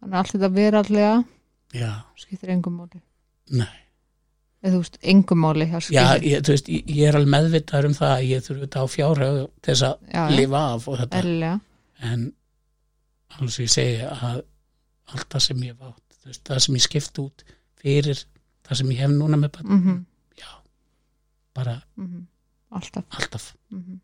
þannig 0.00 0.14
að 0.14 0.18
allt 0.20 0.34
þetta 0.34 0.50
verallega 0.58 1.14
já, 1.74 1.90
skiptir 2.20 2.52
engum 2.54 2.78
máli. 2.80 3.02
Nei. 3.54 3.80
Eða 4.64 4.76
þú 4.76 4.80
veist, 4.80 4.98
engum 5.12 5.42
máli 5.44 5.66
já, 5.68 6.04
ég, 6.24 6.40
þú 6.40 6.54
veist, 6.54 6.70
ég, 6.72 6.86
ég 6.88 7.10
er 7.10 7.18
alveg 7.18 7.32
meðvitaður 7.34 7.90
um 7.90 7.96
það 7.98 8.14
að 8.14 8.26
ég 8.30 8.46
þurfi 8.46 8.64
þetta 8.64 8.84
á 8.84 8.86
fjárhag 8.94 9.40
til 9.60 9.72
þess 9.72 9.86
að 9.88 10.14
Já, 10.14 10.22
lifa 10.38 10.62
af 10.70 10.88
og 10.88 10.98
þetta. 11.02 11.20
Eðlilega. 11.20 11.58
En 12.04 12.24
sem 13.50 13.66
ég 13.66 13.74
segi 13.74 14.08
að 14.08 14.40
allt 15.12 15.28
það 15.34 15.44
sem 15.48 15.66
ég 15.66 15.74
hef 15.74 15.90
átt 15.90 16.18
þú 16.24 16.30
veist, 16.30 16.44
það 16.48 16.62
sem 16.64 16.78
ég 16.78 16.86
skipt 16.86 17.20
út 17.20 17.44
fyrir 17.82 18.24
það 18.64 18.80
sem 18.80 18.94
ég 18.94 19.02
hef 19.04 19.12
núna 19.12 19.40
með 19.40 19.52
börn. 19.58 19.74
Mm 19.74 20.00
já, 20.40 20.50
bara 21.54 21.76
-hmm. 21.98 22.24
alltaf. 22.70 23.04
Alltaf. 23.10 23.54
Mm 23.70 24.00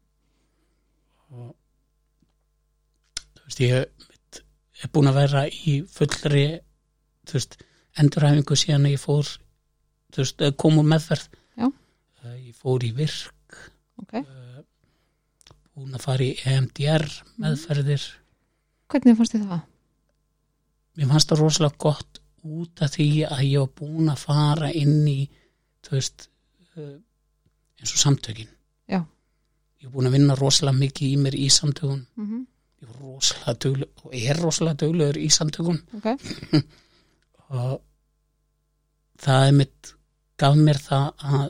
og 1.31 1.55
þú 3.37 3.47
veist, 3.47 3.61
ég 3.61 3.73
er 4.83 4.93
búin 4.93 5.11
að 5.11 5.21
vera 5.21 5.47
í 5.47 5.77
fullri 5.87 6.45
þú 7.31 7.39
veist, 7.39 7.57
endurhæfingu 8.01 8.57
síðan 8.59 8.89
ég 8.91 9.01
fór 9.03 9.27
þú 10.13 10.23
veist, 10.25 10.41
eh, 10.43 10.53
kom 10.59 10.79
úr 10.83 10.89
meðferð 10.91 11.29
Já. 11.59 11.67
Eh, 12.25 12.37
ég 12.51 12.55
fór 12.59 12.85
í 12.87 12.93
virk 12.97 13.59
ok, 14.03 14.15
eh, 14.15 14.63
búin 15.75 15.95
að 15.97 16.05
fara 16.07 16.25
í 16.27 16.35
EMDR 16.45 17.07
meðferðir 17.41 18.07
hvernig 18.91 19.17
fannst 19.19 19.35
þið 19.37 19.47
það? 19.51 19.63
mér 20.99 21.09
fannst 21.15 21.31
það 21.31 21.41
rosalega 21.45 21.79
gott 21.87 22.21
út 22.45 22.83
af 22.83 22.91
því 22.97 23.09
að 23.29 23.43
ég 23.47 23.61
var 23.61 23.73
búin 23.81 24.09
að 24.11 24.23
fara 24.25 24.71
inn 24.73 25.07
í 25.09 25.21
þú 25.87 25.91
veist 25.97 26.29
eins 26.81 27.93
og 27.95 28.01
samtökin 28.03 28.49
Já. 28.91 29.01
ég 29.81 29.87
er 29.89 29.93
búin 29.95 30.09
að 30.09 30.17
vinna 30.19 30.37
rosalega 30.39 30.79
mikið 30.79 31.13
í 31.15 31.17
mér 31.21 31.37
í 31.39 31.49
samtökun 31.53 32.07
Mm 32.17 32.27
-hmm. 32.27 32.47
ég 32.83 32.89
var 32.89 32.97
rosalega 33.01 33.55
duglegur 33.61 34.05
og 34.05 34.15
er 34.15 34.37
rosalega 34.43 34.77
duglegur 34.77 35.17
í 35.21 35.29
samtökun 35.31 35.83
ok, 35.95 36.07
og 37.51 37.81
það 39.21 39.47
er 39.49 39.57
mitt 39.63 39.95
gaf 40.41 40.55
mér 40.57 40.79
það 40.81 41.27
að 41.31 41.49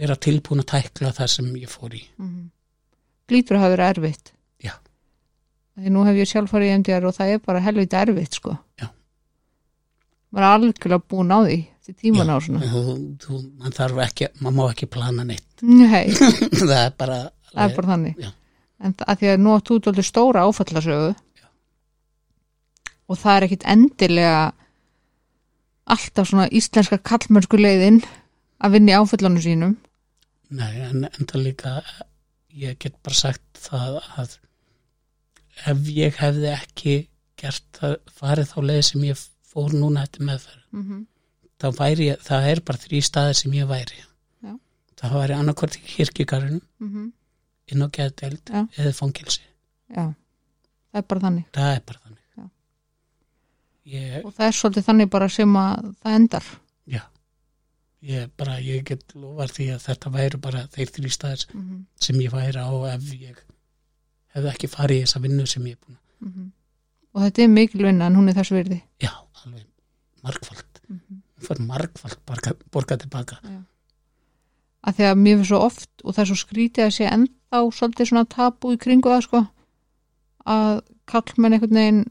vera 0.00 0.16
tilbúin 0.16 0.62
að 0.62 0.72
tækla 0.72 1.12
það 1.14 1.30
sem 1.34 1.52
ég 1.60 1.70
fór 1.70 1.94
í. 1.98 2.02
Mm 2.20 2.48
glítur 3.30 3.58
að 3.58 3.64
hafa 3.64 3.74
verið 3.76 3.90
erfitt. 3.94 4.32
Já. 4.60 4.74
því 5.78 5.92
nú 5.94 6.06
hef 6.06 6.18
ég 6.18 6.30
sjálf 6.30 6.52
farið 6.52 6.72
í 6.72 6.78
MDR 6.80 7.06
og 7.08 7.16
það 7.16 7.34
er 7.34 7.44
bara 7.46 7.62
helviti 7.64 8.00
erfitt 8.00 8.40
sko. 8.40 8.56
Já. 8.80 8.90
maður 10.30 10.46
er 10.46 10.56
algjörlega 10.56 11.06
búin 11.10 11.32
á 11.34 11.38
því 11.42 11.60
til 11.86 11.94
tíman 12.02 12.30
á 12.30 12.36
svona. 12.42 12.66
Þú, 12.70 12.82
þú, 13.22 13.40
man 13.62 13.74
þarf 13.74 14.02
ekki, 14.06 14.28
maður 14.40 14.56
má 14.58 14.64
ekki 14.68 14.90
plana 14.90 15.26
neitt. 15.26 15.48
Nei, 15.62 16.12
það 16.60 16.76
er 16.76 16.94
bara 16.98 17.22
það 17.50 17.64
er 17.64 17.74
bara 17.78 17.92
þannig. 17.94 18.20
Já. 18.26 18.30
en 18.80 18.96
að 19.06 19.22
því 19.22 19.32
að 19.32 19.42
nú 19.44 19.56
áttu 19.56 19.78
út 19.78 19.90
alveg 19.90 20.08
stóra 20.08 20.46
áfallasögu 20.46 21.10
og 23.10 23.18
það 23.18 23.36
er 23.36 23.46
ekkit 23.46 23.66
endilega 23.74 24.40
alltaf 25.90 26.30
svona 26.30 26.46
íslenska 26.54 27.00
kallmörsku 27.10 27.58
leiðin 27.58 28.00
að 28.62 28.76
vinna 28.76 28.94
í 28.94 29.00
áfallanum 29.00 29.42
sínum 29.44 29.76
Nei, 30.50 30.82
en 30.82 31.06
enda 31.06 31.38
líka 31.38 31.80
ég 32.50 32.78
get 32.82 32.96
bara 33.04 33.18
sagt 33.18 33.44
það 33.58 34.00
að 34.18 34.36
ef 35.70 35.90
ég 35.94 36.18
hefði 36.18 36.50
ekki 36.54 36.96
gert 37.40 37.66
það, 37.76 37.96
farið 38.10 38.50
þá 38.50 38.58
leið 38.70 38.82
sem 38.88 39.06
ég 39.06 39.22
fór 39.50 39.74
núna 39.74 40.04
eftir 40.06 40.26
meðferð 40.26 40.64
mm 40.74 40.82
-hmm. 40.82 41.06
þá 41.60 41.68
væri 41.78 42.10
ég, 42.10 42.20
það 42.26 42.50
er 42.50 42.60
bara 42.66 42.84
þrý 42.84 43.02
staðir 43.06 43.38
sem 43.38 43.54
ég 43.54 43.70
væri 43.70 44.02
Já. 44.42 44.52
það 44.98 45.16
væri 45.20 45.38
annarkvort 45.38 45.78
í 45.78 45.86
kirkigarinu 45.94 46.60
Mm 46.80 47.10
inn 47.70 47.84
á 47.86 47.88
geðdeld 47.94 48.50
Já. 48.50 48.66
eða 48.76 48.92
fangilsi 48.96 49.42
já, 49.94 50.10
það 50.90 51.02
er 51.02 51.06
bara 51.12 51.20
þannig 51.20 51.44
það 51.54 51.74
er 51.74 51.84
bara 51.86 52.00
þannig. 52.04 52.09
Ég, 53.90 54.24
og 54.24 54.34
það 54.36 54.46
er 54.46 54.58
svolítið 54.58 54.88
þannig 54.88 55.10
bara 55.10 55.28
sem 55.28 55.56
að 55.56 55.88
það 56.02 56.18
endar 56.18 56.50
já 56.90 57.02
ég 58.00 58.30
bara, 58.40 58.58
ég 58.64 58.84
get 58.88 59.14
lofar 59.14 59.52
því 59.52 59.70
að 59.74 59.82
þetta 59.88 60.14
væri 60.14 60.40
bara 60.40 60.66
þeir 60.72 60.94
þrý 60.96 61.10
staðir 61.12 61.46
mm 61.52 61.60
-hmm. 61.60 61.80
sem 62.00 62.20
ég 62.20 62.32
væri 62.32 62.60
á 62.60 62.70
ef 62.94 63.10
ég 63.12 63.42
hefði 64.34 64.52
ekki 64.54 64.70
farið 64.70 64.96
í 64.96 65.04
þessa 65.04 65.22
vinnu 65.26 65.46
sem 65.46 65.66
ég 65.66 65.76
er 65.76 65.82
búin 65.84 65.98
að 65.98 66.50
og 67.14 67.24
þetta 67.24 67.42
er 67.42 67.50
mikil 67.52 67.82
vinna 67.84 68.06
en 68.06 68.16
hún 68.18 68.30
er 68.30 68.38
þess 68.38 68.54
virði 68.54 68.78
Já, 69.02 69.12
alveg 69.44 69.66
margfald. 70.22 70.80
mm 70.88 71.00
-hmm. 71.00 71.18
Hún 71.40 71.46
fyrir 71.46 71.66
margfald 71.66 72.18
borga, 72.26 72.54
borga 72.70 72.96
tilbaka. 72.96 73.36
að 74.82 74.94
því 74.96 75.04
að 75.04 75.18
mér 75.18 75.36
finnst 75.36 75.48
svo 75.48 75.58
oft 75.58 75.90
og 76.04 76.14
það 76.14 76.22
er 76.22 76.26
svo 76.26 76.36
skrítið 76.36 76.84
að 76.84 76.94
sé 76.96 77.04
ennþá 77.04 77.58
svolítið 77.72 78.06
svona 78.08 78.24
tabu 78.24 78.72
í 78.72 78.78
kringu 78.78 79.08
það 79.08 79.22
sko 79.22 79.46
að 80.46 80.80
kallmenn 81.06 81.52
einhvern 81.52 81.74
veginn 81.74 82.04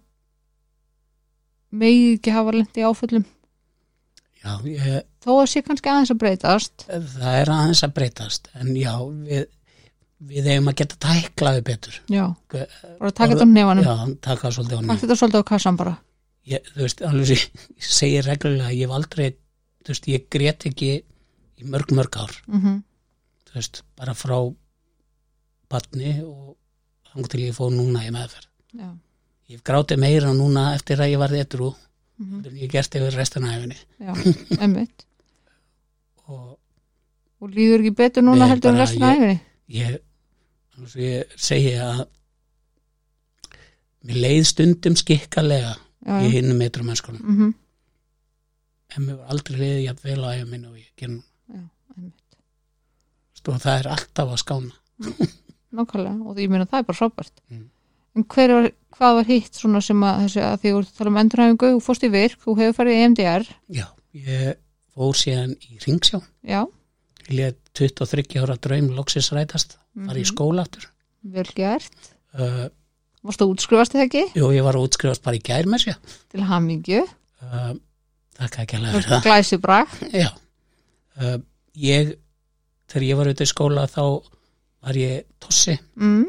megi 1.71 2.13
ekki 2.17 2.33
hafa 2.33 2.51
lendi 2.55 2.81
áföllum 2.87 3.25
Já, 4.39 4.53
ég, 4.63 5.01
þó 5.25 5.31
að 5.41 5.47
sé 5.51 5.61
kannski 5.67 5.89
aðeins 5.91 6.11
að 6.13 6.19
breytast 6.21 6.85
það 6.87 7.33
er 7.41 7.49
aðeins 7.51 7.81
að 7.83 7.95
breytast. 7.97 8.45
En 8.55 8.69
já, 8.79 8.93
við, 9.27 9.49
við 10.29 10.47
eigum 10.53 10.69
að 10.71 10.77
geta 10.79 10.95
tæklaði 11.03 11.63
betur. 11.67 11.97
já, 12.07 12.23
bara 12.53 13.11
taka 13.11 13.33
þetta 13.35 13.47
á 13.47 13.51
nefanum 13.51 13.83
Já, 13.89 13.95
taka 14.29 14.51
svolítið 14.55 14.77
á 14.77 14.79
taka 14.79 14.87
nefn. 14.93 15.01
þetta 15.03 15.17
svolítið 15.19 15.43
á 15.43 15.49
kassan 15.51 15.79
bara 15.81 15.95
Ég, 16.49 16.63
þú 16.73 16.81
veist, 16.85 17.01
alveg 17.05 17.29
ég, 17.35 17.43
ég 17.77 17.89
segi 17.99 18.21
reglulega, 18.25 18.71
ég 18.73 18.87
hef 18.87 18.95
aldrei, 18.95 19.27
þú 19.83 19.91
veist, 19.91 20.07
ég 20.09 20.23
grét 20.33 20.65
ekki 20.71 20.87
í 21.59 21.67
mörg, 21.69 21.91
mörg 21.93 22.15
ár. 22.23 22.31
mm 22.47 22.79
Þú 23.49 23.57
veist, 23.59 23.83
bara 23.99 24.13
frá 24.17 24.37
batni 25.69 26.15
og 26.23 26.55
þang 27.11 27.27
til 27.33 27.43
ég 27.43 27.55
fóð 27.57 27.75
núna 27.75 28.05
í 28.07 28.11
meðferð. 28.15 28.47
já, 28.79 28.89
Ég 29.49 29.57
hef 29.57 29.63
grátið 29.65 29.97
meira 30.03 30.31
núna 30.37 30.67
eftir 30.77 30.99
að 31.01 31.11
ég 31.15 31.21
varði 31.21 31.39
etru 31.45 31.71
mm 32.19 32.45
en 32.45 32.55
ég 32.59 32.69
gert 32.73 32.95
yfir 32.99 33.15
restina 33.15 33.47
af 33.55 33.61
henni. 33.63 33.77
já, 33.99 34.13
emmitt 34.61 35.05
Og 36.29 36.57
og 37.39 37.53
líður 37.55 37.79
ekki 37.85 37.93
betur 37.95 38.25
núna 38.27 38.49
heldur 38.51 38.73
en 38.73 38.81
restina 38.81 39.09
af 39.13 39.15
ég- 39.15 39.21
æfinni 39.23 39.39
ég, 39.79 39.99
svo 40.89 40.99
ég 41.01 41.37
segi 41.39 41.71
að 41.79 42.01
mér 44.09 44.19
leið 44.23 44.43
stundum 44.49 44.95
skikkalega 44.99 45.73
já, 45.75 46.19
í 46.19 46.27
já, 46.27 46.33
hinnum 46.37 46.59
metrum 46.61 46.87
mennskunum 46.91 47.23
mm 47.23 47.55
en 48.97 49.03
mér 49.05 49.17
var 49.19 49.27
aldrei 49.35 49.57
leiðið 49.59 49.83
jafn 49.85 50.05
vel 50.09 50.23
á 50.25 50.29
æfum 50.33 50.47
minn 50.55 50.63
og 50.65 50.77
ég 50.79 50.87
ger 50.97 51.09
nú 51.13 51.19
já 51.53 51.59
emmitt, 51.95 52.37
og 53.47 53.59
það 53.61 53.75
er 53.83 53.87
alltaf 53.95 54.31
að 54.33 54.39
skána. 54.41 54.71
Nákvæmlega 55.77 56.25
og 56.25 56.39
ég 56.41 56.49
meina 56.49 56.65
það 56.65 56.79
er 56.81 56.87
bara 56.87 56.97
frábært. 56.97 57.35
Mm. 57.53 57.67
Hver 58.23 58.53
var, 58.55 58.69
hvað 58.97 59.15
var 59.19 59.27
hitt 59.29 59.53
svona 59.55 59.81
sem 59.81 60.01
að 60.03 60.23
þessi 60.25 60.41
að 60.43 60.57
því 60.63 60.71
þú 60.73 60.79
að 60.83 60.89
tala 60.97 61.09
um 61.13 61.19
endurhæfingu 61.23 61.69
þú 61.75 61.81
fórst 61.85 62.03
í 62.03 62.09
virk, 62.13 62.39
þú 62.43 62.55
hefur 62.59 62.77
farið 62.79 62.93
í 62.97 63.03
EMDR 63.05 63.47
já, 63.79 63.85
ég 64.13 64.57
fór 64.95 65.15
síðan 65.15 65.53
í 65.59 65.77
ringsjá 65.85 66.19
já, 66.43 66.61
ég 67.29 67.35
leið 67.37 67.55
23 67.79 68.41
ára 68.43 68.57
draum 68.59 68.89
loksins 68.97 69.31
rætast 69.31 69.77
var 69.95 70.15
í 70.15 70.23
Mhm. 70.25 70.29
skóla 70.33 70.61
aftur. 70.65 70.85
Vel 71.23 71.45
gert. 71.55 71.91
Uh, 72.33 72.67
varstu 73.23 73.43
að 73.45 73.53
útskrifast 73.55 73.91
þið 73.93 74.03
ekki? 74.05 74.21
Jú, 74.37 74.49
ég 74.55 74.63
var 74.63 74.75
útskrifast 74.79 75.23
bara 75.23 75.35
í 75.35 75.41
gær 75.43 75.65
með 75.67 75.83
sér. 75.83 75.97
Til 76.31 76.41
hamingju, 76.47 77.01
uh, 77.43 77.73
þakka 78.39 78.61
ekki 78.63 78.77
alveg 78.77 78.93
fyrir 78.93 79.09
það. 79.09 79.23
glæsi 79.27 79.57
brak 79.59 79.89
Já, 80.13 80.29
uh, 81.21 81.37
ég, 81.75 82.13
þegar 82.87 83.07
ég 83.09 83.17
var 83.19 83.25
auðvitað 83.27 83.47
í 83.47 83.51
skóla 83.53 83.87
þá 83.91 84.03
var 84.83 84.93
ég 85.01 85.23
tossi, 85.39 85.77
mm. 85.99 86.25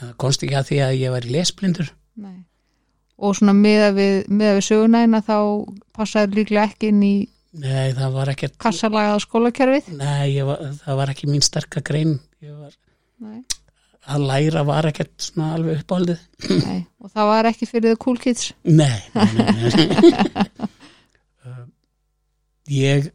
Það 0.00 0.12
komst 0.22 0.44
ekki 0.44 0.58
að 0.58 0.68
því 0.70 0.78
að 0.86 0.98
ég 1.00 1.14
var 1.14 1.26
í 1.26 1.32
lesblindur. 1.36 1.90
Nei. 2.16 2.36
og 3.16 3.36
svona 3.36 3.52
meða 3.56 3.90
við, 3.96 4.14
meða 4.28 4.54
við 4.58 4.64
sögunæna 4.70 5.20
þá 5.24 5.36
passaður 5.96 6.38
líklega 6.40 6.68
ekki 6.70 6.92
inn 6.92 7.02
í 7.04 7.14
Nei, 7.56 7.92
það 7.96 8.10
var 8.12 8.30
ekkert, 8.34 8.56
kassalagaða 8.60 9.20
skólakerfið 9.24 9.86
nei, 9.96 10.34
var, 10.44 10.58
það 10.82 10.98
var 10.98 11.12
ekki 11.14 11.28
mín 11.30 11.44
sterka 11.44 11.80
grein, 11.84 12.18
var, 12.44 12.74
að 14.12 14.26
læra 14.28 14.64
var 14.68 14.88
ekkert 14.90 15.14
svona 15.24 15.54
alveg 15.56 15.80
uppáldið. 15.80 16.20
nei. 16.66 16.82
og 17.00 17.12
það 17.14 17.30
var 17.30 17.48
ekki 17.52 17.68
fyrir 17.70 17.94
the 17.94 18.00
cool 18.04 18.20
kids 18.20 18.50
Nei, 18.64 19.00
nei, 19.16 19.30
nei, 19.32 19.72
uh, 21.48 21.64
ég, 22.88 23.08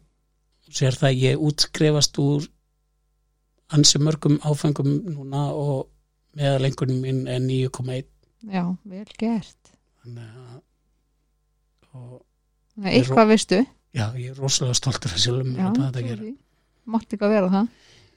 sér 0.74 0.98
það 0.98 1.10
að 1.12 1.22
ég 1.28 1.46
útskrefast 1.50 2.18
úr 2.22 2.50
ansi 3.72 4.02
mörgum 4.02 4.40
áfengum 4.42 4.90
núna 5.14 5.48
og 5.54 5.86
meðalengunum 6.38 7.00
minn 7.04 7.22
er 7.28 7.40
9,1 7.44 8.06
já, 8.52 8.62
vel 8.88 9.08
gert. 9.20 9.72
Þannig 10.02 10.28
að 10.42 10.60
Þannig 11.92 12.88
að 12.88 12.94
eitthvað 12.96 13.28
veistu? 13.34 13.58
Já, 13.92 14.06
ég 14.16 14.30
er 14.32 14.38
rosalega 14.40 14.74
stoltur 14.78 15.12
að 15.12 15.20
sjálfum 15.26 15.52
já, 15.58 15.66
því. 15.76 16.30
mátti 16.88 17.16
ekki 17.18 17.26
að 17.26 17.34
vera 17.34 17.50
það. 17.52 17.66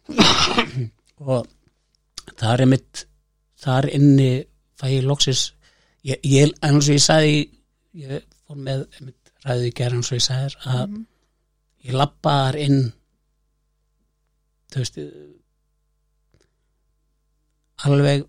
Og 1.25 1.47
það 2.39 2.53
er 2.53 2.63
einmitt 2.65 3.01
þar 3.65 3.87
inni 3.97 4.29
fæ 4.79 4.85
ég 4.93 5.03
loksis 5.07 5.41
ég, 6.07 6.19
ég, 6.23 6.53
en 6.63 6.77
eins 6.77 6.87
og 6.89 6.95
ég 6.95 7.03
sagði 7.03 7.35
ég 8.05 8.23
fór 8.45 8.57
með 8.63 8.85
einmitt 8.99 9.33
ræðu 9.45 9.67
í 9.69 9.75
gerð 9.75 9.99
eins 9.99 10.11
og 10.13 10.17
ég 10.19 10.25
sagði 10.25 10.55
að 10.71 10.87
Mhm. 10.89 11.03
ég 11.85 11.93
labbaðar 11.99 12.57
inn 12.63 12.79
þú 14.73 14.81
veist 14.81 14.97
alveg 17.83 18.25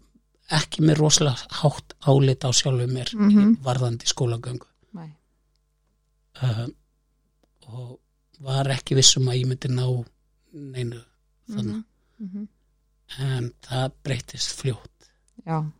ekki 0.51 0.82
með 0.86 0.99
rosalega 1.01 1.36
hátt 1.61 1.94
álit 2.07 2.44
á 2.47 2.51
sjálfu 2.55 2.86
mér 2.92 3.11
Mhm. 3.14 3.57
varðandi 3.62 4.07
skólagöngu. 4.07 4.66
Uh, 6.42 6.66
og 7.72 8.01
var 8.44 8.68
ekki 8.68 8.94
vissum 8.99 9.24
að 9.32 9.38
ég 9.40 9.47
myndi 9.49 9.68
ná 9.72 9.86
neinu 10.53 10.99
þannig 11.49 11.84
Mhm. 12.20 12.36
Mhm. 12.36 12.49
en 13.18 13.53
það 13.62 13.92
breytist 14.05 14.53
fljótt. 14.61 15.09
Já, 15.47 15.72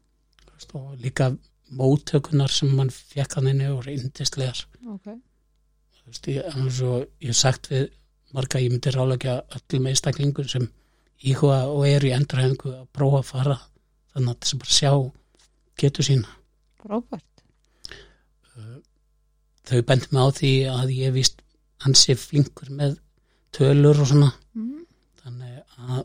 og 0.75 0.97
líka 0.99 1.37
móttökunar 1.71 2.49
sem 2.51 2.69
mann 2.75 2.89
fekk 2.91 3.35
hann 3.35 3.49
inni 3.49 3.67
og 3.67 3.85
reyndislegar 3.85 4.65
ok. 4.87 5.05
Þú 5.05 6.07
veist, 6.07 6.27
ég, 6.27 6.45
hef 7.21 7.37
sagt 7.37 7.69
við 7.69 7.91
marga 8.33 8.59
ég 8.61 8.71
myndi 8.71 8.91
ráðlega 8.95 9.43
öllum 9.51 9.87
einstaklingur 9.89 10.49
sem 10.49 10.71
íhuga 11.25 11.63
og 11.71 11.87
er 11.89 12.05
í 12.05 12.13
endurhæfingu 12.17 12.73
að 12.75 12.87
prófa 12.95 13.23
að 13.23 13.31
fara 13.31 13.57
þannig 14.13 14.33
að 14.33 14.41
þess 14.43 14.55
að 14.55 14.61
bara 14.63 14.77
sjá 14.77 14.93
getur 15.81 16.07
sína. 16.07 16.35
Frábært. 16.83 17.25
Þau 19.67 19.81
bendi 19.83 20.09
mig 20.13 20.23
á 20.23 20.29
því 20.37 20.53
að 20.71 20.93
ég 20.95 21.15
vist 21.17 21.43
ansi 21.87 22.17
flinkur 22.17 22.71
með 22.73 22.99
tölur 23.57 24.03
og 24.03 24.11
svona. 24.13 24.33
Mhm. 24.55 24.83
þannig 25.27 25.63
að 25.77 26.05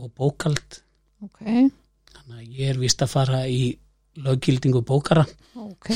og 0.00 0.10
bókald 0.16 0.78
ok, 1.22 1.40
þannig 1.44 2.38
að 2.38 2.54
ég 2.58 2.70
er 2.70 2.78
vist 2.80 3.02
að 3.04 3.12
fara 3.12 3.44
í 3.46 3.76
löggildingu 4.16 4.80
bókara. 4.82 5.26
Ok. 5.54 5.90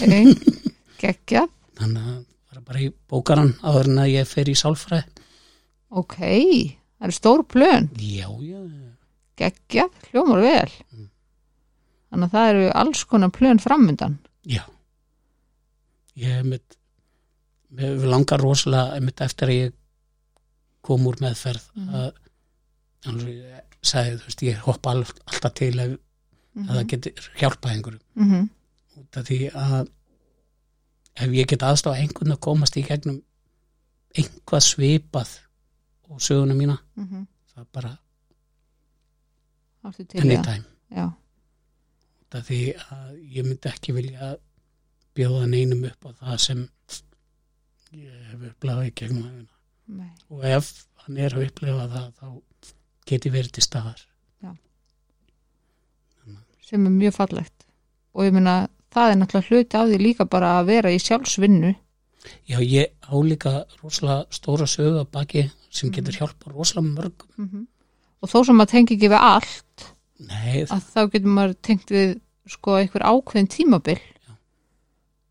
Geggjað, 1.00 1.48
þannig 1.80 2.10
að 2.12 2.26
bara 2.68 2.82
í 2.84 2.90
bókaran 3.08 3.54
áður 3.62 3.88
en 3.88 4.02
að 4.02 4.12
ég 4.12 4.28
fer 4.28 4.50
í 4.52 4.54
sálfræði. 4.58 5.24
Ok 5.96 6.18
það 6.98 7.06
eru 7.08 7.12
stór 7.16 7.44
plön, 7.46 7.88
já, 7.98 8.28
já, 8.42 8.60
geggjað 9.38 9.90
hljómar 10.10 10.40
vel. 10.42 10.72
Mm. 10.92 11.08
þannig 12.10 12.24
að 12.28 12.32
það 12.32 12.48
eru 12.54 12.68
alls 12.80 13.04
konar 13.04 13.30
plön 13.30 13.58
framundan. 13.60 14.18
Já. 14.48 14.62
Ég 16.16 16.32
hef 16.38 16.44
mitt 16.48 16.76
mér 17.70 18.06
langar 18.08 18.40
rosalega 18.40 18.94
einmitt 18.96 19.20
eftir 19.20 19.48
að 19.52 19.58
ég 19.58 19.72
kom 20.82 21.04
úr 21.06 21.18
meðferð 21.20 21.66
Mhm. 21.74 21.88
að 21.94 22.12
alveg 23.06 23.64
sagði, 23.82 24.16
þú 24.18 24.24
veist, 24.24 24.42
ég 24.42 24.58
hoppa 24.64 24.90
all, 24.90 25.04
alltaf 25.26 25.54
til 25.54 25.78
ef, 25.78 25.98
mm 26.54 26.64
að 26.68 26.74
það 26.78 26.86
geti 26.90 27.12
hjálpað 27.38 27.70
einhverjum. 27.72 28.00
-hmm. 28.16 28.48
út 28.98 29.16
af 29.16 29.24
því 29.28 29.50
að 29.54 29.88
ef 31.14 31.30
ég 31.30 31.46
get 31.46 31.62
aðstofa 31.62 31.96
einhvern 32.00 32.32
að 32.32 32.40
komast 32.40 32.76
í 32.76 32.82
gegnum 32.82 33.22
einhvað 34.16 34.62
svipað 34.64 35.38
og 36.08 36.20
söguna 36.20 36.54
mína. 36.54 36.78
Mm 36.96 37.26
það 37.58 37.64
er 37.64 37.70
bara 37.72 37.92
það? 39.82 40.20
anytime. 40.22 40.64
Já, 40.94 41.06
út 42.22 42.34
af 42.38 42.44
því 42.46 42.60
að 42.94 43.14
ég 43.34 43.46
myndi 43.46 43.70
ekki 43.70 43.94
vilja 43.96 44.36
bjóða 45.16 45.46
neinum 45.50 45.86
upp 45.88 46.06
á 46.06 46.10
það 46.20 46.36
sem 46.44 46.60
ég 47.96 48.28
hef 48.30 48.44
upplegað 48.52 48.90
í 48.90 48.92
gegnum 49.00 49.46
nei, 49.98 50.10
og 50.28 50.44
ef 50.44 50.70
hann 51.02 51.18
er 51.18 51.34
að 51.34 51.48
upplega 51.48 51.88
það 51.94 52.08
þá 52.20 52.28
geti 53.08 53.32
verið 53.32 53.56
til 53.56 53.64
staðar. 53.64 54.04
Sem 56.68 56.84
er 56.84 56.92
mjög 56.92 57.14
fallegt. 57.16 57.64
Og 58.12 58.26
ég 58.26 58.34
meina 58.36 58.68
það 58.92 59.10
er 59.10 59.16
náttúrulega 59.16 59.48
hluti 59.48 59.78
á 59.80 59.82
því 59.88 59.98
líka 60.02 60.26
bara 60.28 60.58
að 60.58 60.66
vera 60.68 60.90
í 60.92 60.98
sjálfsvinnu. 61.00 61.70
Já 62.44 62.58
ég 62.60 62.92
álíka 63.08 63.62
rosalega 63.80 64.26
stóra 64.36 64.66
sögu 64.68 65.00
að 65.00 65.08
baki 65.14 65.46
sem 65.70 65.88
Mhm. 65.88 65.94
getur 65.96 66.12
hjálpa 66.18 66.50
rosalega 66.52 66.94
mörgum 66.94 67.28
-hmm. 67.38 67.66
og 68.22 68.28
þó 68.30 68.44
sem 68.46 68.56
maður 68.56 68.70
tengi 68.70 68.94
ekki 68.96 69.08
við 69.12 69.20
allt 69.20 69.84
nei, 70.18 70.64
að 70.64 70.82
þá 70.94 71.00
getur 71.12 71.28
maður 71.30 71.54
tengt 71.62 71.90
við 71.90 72.20
sko 72.48 72.76
einhver 72.78 73.02
ákveðin 73.04 73.48
tímabil 73.48 73.98
Já. 73.98 74.32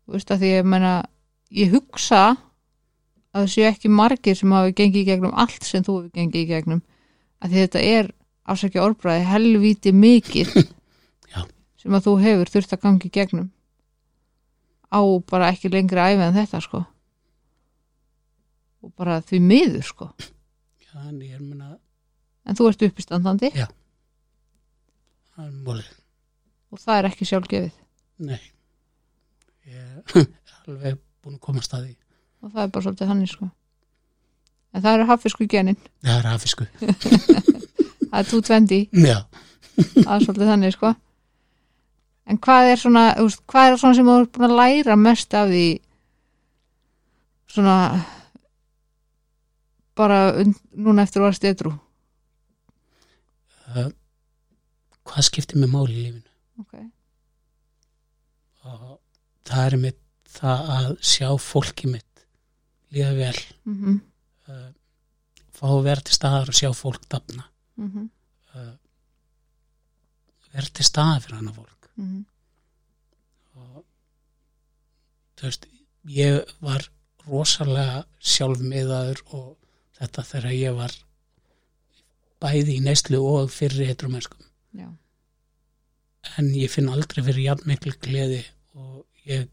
þú 0.06 0.12
veist 0.12 0.30
að 0.30 0.38
því 0.40 0.50
ég 0.58 0.64
meina 0.64 1.04
ég 1.50 1.70
hugsa 1.72 2.36
að 3.34 3.42
það 3.44 3.48
séu 3.52 3.64
ekki 3.68 3.88
margir 3.90 4.36
sem 4.36 4.50
hafi 4.52 4.72
gengið 4.72 5.02
í 5.02 5.04
gegnum 5.04 5.34
allt 5.34 5.64
sem 5.64 5.82
þú 5.82 5.96
hefur 6.02 6.10
gengið 6.14 6.42
í 6.44 6.46
gegnum 6.46 6.82
að 7.42 7.50
því 7.50 7.66
þetta 7.66 7.80
er 7.82 8.12
afsækja 8.46 8.82
orðbræði 8.86 9.24
helvíti 9.24 9.92
mikið 9.92 10.48
sem 11.82 11.92
að 11.94 12.04
þú 12.06 12.14
hefur 12.22 12.48
þurft 12.54 12.72
að 12.72 12.80
gangi 12.82 13.06
í 13.06 13.10
gegnum 13.14 13.50
á 14.92 15.00
bara 15.28 15.50
ekki 15.52 15.68
lengri 15.70 16.00
æfi 16.00 16.22
en 16.24 16.34
þetta 16.34 16.60
sko 16.64 16.84
og 18.84 18.92
bara 18.98 19.18
því 19.26 19.40
miður 19.44 19.84
sko. 19.86 20.08
Já, 20.84 20.94
en 21.08 21.18
ég 21.22 21.34
er 21.36 21.42
menna 21.42 21.74
en 22.48 22.56
þú 22.56 22.68
ert 22.70 22.84
uppistandandi. 22.88 23.50
Það 25.34 25.44
er 25.44 25.52
mólið, 25.66 25.90
og 26.72 26.80
það 26.82 27.00
er 27.00 27.08
ekki 27.10 27.28
sjálfgefið. 27.28 27.74
Nei. 28.28 28.40
Ég 29.68 29.82
er 29.82 30.28
alveg 30.64 30.98
búin 31.22 31.36
að 31.36 31.44
komast 31.44 31.74
að 31.76 31.88
því. 31.88 31.96
Og 32.42 32.52
það 32.54 32.62
er 32.64 32.72
bara 32.74 32.86
svolítið 32.86 33.12
þannig 33.12 33.32
sko. 33.34 33.50
En 34.72 34.84
það 34.84 34.94
eru 34.98 35.08
hafisku 35.08 35.48
genin. 35.50 35.78
Það 36.06 36.16
er 36.16 36.30
hafisku, 36.32 36.66
það 36.78 38.18
er 38.22 38.26
220, 38.30 39.04
já. 39.04 39.18
Það 39.78 40.14
er 40.14 40.24
svolítið 40.24 40.50
þannig 40.52 40.74
sko. 40.74 40.94
En 42.28 42.38
hvað 42.44 42.70
er 42.72 42.80
svona 42.80 43.02
hvað 43.48 43.66
er 43.70 43.78
svona 43.80 43.96
sem 43.96 44.08
þú 44.08 44.14
er 44.20 44.26
búin 44.34 44.46
að 44.48 44.56
læra 44.58 44.96
mest 45.00 45.34
af 45.38 45.48
því 45.48 45.66
svona 47.48 47.76
bara 49.98 50.18
núna 50.38 51.04
eftir 51.04 51.20
að 51.20 51.28
vera 51.28 51.38
stetru 51.38 51.74
uh, 53.68 53.88
hvað 55.08 55.28
skiptir 55.28 55.60
mig 55.60 55.70
máli 55.72 55.94
í 55.94 56.02
lífinu? 56.06 56.24
Ok, 56.62 56.74
og 58.68 58.98
það 59.48 59.64
er 59.66 59.80
mitt 59.84 60.02
það 60.28 60.72
að 60.74 60.90
sjá 61.10 61.28
fólki 61.40 61.90
mitt 61.90 62.24
líða 62.94 63.14
vel. 63.16 63.38
Mhm. 63.68 64.00
Uh, 64.48 64.68
fá 65.58 65.66
að 65.68 65.86
vera 65.88 66.04
til 66.04 66.14
staðar 66.16 66.52
og 66.52 66.56
sjá 66.56 66.70
fólk 66.76 67.08
dafna. 67.10 67.44
Mhm. 67.76 68.10
Uh, 68.54 68.74
vera 70.52 70.74
til 70.74 70.86
staðar 70.86 71.24
fyrir 71.24 71.40
hana 71.40 71.52
fólk. 71.52 71.90
Mhm. 71.96 72.24
Og 73.58 73.84
þú 75.36 75.48
veist 75.48 75.66
ég 76.08 76.54
var 76.60 76.88
rosalega 77.26 78.04
sjálfmiðaður 78.20 79.22
og 79.36 79.56
þetta 79.98 80.24
þegar 80.30 80.54
ég 80.56 80.76
var 80.78 80.94
bæði 82.42 82.76
í 82.78 82.82
neyslu 82.84 83.18
og 83.26 83.50
fyrir 83.50 83.88
heitrumennskum 83.90 84.44
já, 84.78 84.88
en 86.38 86.50
ég 86.54 86.70
finn 86.70 86.90
aldrei 86.92 87.24
fyrir 87.26 87.44
jafn 87.48 87.66
miklu 87.70 87.94
gleði 88.04 88.42
og 88.78 89.04
ég 89.26 89.48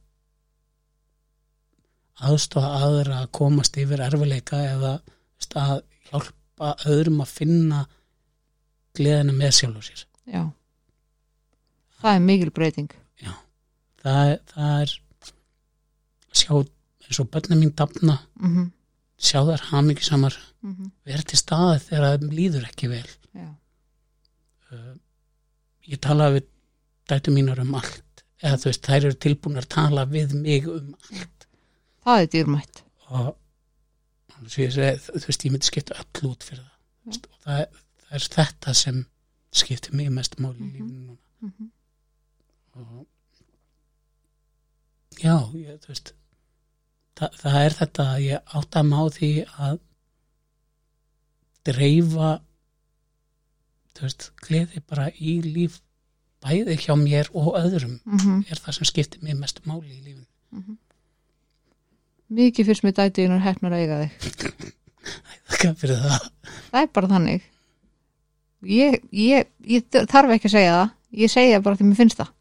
aðstofa 2.26 2.70
aðra 2.86 3.18
að 3.24 3.32
komast 3.36 3.78
yfir 3.82 4.04
erfileika 4.06 4.60
eða 4.70 4.92
að 5.60 5.82
hjálpa 6.10 6.70
öðrum 6.90 7.20
að 7.26 7.32
finna 7.32 7.82
gleðina 8.96 9.34
með 9.36 9.52
sjálf 9.58 9.80
og 9.82 9.84
sér. 9.88 10.06
Já. 10.32 10.42
Það 12.00 12.16
er 12.18 12.24
mikil 12.30 12.52
breyting. 12.56 12.94
Það, 14.06 14.32
er- 14.32 14.42
það 14.54 14.82
er 14.86 14.94
sjá 16.38 16.52
eins 16.56 17.20
og 17.24 17.30
börnum 17.34 17.62
mín 17.64 17.74
dafna. 17.76 18.20
Mhm 18.40 18.72
sjá 19.18 19.40
þær 19.48 19.64
hamingisamar 19.72 20.36
mhm. 20.66 20.90
vera 21.08 21.24
til 21.24 21.40
staði 21.40 21.80
þegar 21.86 22.08
það 22.10 22.36
líður 22.40 22.68
ekki 22.70 22.90
vel. 22.92 23.08
Uh, 24.74 24.96
ég 25.88 26.02
tala 26.02 26.32
við 26.34 26.48
dætu 27.10 27.32
mínar 27.36 27.62
um 27.64 27.76
allt. 27.78 28.24
Eða 28.44 28.60
þú 28.62 28.70
veist 28.72 28.88
þær 28.90 29.08
eru 29.10 29.18
tilbúin 29.26 29.62
að 29.62 29.70
tala 29.78 30.06
við 30.10 30.34
mig 30.42 30.68
um 30.68 30.94
allt. 31.12 31.48
Það 32.06 32.22
er 32.24 32.32
dýrmætt. 32.34 32.82
Og 33.16 34.50
ég 34.58 34.74
segi, 34.76 34.96
þú 35.06 35.24
veist 35.30 35.46
ég 35.48 35.54
myndi 35.54 35.70
skipta 35.70 35.98
öll 36.02 36.30
út 36.32 36.44
fyrir 36.46 36.66
það, 36.66 36.76
Já. 37.06 37.20
og 37.32 37.40
það, 37.46 37.60
er- 37.62 37.84
það 38.06 38.16
er 38.20 38.26
þetta 38.36 38.74
sem 38.82 39.00
skiptir 39.56 39.94
mig 39.96 40.12
mest 40.12 40.36
máli 40.42 40.60
í 40.60 40.66
Mhm. 40.66 40.74
lífinu 40.74 41.00
núna. 41.06 41.18
Mhm. 41.42 41.72
Og 42.76 43.08
já, 45.22 45.38
ég, 45.56 45.80
þú 45.80 45.88
veist 45.94 46.14
það, 47.20 47.40
það 47.42 47.60
er 47.62 47.78
þetta 47.80 48.08
að 48.14 48.26
ég 48.26 48.56
átta 48.60 48.84
mig 48.86 49.00
á 49.00 49.06
því 49.16 49.32
að 49.68 49.80
dreifa 51.66 52.32
þú 53.96 54.06
veist, 54.06 54.30
gleði 54.46 54.84
bara 54.86 55.10
í 55.16 55.40
líf 55.46 55.80
bæði 56.46 56.78
hjá 56.84 56.94
mér 57.00 57.30
og 57.34 57.56
öðrum 57.58 58.00
mm 58.06 58.44
er 58.52 58.62
það 58.62 58.78
sem 58.80 58.90
skiptir 58.92 59.24
mér 59.26 59.40
mestu 59.40 59.64
máli 59.66 59.96
í 59.96 60.02
lífinu. 60.04 60.78
Mikið 62.36 62.70
fyrst 62.70 62.84
með 62.86 62.98
dætiðunar 63.00 63.44
hefnar 63.46 63.76
að 63.76 63.84
eiga 63.84 63.98
þig. 64.04 64.72
Fyrir 65.82 66.00
það. 66.02 66.30
Það 66.72 66.80
er 66.82 66.90
bara 66.98 67.10
þannig. 67.12 67.44
Ég, 68.66 68.96
ég, 69.14 69.50
ég 69.62 69.84
þarf 70.10 70.34
ekki 70.34 70.50
að 70.50 70.56
segja 70.56 70.74
það. 70.74 70.94
Ég 71.22 71.32
segja 71.32 71.62
bara 71.62 71.78
því 71.78 71.90
mér 71.90 72.00
finnst 72.00 72.18
það. 72.20 72.32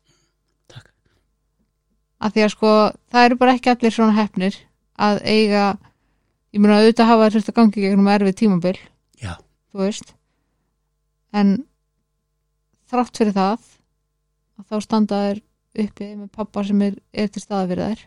Að 2.25 2.37
því 2.37 2.45
að 2.45 2.53
sko 2.55 2.73
það 3.13 3.27
eru 3.29 3.39
bara 3.41 3.55
ekki 3.57 3.73
allir 3.73 3.95
svona 3.95 4.17
hefnir 4.17 4.57
að 4.95 5.21
eiga 5.27 5.65
ég 6.55 6.63
meina 6.63 6.81
auðvitað 6.81 7.11
hafa 7.11 7.31
þurft 7.35 7.51
að 7.51 7.59
gangi 7.59 7.85
gegnum 7.85 8.11
erfið 8.15 8.37
tímabil 8.41 8.77
já, 9.21 9.35
þú 9.73 9.83
veist. 9.83 10.15
En 11.35 11.57
þrátt 12.91 13.19
fyrir 13.19 13.35
það 13.35 13.69
að 14.55 14.69
þá 14.71 14.77
standa 14.87 15.21
þær 15.25 15.43
uppi 15.85 16.11
með 16.15 16.29
pappa 16.37 16.63
sem 16.67 16.83
er, 16.87 16.99
er 17.11 17.31
til 17.35 17.43
staða 17.43 17.71
fyrir 17.73 17.91
þær. 17.91 18.05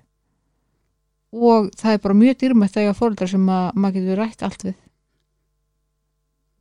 Og 1.37 1.71
það 1.75 1.93
er 1.97 2.03
bara 2.05 2.17
mjög 2.21 2.37
dýrmætt 2.41 2.77
að 2.77 2.85
eiga 2.85 2.97
fóreldrar 2.97 3.31
sem 3.33 3.49
að 3.51 3.65
maður 3.75 3.97
getur 3.99 4.21
rætt 4.21 4.45
allt 4.47 4.63
við. 4.69 4.77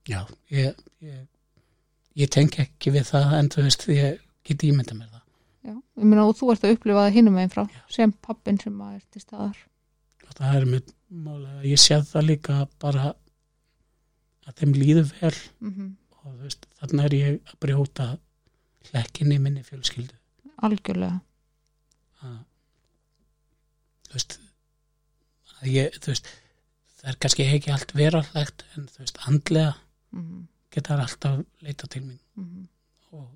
Já 0.06 0.20
ég, 0.54 0.82
ég, 1.02 1.22
ég 2.18 2.30
tengi 2.34 2.64
ekki 2.66 2.92
við 2.94 3.06
það 3.12 3.36
en 3.38 3.52
þú 3.54 3.66
veist, 3.66 3.86
ég 3.94 4.18
get 4.46 4.66
ímynda 4.66 4.98
mér 4.98 5.12
það 5.12 5.15
Já, 5.66 5.74
ég 5.74 6.06
meina 6.06 6.24
og 6.28 6.36
þú 6.38 6.52
ert 6.52 6.64
að 6.66 6.76
upplifa 6.76 7.04
það 7.06 7.16
hinum 7.16 7.34
meginn 7.34 7.52
frá 7.52 7.62
sem 7.90 8.12
pappin 8.22 8.58
sem 8.62 8.82
að 8.84 8.98
er 8.98 9.04
til 9.10 9.22
staðar. 9.22 9.62
Það 10.36 10.58
er 10.58 10.66
mér 10.70 10.90
málega, 11.26 11.62
ég 11.66 11.80
sé 11.80 11.96
það 12.06 12.28
líka 12.28 12.58
bara 12.82 13.06
að 14.46 14.60
þeim 14.60 14.74
líður 14.76 15.08
vel. 15.16 15.32
Mm 15.60 15.72
-hmm. 15.72 15.90
og 16.22 16.36
veist, 16.42 16.66
þannig 16.78 17.04
er 17.04 17.14
ég 17.14 17.38
að 17.50 17.58
brjóta 17.64 18.06
hlekkinni 18.90 19.38
minni 19.42 19.64
fjölskyldu. 19.66 20.14
Algjörlega. 20.62 21.20
Að 22.22 22.38
þú 24.06 24.12
veist 24.14 24.38
að 25.56 25.68
ég, 25.72 25.98
þú 25.98 26.12
veist 26.12 26.30
það 27.00 27.10
er 27.10 27.20
kannski 27.24 27.48
ekki 27.56 27.74
allt 27.74 27.96
veralegt 27.96 28.64
en 28.76 28.86
þú 28.86 29.02
veist, 29.02 29.18
andlega 29.26 29.74
mm 30.12 30.22
-hmm. 30.22 30.46
það 30.86 31.00
alltaf 31.00 31.44
leita 31.60 31.86
til 31.86 32.02
mín. 32.02 32.20
Mm 32.36 32.68
og 33.12 33.26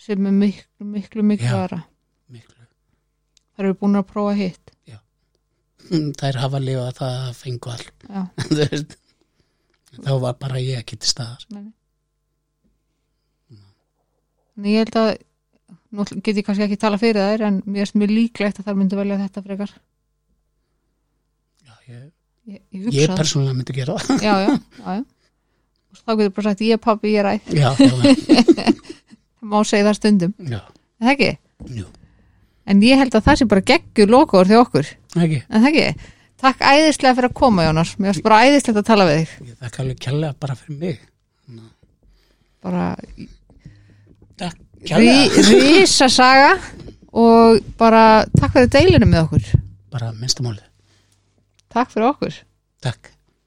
sem 0.00 0.26
er 0.28 0.34
miklu, 0.34 0.86
miklu, 0.86 1.24
miklu 1.26 1.48
Já. 1.48 1.58
aðra. 1.64 1.80
Það 3.56 3.64
eru 3.64 3.76
búin 3.80 3.96
að 3.96 4.08
prófa 4.10 4.34
hitt. 4.36 4.72
Þær 6.20 6.40
hafa 6.42 6.60
lifað 6.60 6.96
það 6.98 7.16
að 7.22 7.36
fengu 7.38 7.70
all 7.70 7.84
Já, 7.86 8.22
þá 10.06 10.12
var 10.24 10.34
bara 10.40 10.60
ég 10.60 10.80
ekki 10.82 10.98
til 11.00 11.10
staðar. 11.12 11.44
Nei. 11.54 11.68
en 14.56 14.66
ég 14.72 14.80
held 14.82 14.96
að 14.98 15.10
nú 15.92 16.04
get 16.24 16.38
ég 16.40 16.44
kannski 16.46 16.64
ekki 16.66 16.78
tala 16.80 16.98
fyrir 17.00 17.20
þær 17.22 17.44
en 17.48 17.58
mér 17.68 17.84
erst 17.84 17.96
mjög 17.98 18.12
líklegt 18.12 18.60
að 18.60 18.68
þær 18.70 18.78
myndu 18.80 18.98
velja 18.98 19.18
þetta 19.20 19.42
frekar. 19.44 19.74
Já, 21.66 21.74
ég, 21.92 22.02
ég, 22.50 22.62
ég 22.72 22.88
ég 22.92 23.10
það. 23.10 23.20
persónulega 23.20 23.58
myndi 23.60 23.76
gera 23.76 23.98
það. 24.00 24.24
Já, 24.24 24.34
já, 24.42 24.50
já, 24.56 24.96
já. 24.98 25.04
þá 26.02 26.10
getur 26.12 26.34
bara 26.40 26.48
sagt 26.50 26.64
ég 26.66 26.76
er 26.76 26.82
pappi, 26.88 27.14
ég 27.14 27.22
er 27.22 27.30
æð 27.36 27.56
já, 27.56 27.68
já, 27.78 27.92
það 27.94 28.82
má 29.42 29.60
segja 29.66 29.86
það 29.88 29.98
stundum, 30.00 30.34
já, 30.38 30.60
er 31.00 31.06
það 31.06 31.14
ekki? 31.14 31.30
jú, 31.80 31.86
en 32.66 32.82
ég 32.84 33.00
held 33.02 33.16
að 33.16 33.26
það 33.28 33.40
sé 33.40 33.48
bara 33.50 33.66
geggjur 33.72 34.12
lokaður 34.12 34.50
því 34.52 34.60
okkur, 34.62 34.92
ekki? 35.16 35.40
Er 35.46 35.64
það 35.64 35.68
ekki? 35.72 36.12
Takk 36.36 36.60
æðislega 36.68 37.16
fyrir 37.16 37.30
að 37.30 37.36
koma 37.38 37.64
Jónas, 37.64 37.94
mér 37.96 38.12
finnst 38.12 38.24
bara 38.26 38.42
æðislegt 38.44 38.80
að 38.82 38.88
tala 38.90 39.06
við 39.08 39.22
þig. 39.22 39.30
Ég 39.48 39.60
þakka 39.64 39.82
alveg 39.82 40.00
kjærlega 40.04 40.36
bara 40.44 40.56
fyrir 40.60 40.80
mig. 40.82 40.98
Bara 42.66 42.82
takk 44.36 44.58
kjærlega 44.84 45.46
rí, 45.46 45.46
rísa 45.48 46.10
saga 46.12 46.50
og 47.16 47.62
bara 47.80 48.04
takk 48.36 48.52
fyrir 48.58 48.72
deilinu 48.76 49.08
með 49.08 49.22
okkur. 49.24 49.48
Bara 49.96 50.12
minnstamálið, 50.20 50.66
takk 51.72 51.94
fyrir 51.94 52.10
okkur. 52.10 52.40
Takk 52.84 53.15